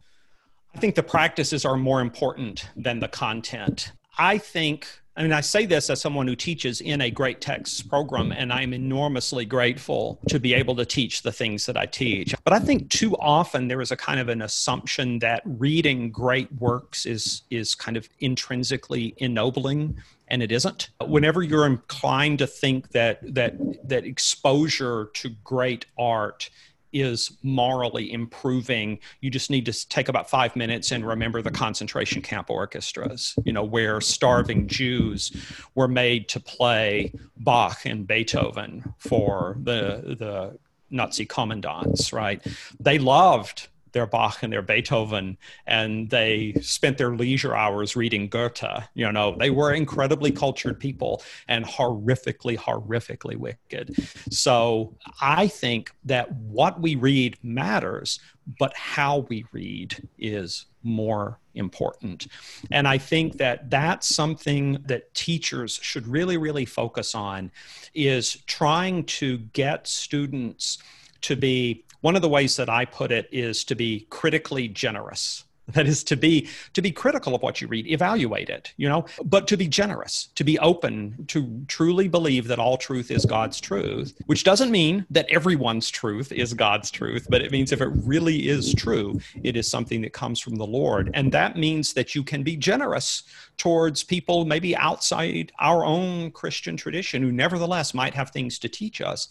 I 0.75 0.79
think 0.79 0.95
the 0.95 1.03
practices 1.03 1.65
are 1.65 1.77
more 1.77 2.01
important 2.01 2.69
than 2.77 3.01
the 3.01 3.09
content. 3.09 3.93
I 4.19 4.39
think, 4.39 4.87
I 5.17 5.23
mean, 5.23 5.33
I 5.33 5.41
say 5.41 5.67
this 5.67 5.91
as 5.91 6.01
someone 6.01 6.27
who 6.27 6.37
teaches 6.37 6.81
in 6.81 7.01
a 7.01 7.11
great 7.11 7.41
texts 7.41 7.83
program, 7.83 8.33
and 8.33 8.53
I'm 8.53 8.73
enormously 8.73 9.45
grateful 9.45 10.19
to 10.29 10.41
be 10.41 10.55
able 10.55 10.75
to 10.77 10.85
teach 10.85 11.23
the 11.23 11.33
things 11.33 11.67
that 11.67 11.77
I 11.77 11.87
teach. 11.87 12.35
But 12.45 12.53
I 12.53 12.59
think 12.59 12.91
too 12.91 13.17
often 13.17 13.69
there 13.69 13.81
is 13.81 13.91
a 13.91 13.97
kind 13.97 14.21
of 14.21 14.29
an 14.29 14.43
assumption 14.43 15.19
that 15.21 15.43
reading 15.45 16.11
great 16.11 16.51
works 16.61 17.07
is, 17.07 17.43
is 17.51 17.75
kind 17.75 17.97
of 17.97 18.09
intrinsically 18.21 19.15
ennobling 19.19 19.97
and 20.29 20.43
it 20.43 20.53
isn't. 20.53 20.91
Whenever 21.05 21.43
you're 21.43 21.67
inclined 21.67 22.39
to 22.39 22.47
think 22.47 22.91
that 22.91 23.21
that 23.35 23.55
that 23.89 24.05
exposure 24.05 25.11
to 25.15 25.31
great 25.45 25.87
art 25.99 26.51
is 26.93 27.37
morally 27.43 28.11
improving 28.13 28.99
you 29.21 29.31
just 29.31 29.51
need 29.51 29.67
to 29.67 29.89
take 29.89 30.09
about 30.09 30.29
five 30.29 30.57
minutes 30.57 30.91
and 30.91 31.07
remember 31.07 31.43
the 31.43 31.51
concentration 31.51 32.23
camp 32.23 32.49
orchestras 32.49 33.35
you 33.45 33.53
know 33.53 33.63
where 33.63 34.01
starving 34.01 34.67
jews 34.67 35.31
were 35.75 35.89
made 35.89 36.29
to 36.29 36.41
play 36.41 37.13
bach 37.37 37.85
and 37.85 38.07
beethoven 38.07 38.83
for 38.97 39.59
the 39.65 40.17
the 40.19 40.59
nazi 40.91 41.27
commandants 41.27 42.11
right 42.13 42.43
they 42.81 42.99
loved 42.99 43.69
their 43.99 44.07
Bach 44.07 44.45
and 44.45 44.53
their 44.53 44.63
Beethoven, 44.63 45.37
and 45.67 46.09
they 46.09 46.55
spent 46.63 46.99
their 46.99 47.17
leisure 47.17 47.57
hours 47.57 47.97
reading 47.97 48.29
Goethe. 48.29 48.85
You 48.95 49.11
know, 49.11 49.35
they 49.37 49.51
were 49.51 49.73
incredibly 49.73 50.31
cultured 50.31 50.79
people 50.79 51.21
and 51.49 51.65
horrifically, 51.65 52.57
horrifically 52.57 53.35
wicked. 53.35 53.97
So 54.31 54.97
I 55.21 55.49
think 55.49 55.91
that 56.05 56.31
what 56.33 56.81
we 56.81 56.95
read 56.95 57.39
matters, 57.43 58.21
but 58.61 58.73
how 58.77 59.27
we 59.29 59.45
read 59.51 60.09
is 60.17 60.67
more 60.85 61.41
important. 61.55 62.29
And 62.71 62.87
I 62.87 62.99
think 62.99 63.39
that 63.39 63.69
that's 63.69 64.15
something 64.15 64.79
that 64.87 65.13
teachers 65.13 65.81
should 65.83 66.07
really, 66.07 66.37
really 66.37 66.67
focus 66.67 67.17
on 67.17 67.51
is 67.95 68.45
trying 68.47 69.07
to 69.07 69.39
get 69.39 69.89
students 69.89 70.79
to 71.23 71.35
be 71.35 71.85
one 72.01 72.17
of 72.17 72.23
the 72.23 72.29
ways 72.29 72.57
that 72.57 72.69
I 72.69 72.85
put 72.85 73.13
it 73.13 73.29
is 73.33 73.65
to 73.65 73.75
be 73.75 74.07
critically 74.11 74.69
generous. 74.69 75.45
That 75.75 75.87
is 75.87 76.03
to 76.05 76.17
be 76.17 76.49
to 76.73 76.81
be 76.81 76.91
critical 76.91 77.35
of 77.35 77.43
what 77.43 77.61
you 77.61 77.69
read, 77.69 77.87
evaluate 77.89 78.49
it, 78.49 78.73
you 78.79 78.89
know, 78.89 79.05
but 79.23 79.47
to 79.49 79.57
be 79.59 79.69
generous, 79.69 80.29
to 80.35 80.43
be 80.43 80.59
open, 80.61 81.27
to 81.29 81.63
truly 81.69 82.09
believe 82.09 82.49
that 82.49 82.59
all 82.59 82.79
truth 82.79 83.11
is 83.11 83.27
God's 83.27 83.61
truth, 83.61 84.19
which 84.25 84.45
doesn't 84.45 84.71
mean 84.71 85.05
that 85.11 85.29
everyone's 85.29 85.91
truth 85.91 86.33
is 86.33 86.55
God's 86.55 86.91
truth, 86.91 87.27
but 87.29 87.43
it 87.43 87.53
means 87.53 87.71
if 87.71 87.83
it 87.83 87.91
really 87.93 88.49
is 88.49 88.73
true, 88.73 89.21
it 89.43 89.57
is 89.57 89.71
something 89.71 90.01
that 90.01 90.15
comes 90.15 90.41
from 90.41 90.57
the 90.57 90.67
Lord. 90.67 91.11
And 91.13 91.31
that 91.33 91.59
means 91.59 91.93
that 91.93 92.15
you 92.15 92.23
can 92.23 92.43
be 92.43 92.57
generous 92.57 93.25
towards 93.59 94.03
people 94.03 94.47
maybe 94.47 94.75
outside 94.75 95.53
our 95.61 95.85
own 95.85 96.31
Christian 96.31 96.79
tradition 96.79 97.21
who 97.21 97.31
nevertheless 97.31 97.93
might 97.93 98.15
have 98.15 98.31
things 98.31 98.59
to 98.61 98.71
teach 98.71 99.03
us, 99.03 99.29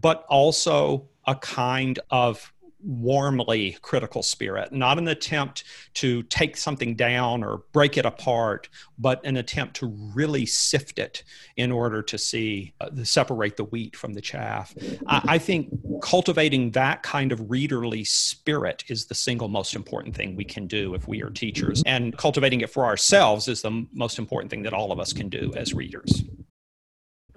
but 0.00 0.24
also 0.28 1.08
a 1.28 1.36
kind 1.36 2.00
of 2.10 2.52
warmly 2.80 3.76
critical 3.82 4.22
spirit, 4.22 4.72
not 4.72 4.98
an 4.98 5.08
attempt 5.08 5.64
to 5.94 6.22
take 6.24 6.56
something 6.56 6.94
down 6.94 7.42
or 7.42 7.62
break 7.72 7.96
it 7.96 8.06
apart, 8.06 8.68
but 8.98 9.24
an 9.24 9.36
attempt 9.36 9.74
to 9.74 9.86
really 10.14 10.46
sift 10.46 10.98
it 10.98 11.24
in 11.56 11.72
order 11.72 12.02
to 12.02 12.16
see, 12.16 12.72
uh, 12.80 12.88
separate 13.02 13.56
the 13.56 13.64
wheat 13.64 13.96
from 13.96 14.14
the 14.14 14.20
chaff. 14.20 14.74
I, 15.06 15.22
I 15.26 15.38
think 15.38 15.70
cultivating 16.02 16.70
that 16.72 17.02
kind 17.02 17.32
of 17.32 17.40
readerly 17.40 18.06
spirit 18.06 18.84
is 18.88 19.06
the 19.06 19.14
single 19.14 19.48
most 19.48 19.74
important 19.74 20.14
thing 20.14 20.36
we 20.36 20.44
can 20.44 20.66
do 20.66 20.94
if 20.94 21.08
we 21.08 21.22
are 21.22 21.30
teachers. 21.30 21.82
And 21.84 22.16
cultivating 22.16 22.60
it 22.60 22.70
for 22.70 22.84
ourselves 22.84 23.48
is 23.48 23.62
the 23.62 23.86
most 23.92 24.18
important 24.18 24.50
thing 24.50 24.62
that 24.62 24.72
all 24.72 24.92
of 24.92 25.00
us 25.00 25.12
can 25.12 25.28
do 25.28 25.52
as 25.56 25.74
readers. 25.74 26.22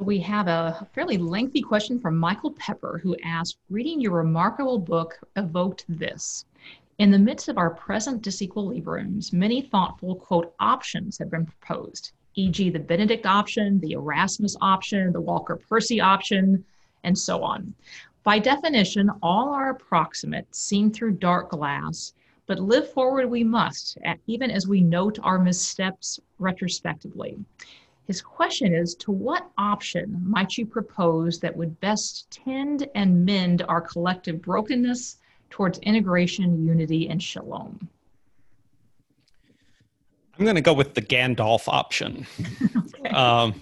We 0.02 0.18
have 0.22 0.47
a 0.47 0.88
fairly 0.93 1.20
lengthy 1.20 1.62
question 1.62 1.99
from 1.99 2.18
Michael 2.18 2.54
Pepper, 2.54 2.99
who 3.04 3.16
asked 3.24 3.60
Reading 3.70 4.02
your 4.02 4.14
remarkable 4.14 4.80
book 4.80 5.20
evoked 5.36 5.86
this. 5.88 6.43
In 6.97 7.12
the 7.12 7.20
midst 7.20 7.47
of 7.49 7.60
our 7.60 7.70
present 7.70 8.24
disequilibriums, 8.24 9.32
many 9.32 9.62
thoughtful, 9.62 10.16
quote, 10.16 10.56
options 10.60 11.20
have 11.20 11.30
been 11.30 11.45
proposed, 11.45 12.14
e.g., 12.34 12.68
the 12.72 12.80
Benedict 12.80 13.28
option, 13.28 13.80
the 13.80 13.91
Erasmus 13.91 14.58
option, 14.60 15.14
the 15.14 15.22
Walker 15.22 15.56
Percy 15.56 16.02
option, 16.02 16.66
and 17.04 17.16
so 17.16 17.43
on. 17.43 17.72
By 18.24 18.39
definition, 18.39 19.12
all 19.22 19.49
are 19.49 19.70
approximate, 19.70 20.47
seen 20.56 20.91
through 20.91 21.18
dark 21.18 21.52
glass, 21.52 22.16
but 22.47 22.60
live 22.60 22.89
forward 22.91 23.30
we 23.30 23.43
must, 23.43 23.99
even 24.26 24.49
as 24.49 24.68
we 24.68 24.82
note 24.82 25.20
our 25.22 25.38
missteps 25.38 26.20
retrospectively. 26.39 27.38
His 28.12 28.22
question 28.22 28.74
is 28.74 28.93
To 28.95 29.12
what 29.14 29.49
option 29.57 30.22
might 30.22 30.57
you 30.57 30.66
propose 30.66 31.39
that 31.39 31.55
would 31.55 31.80
best 31.80 32.30
tend 32.30 32.89
and 32.93 33.24
mend 33.24 33.62
our 33.70 33.80
collective 33.80 34.41
brokenness 34.41 35.16
towards 35.49 35.80
integration, 35.80 36.68
unity, 36.68 37.07
and 37.07 37.24
shalom? 37.24 37.88
I'm 40.38 40.43
going 40.43 40.57
to 40.57 40.62
go 40.62 40.74
with 40.74 40.93
the 40.93 41.01
Gandalf 41.01 41.70
option. 41.70 42.28
okay. 42.78 43.12
um, 43.12 43.53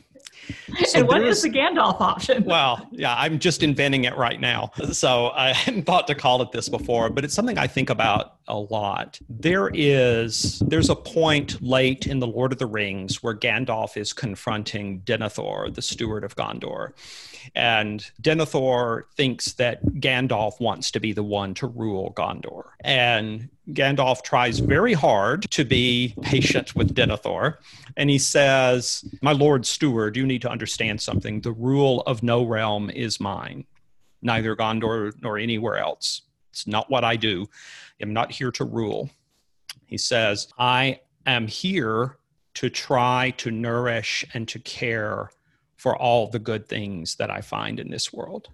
so 0.85 0.99
and 0.99 1.07
what 1.07 1.21
is 1.21 1.41
the 1.41 1.49
Gandalf 1.49 1.99
option? 1.99 2.43
well, 2.45 2.87
yeah, 2.91 3.15
I'm 3.17 3.39
just 3.39 3.63
inventing 3.63 4.05
it 4.05 4.15
right 4.17 4.39
now. 4.39 4.71
So 4.91 5.31
I 5.33 5.53
hadn't 5.53 5.83
thought 5.83 6.07
to 6.07 6.15
call 6.15 6.41
it 6.41 6.51
this 6.51 6.69
before, 6.69 7.09
but 7.09 7.23
it's 7.23 7.33
something 7.33 7.57
I 7.57 7.67
think 7.67 7.89
about 7.89 8.35
a 8.47 8.57
lot. 8.57 9.19
There 9.29 9.69
is 9.73 10.59
there's 10.65 10.89
a 10.89 10.95
point 10.95 11.61
late 11.61 12.07
in 12.07 12.19
the 12.19 12.27
Lord 12.27 12.51
of 12.51 12.59
the 12.59 12.65
Rings 12.65 13.21
where 13.23 13.35
Gandalf 13.35 13.97
is 13.97 14.13
confronting 14.13 15.01
Denethor, 15.01 15.73
the 15.73 15.81
steward 15.81 16.23
of 16.23 16.35
Gondor. 16.35 16.93
And 17.55 18.09
Denethor 18.21 19.03
thinks 19.15 19.53
that 19.53 19.83
Gandalf 19.85 20.59
wants 20.59 20.91
to 20.91 20.99
be 20.99 21.13
the 21.13 21.23
one 21.23 21.53
to 21.55 21.67
rule 21.67 22.13
Gondor. 22.15 22.63
And 22.81 23.49
Gandalf 23.69 24.23
tries 24.23 24.59
very 24.59 24.93
hard 24.93 25.49
to 25.51 25.65
be 25.65 26.15
patient 26.21 26.75
with 26.75 26.95
Denethor. 26.95 27.57
And 27.97 28.09
he 28.09 28.17
says, 28.17 29.03
My 29.21 29.31
Lord 29.31 29.65
Steward, 29.65 30.15
you 30.15 30.25
need 30.25 30.41
to 30.41 30.49
understand 30.49 31.01
something. 31.01 31.41
The 31.41 31.51
rule 31.51 32.01
of 32.01 32.23
no 32.23 32.43
realm 32.43 32.89
is 32.89 33.19
mine, 33.19 33.65
neither 34.21 34.55
Gondor 34.55 35.13
nor 35.21 35.37
anywhere 35.37 35.77
else. 35.77 36.21
It's 36.51 36.67
not 36.67 36.89
what 36.89 37.03
I 37.03 37.15
do. 37.15 37.47
I'm 38.01 38.13
not 38.13 38.31
here 38.31 38.51
to 38.51 38.63
rule. 38.63 39.09
He 39.85 39.97
says, 39.97 40.47
I 40.57 41.01
am 41.25 41.47
here 41.47 42.17
to 42.55 42.69
try 42.69 43.33
to 43.37 43.51
nourish 43.51 44.25
and 44.33 44.47
to 44.47 44.59
care 44.59 45.31
for 45.79 45.95
all 45.95 46.27
the 46.27 46.39
good 46.39 46.67
things 46.67 47.15
that 47.15 47.31
I 47.31 47.39
find 47.39 47.79
in 47.79 47.89
this 47.89 48.11
world. 48.11 48.49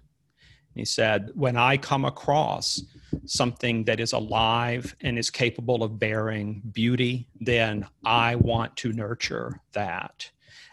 He 0.76 0.84
said, 0.84 1.30
When 1.34 1.56
I 1.56 1.76
come 1.76 2.04
across 2.04 2.80
something 3.24 3.82
that 3.84 3.98
is 3.98 4.12
alive 4.12 4.94
and 5.00 5.18
is 5.18 5.28
capable 5.28 5.82
of 5.82 5.98
bearing 5.98 6.62
beauty, 6.70 7.26
then 7.40 7.88
I 8.04 8.36
want 8.36 8.76
to 8.76 8.92
nurture 8.92 9.60
that. 9.72 10.30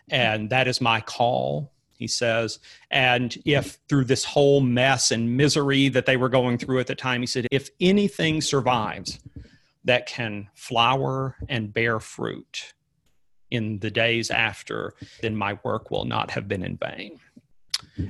And 0.09 0.51
that 0.51 0.67
is 0.67 0.79
my 0.79 1.01
call, 1.01 1.71
he 1.97 2.07
says. 2.07 2.59
And 2.91 3.35
if 3.45 3.79
through 3.89 4.05
this 4.05 4.23
whole 4.23 4.61
mess 4.61 5.09
and 5.09 5.35
misery 5.35 5.89
that 5.89 6.05
they 6.05 6.17
were 6.17 6.29
going 6.29 6.59
through 6.59 6.81
at 6.81 6.87
the 6.87 6.95
time, 6.95 7.21
he 7.21 7.27
said, 7.27 7.47
if 7.49 7.71
anything 7.79 8.41
survives 8.41 9.19
that 9.85 10.05
can 10.05 10.49
flower 10.53 11.35
and 11.49 11.73
bear 11.73 11.99
fruit 11.99 12.73
in 13.53 13.79
the 13.79 13.91
days 13.91 14.27
after, 14.31 14.79
then 15.21 15.35
my 15.35 15.53
work 15.63 15.91
will 15.91 16.05
not 16.05 16.31
have 16.31 16.45
been 16.47 16.63
in 16.69 16.75
vain. 16.77 17.19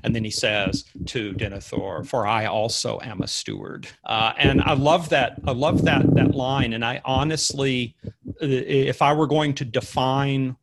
And 0.04 0.16
then 0.16 0.24
he 0.24 0.32
says 0.32 0.86
to 1.08 1.34
Denethor, 1.34 2.06
"For 2.06 2.26
I 2.26 2.46
also 2.46 3.00
am 3.12 3.22
a 3.22 3.28
steward." 3.28 3.88
Uh, 4.06 4.32
and 4.38 4.62
I 4.62 4.74
love 4.74 5.10
that. 5.10 5.32
I 5.46 5.52
love 5.52 5.84
that 5.90 6.04
that 6.16 6.32
line. 6.34 6.72
And 6.74 6.86
I 6.86 7.02
honestly, 7.04 7.96
if 8.40 9.02
I 9.02 9.12
were 9.14 9.28
going 9.28 9.54
to 9.56 9.66
define 9.66 10.56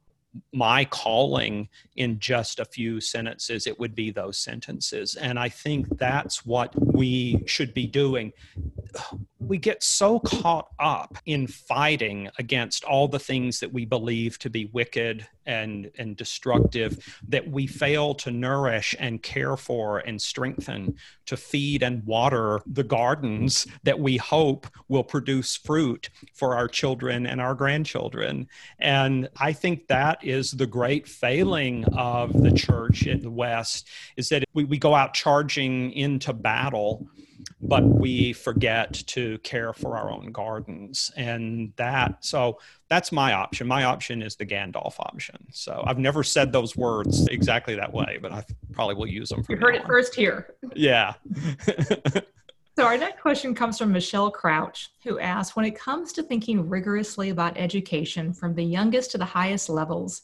my 0.53 0.85
calling 0.87 1.68
in 1.97 2.18
just 2.18 2.61
a 2.61 2.64
few 2.64 3.01
sentences, 3.01 3.66
it 3.66 3.78
would 3.81 3.95
be 3.95 4.11
those 4.11 4.39
sentences. 4.39 5.16
And 5.16 5.39
I 5.39 5.49
think 5.49 5.99
that's 5.99 6.47
what 6.47 6.70
we 6.76 7.43
should 7.47 7.74
be 7.74 7.87
doing. 7.87 8.33
We 9.41 9.57
get 9.57 9.82
so 9.82 10.20
caught 10.20 10.68
up 10.78 11.16
in 11.24 11.47
fighting 11.47 12.28
against 12.38 12.84
all 12.84 13.09
the 13.09 13.18
things 13.18 13.59
that 13.61 13.72
we 13.72 13.86
believe 13.86 14.38
to 14.38 14.51
be 14.51 14.66
wicked 14.66 15.26
and, 15.47 15.91
and 15.99 16.16
destructive 16.16 17.18
that 17.26 17.51
we 17.51 17.66
fail 17.66 18.14
to 18.14 18.30
nourish 18.30 18.95
and 18.99 19.22
care 19.22 19.57
for 19.57 20.01
and 20.01 20.20
strengthen 20.20 20.95
to 21.24 21.38
feed 21.38 21.82
and 21.82 22.05
water 22.05 22.61
the 22.66 22.84
gardens 22.84 23.66
that 23.82 23.99
we 23.99 24.18
hope 24.18 24.66
will 24.88 25.03
produce 25.03 25.57
fruit 25.57 26.11
for 26.34 26.55
our 26.55 26.68
children 26.68 27.26
and 27.26 27.41
our 27.41 27.55
grandchildren. 27.55 28.47
And 28.78 29.28
I 29.38 29.55
think 29.55 29.86
that 29.88 30.22
is 30.22 30.51
the 30.51 30.66
great 30.66 31.09
failing 31.09 31.84
of 31.97 32.43
the 32.43 32.53
church 32.53 33.07
in 33.07 33.22
the 33.22 33.30
West 33.30 33.88
is 34.18 34.28
that 34.28 34.45
we, 34.53 34.64
we 34.64 34.78
go 34.78 34.95
out 34.95 35.14
charging 35.14 35.93
into 35.93 36.34
battle 36.34 37.09
but 37.61 37.84
we 37.84 38.32
forget 38.32 38.92
to 39.07 39.38
care 39.38 39.72
for 39.72 39.96
our 39.96 40.11
own 40.11 40.32
gardens. 40.32 41.11
And 41.16 41.72
that 41.76 42.24
so 42.24 42.59
that's 42.88 43.12
my 43.12 43.32
option. 43.34 43.66
My 43.66 43.84
option 43.84 44.22
is 44.22 44.36
the 44.36 44.46
gandalf 44.46 44.98
option. 44.98 45.46
So 45.53 45.82
i've 45.86 45.98
never 45.98 46.22
said 46.22 46.53
those 46.53 46.76
words 46.76 47.26
exactly 47.28 47.74
that 47.74 47.92
way 47.92 48.18
but 48.20 48.32
i 48.32 48.44
probably 48.72 48.94
will 48.94 49.07
use 49.07 49.28
them 49.28 49.44
you 49.48 49.57
heard 49.57 49.74
it 49.74 49.82
on. 49.82 49.86
first 49.86 50.14
here. 50.14 50.55
Yeah. 50.74 51.14
So 52.78 52.86
our 52.86 52.96
next 52.96 53.20
question 53.20 53.55
comes 53.55 53.76
from 53.76 53.92
michelle 53.92 54.30
crouch 54.30 54.90
who 55.05 55.18
asks 55.18 55.55
when 55.55 55.66
it 55.66 55.78
comes 55.78 56.12
to 56.14 56.22
thinking 56.22 56.66
rigorously 56.66 57.28
about 57.28 57.59
education 57.59 58.32
from 58.32 58.55
the 58.55 58.64
youngest 58.64 59.11
to 59.11 59.18
the 59.18 59.24
highest 59.24 59.68
levels 59.68 60.22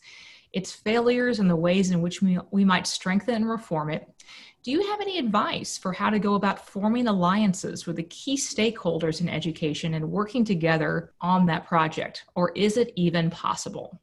its 0.57 0.73
failures 0.73 1.39
and 1.39 1.49
the 1.49 1.55
ways 1.55 1.91
in 1.91 2.01
which 2.01 2.23
we, 2.23 2.39
we 2.51 2.65
might 2.65 2.87
strengthen 2.87 3.35
and 3.35 3.49
reform 3.49 3.91
it 3.91 4.09
do 4.67 4.73
you 4.73 4.85
have 4.91 5.01
any 5.01 5.17
advice 5.21 5.79
for 5.79 5.93
how 5.93 6.11
to 6.11 6.19
go 6.19 6.35
about 6.35 6.67
forming 6.67 7.07
alliances 7.07 7.87
with 7.87 7.95
the 7.95 8.03
key 8.03 8.37
stakeholders 8.37 9.21
in 9.21 9.29
education 9.29 9.95
and 9.95 10.11
working 10.11 10.45
together 10.45 11.13
on 11.21 11.47
that 11.47 11.69
project? 11.69 12.25
Or 12.35 12.51
is 12.57 12.77
it 12.77 12.93
even 12.97 13.31
possible? 13.31 14.01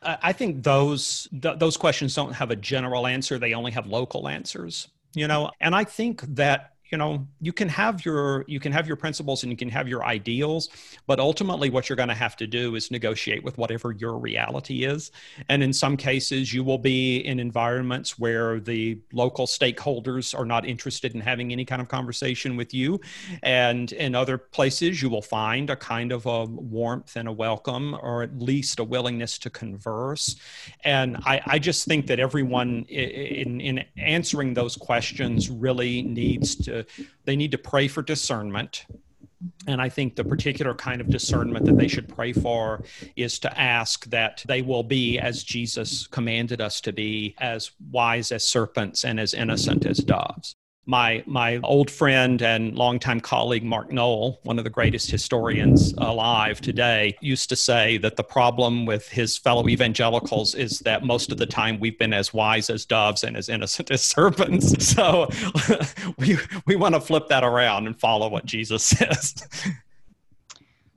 I 0.00 0.32
think 0.32 0.62
those 0.62 1.26
th- 1.42 1.58
those 1.58 1.76
questions 1.76 2.14
don't 2.14 2.34
have 2.34 2.52
a 2.52 2.56
general 2.56 3.08
answer; 3.08 3.36
they 3.36 3.52
only 3.52 3.72
have 3.72 3.88
local 3.88 4.28
answers. 4.28 4.86
You 5.14 5.26
know, 5.26 5.50
and 5.60 5.74
I 5.74 5.82
think 5.82 6.22
that 6.36 6.74
you 6.90 6.98
know 6.98 7.26
you 7.40 7.52
can 7.52 7.68
have 7.68 8.04
your 8.04 8.44
you 8.46 8.60
can 8.60 8.72
have 8.72 8.86
your 8.86 8.96
principles 8.96 9.42
and 9.42 9.52
you 9.52 9.56
can 9.56 9.68
have 9.68 9.88
your 9.88 10.04
ideals 10.04 10.68
but 11.06 11.20
ultimately 11.20 11.70
what 11.70 11.88
you're 11.88 11.96
going 11.96 12.08
to 12.08 12.14
have 12.14 12.36
to 12.36 12.46
do 12.46 12.74
is 12.74 12.90
negotiate 12.90 13.42
with 13.42 13.58
whatever 13.58 13.92
your 13.92 14.18
reality 14.18 14.84
is. 14.84 15.10
And 15.48 15.62
in 15.62 15.72
some 15.72 15.96
cases 15.96 16.52
you 16.52 16.64
will 16.64 16.78
be 16.78 17.18
in 17.18 17.40
environments 17.40 18.18
where 18.18 18.60
the 18.60 18.98
local 19.12 19.46
stakeholders 19.46 20.38
are 20.38 20.44
not 20.44 20.66
interested 20.66 21.14
in 21.14 21.20
having 21.20 21.52
any 21.52 21.64
kind 21.64 21.80
of 21.80 21.88
conversation 21.88 22.56
with 22.56 22.74
you. 22.74 23.00
And 23.42 23.92
in 23.92 24.14
other 24.14 24.38
places 24.38 25.02
you 25.02 25.08
will 25.08 25.22
find 25.22 25.70
a 25.70 25.76
kind 25.76 26.12
of 26.12 26.26
a 26.26 26.44
warmth 26.44 27.16
and 27.16 27.28
a 27.28 27.32
welcome 27.32 27.94
or 28.02 28.22
at 28.22 28.38
least 28.38 28.78
a 28.78 28.84
willingness 28.84 29.38
to 29.38 29.50
converse. 29.50 30.36
And 30.84 31.16
i, 31.24 31.40
I 31.46 31.58
just 31.58 31.86
think 31.86 32.06
that 32.08 32.20
everyone 32.20 32.84
in, 32.88 33.60
in 33.60 33.84
answering 33.96 34.54
those 34.54 34.76
questions 34.76 35.50
really 35.50 36.02
needs 36.02 36.56
to 36.56 36.77
they 37.24 37.36
need 37.36 37.52
to 37.52 37.58
pray 37.58 37.88
for 37.88 38.02
discernment. 38.02 38.86
And 39.68 39.80
I 39.80 39.88
think 39.88 40.16
the 40.16 40.24
particular 40.24 40.74
kind 40.74 41.00
of 41.00 41.08
discernment 41.08 41.66
that 41.66 41.76
they 41.76 41.86
should 41.86 42.08
pray 42.08 42.32
for 42.32 42.82
is 43.14 43.38
to 43.40 43.60
ask 43.60 44.04
that 44.06 44.42
they 44.48 44.62
will 44.62 44.82
be, 44.82 45.18
as 45.18 45.44
Jesus 45.44 46.08
commanded 46.08 46.60
us 46.60 46.80
to 46.80 46.92
be, 46.92 47.36
as 47.38 47.70
wise 47.90 48.32
as 48.32 48.44
serpents 48.44 49.04
and 49.04 49.20
as 49.20 49.34
innocent 49.34 49.86
as 49.86 49.98
doves 49.98 50.56
my 50.88 51.22
my 51.26 51.58
old 51.58 51.90
friend 51.90 52.40
and 52.40 52.74
longtime 52.74 53.20
colleague 53.20 53.62
Mark 53.62 53.92
Noll, 53.92 54.40
one 54.42 54.56
of 54.58 54.64
the 54.64 54.70
greatest 54.70 55.10
historians 55.10 55.92
alive 55.98 56.62
today, 56.62 57.16
used 57.20 57.50
to 57.50 57.56
say 57.56 57.98
that 57.98 58.16
the 58.16 58.24
problem 58.24 58.86
with 58.86 59.06
his 59.06 59.36
fellow 59.36 59.68
evangelicals 59.68 60.54
is 60.54 60.78
that 60.80 61.04
most 61.04 61.30
of 61.30 61.36
the 61.36 61.44
time 61.44 61.78
we've 61.78 61.98
been 61.98 62.14
as 62.14 62.32
wise 62.32 62.70
as 62.70 62.86
doves 62.86 63.22
and 63.22 63.36
as 63.36 63.50
innocent 63.50 63.90
as 63.92 64.02
serpents. 64.02 64.74
So 64.98 65.28
we 66.18 66.38
we 66.66 66.74
want 66.74 66.94
to 66.94 67.00
flip 67.00 67.28
that 67.28 67.44
around 67.44 67.86
and 67.86 67.98
follow 67.98 68.28
what 68.28 68.46
Jesus 68.46 68.82
says. 68.82 69.34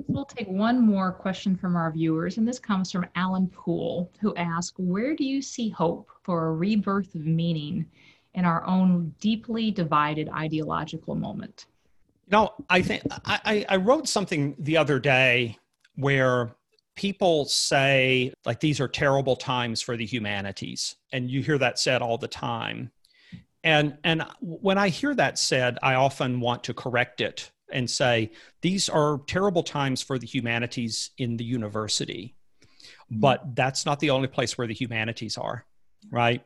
We'll 0.08 0.26
take 0.26 0.48
one 0.48 0.80
more 0.80 1.12
question 1.12 1.58
from 1.58 1.76
our 1.76 1.92
viewers, 1.92 2.38
and 2.38 2.48
this 2.48 2.58
comes 2.58 2.92
from 2.92 3.06
Alan 3.16 3.48
Poole, 3.48 4.10
who 4.22 4.34
asks, 4.36 4.80
Where 4.80 5.14
do 5.14 5.26
you 5.26 5.42
see 5.42 5.70
hope 5.70 6.10
for 6.24 6.48
a 6.48 6.54
rebirth 6.54 7.14
of 7.16 7.26
meaning 7.26 7.86
in 8.34 8.46
our 8.46 8.66
own 8.66 9.14
deeply 9.20 9.72
divided 9.72 10.30
ideological 10.30 11.16
moment? 11.16 11.66
You 12.28 12.38
know, 12.38 12.54
I 12.70 12.82
think 12.82 13.04
I, 13.26 13.66
I 13.68 13.76
wrote 13.78 14.08
something 14.08 14.56
the 14.58 14.78
other 14.78 15.00
day 15.00 15.58
where 15.96 16.56
people 16.96 17.46
say 17.46 18.34
like 18.46 18.60
these 18.60 18.80
are 18.80 18.88
terrible 18.88 19.36
times 19.36 19.82
for 19.82 19.98
the 19.98 20.06
humanities 20.06 20.96
and 21.12 21.30
you 21.30 21.42
hear 21.42 21.58
that 21.58 21.80
said 21.80 22.02
all 22.02 22.18
the 22.18 22.28
time. 22.28 22.92
And 23.64 23.98
and 24.04 24.26
when 24.40 24.80
i 24.80 24.90
hear 24.90 25.14
that 25.14 25.38
said 25.38 25.78
i 25.84 25.94
often 25.94 26.40
want 26.40 26.64
to 26.64 26.74
correct 26.74 27.22
it 27.22 27.52
and 27.72 27.90
say 27.90 28.32
these 28.62 28.90
are 28.90 29.22
terrible 29.28 29.64
times 29.64 30.02
for 30.02 30.18
the 30.18 30.28
humanities 30.28 31.12
in 31.18 31.38
the 31.38 31.44
university. 31.44 32.36
Mm-hmm. 32.64 33.20
But 33.20 33.56
that's 33.56 33.86
not 33.86 34.00
the 34.00 34.10
only 34.10 34.28
place 34.28 34.58
where 34.58 34.68
the 34.68 34.74
humanities 34.74 35.38
are 35.38 35.66
right? 36.10 36.44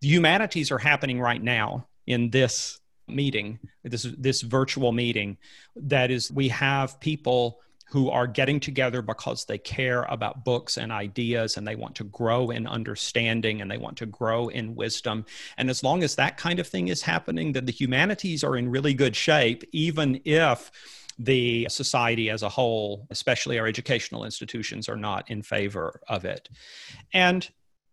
The 0.00 0.08
humanities 0.08 0.70
are 0.70 0.78
happening 0.78 1.20
right 1.20 1.42
now 1.42 1.86
in 2.06 2.30
this 2.30 2.80
meeting, 3.08 3.58
this 3.84 4.06
this 4.18 4.42
virtual 4.42 4.92
meeting. 4.92 5.38
That 5.76 6.10
is, 6.10 6.30
we 6.30 6.48
have 6.48 6.98
people 7.00 7.60
who 7.88 8.10
are 8.10 8.26
getting 8.26 8.58
together 8.58 9.00
because 9.00 9.44
they 9.44 9.58
care 9.58 10.02
about 10.04 10.44
books 10.44 10.76
and 10.76 10.90
ideas 10.90 11.56
and 11.56 11.66
they 11.66 11.76
want 11.76 11.94
to 11.94 12.04
grow 12.04 12.50
in 12.50 12.66
understanding 12.66 13.60
and 13.60 13.70
they 13.70 13.78
want 13.78 13.96
to 13.96 14.06
grow 14.06 14.48
in 14.48 14.74
wisdom. 14.74 15.24
And 15.56 15.70
as 15.70 15.84
long 15.84 16.02
as 16.02 16.16
that 16.16 16.36
kind 16.36 16.58
of 16.58 16.66
thing 16.66 16.88
is 16.88 17.00
happening, 17.00 17.52
then 17.52 17.64
the 17.64 17.72
humanities 17.72 18.42
are 18.42 18.56
in 18.56 18.68
really 18.68 18.92
good 18.92 19.14
shape, 19.14 19.62
even 19.72 20.20
if 20.24 20.72
the 21.18 21.66
society 21.70 22.28
as 22.28 22.42
a 22.42 22.48
whole, 22.48 23.06
especially 23.10 23.58
our 23.58 23.68
educational 23.68 24.24
institutions, 24.24 24.88
are 24.88 24.96
not 24.96 25.30
in 25.30 25.42
favor 25.42 26.00
of 26.08 26.24
it. 26.24 26.48
And 27.12 27.48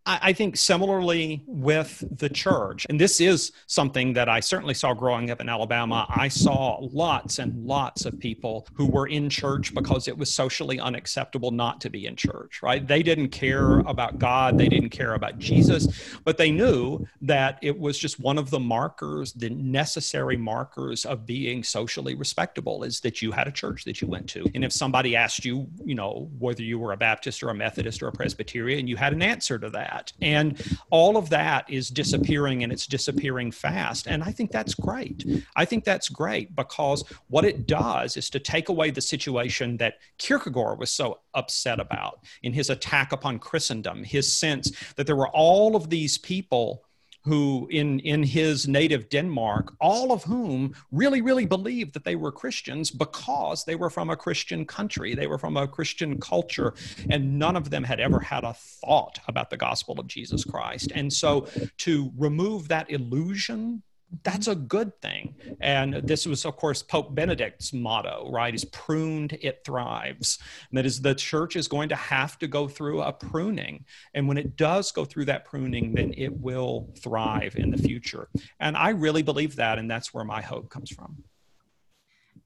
I 0.05 0.33
think 0.33 0.57
similarly 0.57 1.43
with 1.47 2.03
the 2.17 2.27
church, 2.27 2.85
and 2.89 2.99
this 2.99 3.21
is 3.21 3.53
something 3.67 4.11
that 4.13 4.27
I 4.27 4.41
certainly 4.41 4.73
saw 4.73 4.93
growing 4.93 5.31
up 5.31 5.39
in 5.39 5.47
Alabama. 5.47 6.05
I 6.09 6.27
saw 6.27 6.79
lots 6.81 7.39
and 7.39 7.65
lots 7.65 8.05
of 8.05 8.19
people 8.19 8.67
who 8.73 8.85
were 8.85 9.07
in 9.07 9.29
church 9.29 9.73
because 9.73 10.09
it 10.09 10.17
was 10.17 10.33
socially 10.33 10.77
unacceptable 10.77 11.51
not 11.51 11.79
to 11.81 11.89
be 11.89 12.05
in 12.05 12.17
church, 12.17 12.61
right? 12.61 12.85
They 12.85 13.01
didn't 13.01 13.29
care 13.29 13.79
about 13.79 14.19
God, 14.19 14.57
they 14.57 14.67
didn't 14.67 14.89
care 14.89 15.13
about 15.13 15.39
Jesus, 15.39 15.87
but 16.25 16.37
they 16.37 16.51
knew 16.51 17.07
that 17.21 17.57
it 17.61 17.79
was 17.79 17.97
just 17.97 18.19
one 18.19 18.37
of 18.37 18.49
the 18.49 18.59
markers, 18.59 19.31
the 19.31 19.51
necessary 19.51 20.35
markers 20.35 21.05
of 21.05 21.25
being 21.25 21.63
socially 21.63 22.13
respectable 22.13 22.83
is 22.83 22.99
that 23.01 23.21
you 23.21 23.31
had 23.31 23.47
a 23.47 23.51
church 23.51 23.85
that 23.85 24.01
you 24.01 24.09
went 24.09 24.27
to. 24.31 24.45
And 24.53 24.65
if 24.65 24.73
somebody 24.73 25.15
asked 25.15 25.45
you, 25.45 25.67
you 25.85 25.95
know, 25.95 26.29
whether 26.39 26.61
you 26.61 26.77
were 26.77 26.91
a 26.91 26.97
Baptist 26.97 27.41
or 27.41 27.49
a 27.49 27.55
Methodist 27.55 28.03
or 28.03 28.09
a 28.09 28.11
Presbyterian, 28.11 28.85
you 28.85 28.97
had 28.97 29.13
an 29.13 29.21
answer 29.21 29.57
to 29.57 29.69
that 29.69 29.92
that. 29.93 30.13
And 30.21 30.61
all 30.89 31.17
of 31.17 31.29
that 31.29 31.69
is 31.69 31.89
disappearing 31.89 32.63
and 32.63 32.71
it's 32.71 32.87
disappearing 32.87 33.51
fast. 33.51 34.07
And 34.07 34.23
I 34.23 34.31
think 34.31 34.51
that's 34.51 34.73
great. 34.73 35.25
I 35.55 35.65
think 35.65 35.83
that's 35.83 36.09
great 36.09 36.55
because 36.55 37.03
what 37.27 37.45
it 37.45 37.67
does 37.67 38.17
is 38.17 38.29
to 38.31 38.39
take 38.39 38.69
away 38.69 38.91
the 38.91 39.01
situation 39.01 39.77
that 39.77 39.95
Kierkegaard 40.17 40.79
was 40.79 40.91
so 40.91 41.19
upset 41.33 41.79
about 41.79 42.19
in 42.41 42.53
his 42.53 42.69
attack 42.69 43.11
upon 43.11 43.39
Christendom, 43.39 44.03
his 44.03 44.31
sense 44.31 44.71
that 44.95 45.07
there 45.07 45.15
were 45.15 45.29
all 45.29 45.75
of 45.75 45.89
these 45.89 46.17
people 46.17 46.83
who 47.23 47.67
in 47.71 47.99
in 47.99 48.23
his 48.23 48.67
native 48.67 49.09
Denmark, 49.09 49.73
all 49.79 50.11
of 50.11 50.23
whom 50.23 50.73
really 50.91 51.21
really 51.21 51.45
believed 51.45 51.93
that 51.93 52.03
they 52.03 52.15
were 52.15 52.31
Christians 52.31 52.91
because 52.91 53.65
they 53.65 53.75
were 53.75 53.89
from 53.89 54.09
a 54.09 54.15
Christian 54.15 54.65
country, 54.65 55.15
they 55.15 55.27
were 55.27 55.37
from 55.37 55.57
a 55.57 55.67
Christian 55.67 56.19
culture, 56.19 56.73
and 57.09 57.39
none 57.39 57.55
of 57.55 57.69
them 57.69 57.83
had 57.83 57.99
ever 57.99 58.19
had 58.19 58.43
a 58.43 58.53
thought 58.53 59.19
about 59.27 59.49
the 59.49 59.57
gospel 59.57 59.99
of 59.99 60.07
Jesus 60.07 60.43
Christ. 60.43 60.91
And 60.93 61.11
so 61.11 61.47
to 61.77 62.11
remove 62.17 62.67
that 62.67 62.89
illusion 62.89 63.83
that's 64.21 64.47
a 64.47 64.55
good 64.55 64.99
thing. 65.01 65.35
And 65.59 65.95
this 66.03 66.25
was, 66.25 66.45
of 66.45 66.55
course, 66.57 66.83
Pope 66.83 67.15
Benedict's 67.15 67.73
motto, 67.73 68.29
right? 68.31 68.53
Is 68.53 68.65
pruned, 68.65 69.33
it 69.41 69.61
thrives. 69.65 70.39
And 70.69 70.77
that 70.77 70.85
is 70.85 71.01
the 71.01 71.15
church 71.15 71.55
is 71.55 71.67
going 71.67 71.89
to 71.89 71.95
have 71.95 72.37
to 72.39 72.47
go 72.47 72.67
through 72.67 73.01
a 73.01 73.11
pruning. 73.11 73.85
And 74.13 74.27
when 74.27 74.37
it 74.37 74.55
does 74.55 74.91
go 74.91 75.05
through 75.05 75.25
that 75.25 75.45
pruning, 75.45 75.93
then 75.93 76.13
it 76.15 76.33
will 76.37 76.93
thrive 76.99 77.55
in 77.55 77.71
the 77.71 77.77
future. 77.77 78.27
And 78.59 78.77
I 78.77 78.89
really 78.89 79.23
believe 79.23 79.55
that. 79.55 79.79
And 79.79 79.89
that's 79.89 80.13
where 80.13 80.25
my 80.25 80.41
hope 80.41 80.69
comes 80.69 80.91
from. 80.91 81.23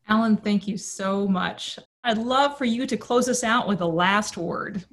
Alan, 0.08 0.38
thank 0.38 0.68
you 0.68 0.78
so 0.78 1.28
much. 1.28 1.78
I'd 2.04 2.18
love 2.18 2.58
for 2.58 2.64
you 2.64 2.88
to 2.88 2.96
close 2.96 3.28
us 3.28 3.44
out 3.44 3.68
with 3.68 3.82
a 3.82 3.86
last 3.86 4.38
word. 4.38 4.86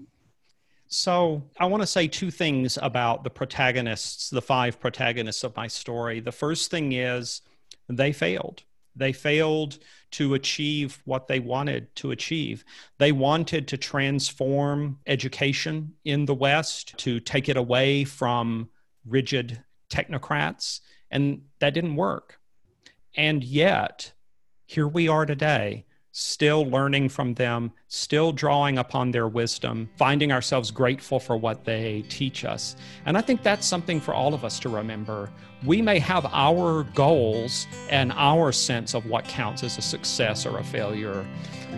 So, 0.94 1.42
I 1.58 1.66
want 1.66 1.82
to 1.82 1.88
say 1.88 2.06
two 2.06 2.30
things 2.30 2.78
about 2.80 3.24
the 3.24 3.30
protagonists, 3.30 4.30
the 4.30 4.40
five 4.40 4.78
protagonists 4.78 5.42
of 5.42 5.56
my 5.56 5.66
story. 5.66 6.20
The 6.20 6.30
first 6.30 6.70
thing 6.70 6.92
is 6.92 7.42
they 7.88 8.12
failed. 8.12 8.62
They 8.94 9.12
failed 9.12 9.78
to 10.12 10.34
achieve 10.34 11.02
what 11.04 11.26
they 11.26 11.40
wanted 11.40 11.92
to 11.96 12.12
achieve. 12.12 12.64
They 12.98 13.10
wanted 13.10 13.66
to 13.68 13.76
transform 13.76 15.00
education 15.04 15.94
in 16.04 16.26
the 16.26 16.34
West, 16.34 16.96
to 16.98 17.18
take 17.18 17.48
it 17.48 17.56
away 17.56 18.04
from 18.04 18.70
rigid 19.04 19.64
technocrats, 19.90 20.78
and 21.10 21.42
that 21.58 21.74
didn't 21.74 21.96
work. 21.96 22.38
And 23.16 23.42
yet, 23.42 24.12
here 24.66 24.86
we 24.86 25.08
are 25.08 25.26
today 25.26 25.86
still 26.16 26.64
learning 26.66 27.08
from 27.08 27.34
them, 27.34 27.72
still 27.88 28.30
drawing 28.30 28.78
upon 28.78 29.10
their 29.10 29.26
wisdom, 29.26 29.90
finding 29.96 30.30
ourselves 30.30 30.70
grateful 30.70 31.18
for 31.18 31.36
what 31.36 31.64
they 31.64 32.04
teach 32.08 32.44
us. 32.44 32.76
And 33.04 33.18
I 33.18 33.20
think 33.20 33.42
that's 33.42 33.66
something 33.66 34.00
for 34.00 34.14
all 34.14 34.32
of 34.32 34.44
us 34.44 34.60
to 34.60 34.68
remember. 34.68 35.28
We 35.66 35.82
may 35.82 35.98
have 35.98 36.24
our 36.26 36.84
goals 36.94 37.66
and 37.90 38.12
our 38.12 38.52
sense 38.52 38.94
of 38.94 39.06
what 39.06 39.24
counts 39.24 39.64
as 39.64 39.76
a 39.76 39.82
success 39.82 40.46
or 40.46 40.58
a 40.58 40.64
failure, 40.64 41.26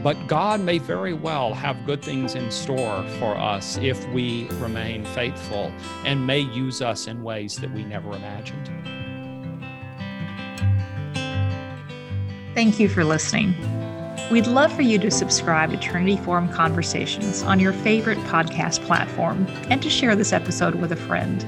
but 0.03 0.27
God 0.27 0.61
may 0.61 0.77
very 0.77 1.15
well 1.15 1.55
have 1.55 1.87
good 1.87 2.03
things 2.03 2.35
in 2.35 2.51
store 2.51 3.09
for 3.19 3.39
us 3.39 3.79
if 3.79 4.07
we 4.11 4.49
remain 4.59 5.07
faithful 5.07 5.73
and 6.05 6.27
may 6.27 6.41
use 6.41 6.83
us 6.83 7.07
in 7.07 7.23
ways 7.23 7.57
that 7.57 7.73
we 7.73 7.85
never 7.85 8.15
imagined. 8.15 8.71
Thank 12.55 12.79
you 12.79 12.91
for 12.91 13.03
listening. 13.03 13.55
We'd 14.29 14.49
love 14.49 14.73
for 14.73 14.83
you 14.83 14.99
to 14.99 15.09
subscribe 15.09 15.71
to 15.71 15.77
Trinity 15.77 16.17
Forum 16.17 16.49
Conversations 16.49 17.45
on 17.45 17.61
your 17.61 17.73
favorite 17.73 18.19
podcast 18.19 18.85
platform 18.85 19.47
and 19.71 19.81
to 19.83 19.89
share 19.89 20.17
this 20.17 20.33
episode 20.33 20.75
with 20.75 20.91
a 20.91 20.97
friend. 20.97 21.47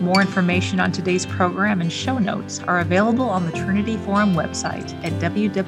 More 0.00 0.20
information 0.20 0.78
on 0.78 0.92
today's 0.92 1.26
program 1.26 1.80
and 1.80 1.92
show 1.92 2.18
notes 2.18 2.60
are 2.60 2.78
available 2.78 3.28
on 3.28 3.44
the 3.44 3.50
Trinity 3.50 3.96
Forum 3.96 4.34
website 4.34 4.94
at 5.04 5.14
www.ttf.org. 5.14 5.64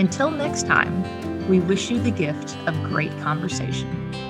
Until 0.00 0.30
next 0.30 0.66
time, 0.66 1.46
we 1.46 1.60
wish 1.60 1.90
you 1.90 2.00
the 2.00 2.10
gift 2.10 2.56
of 2.66 2.82
great 2.84 3.12
conversation. 3.20 4.27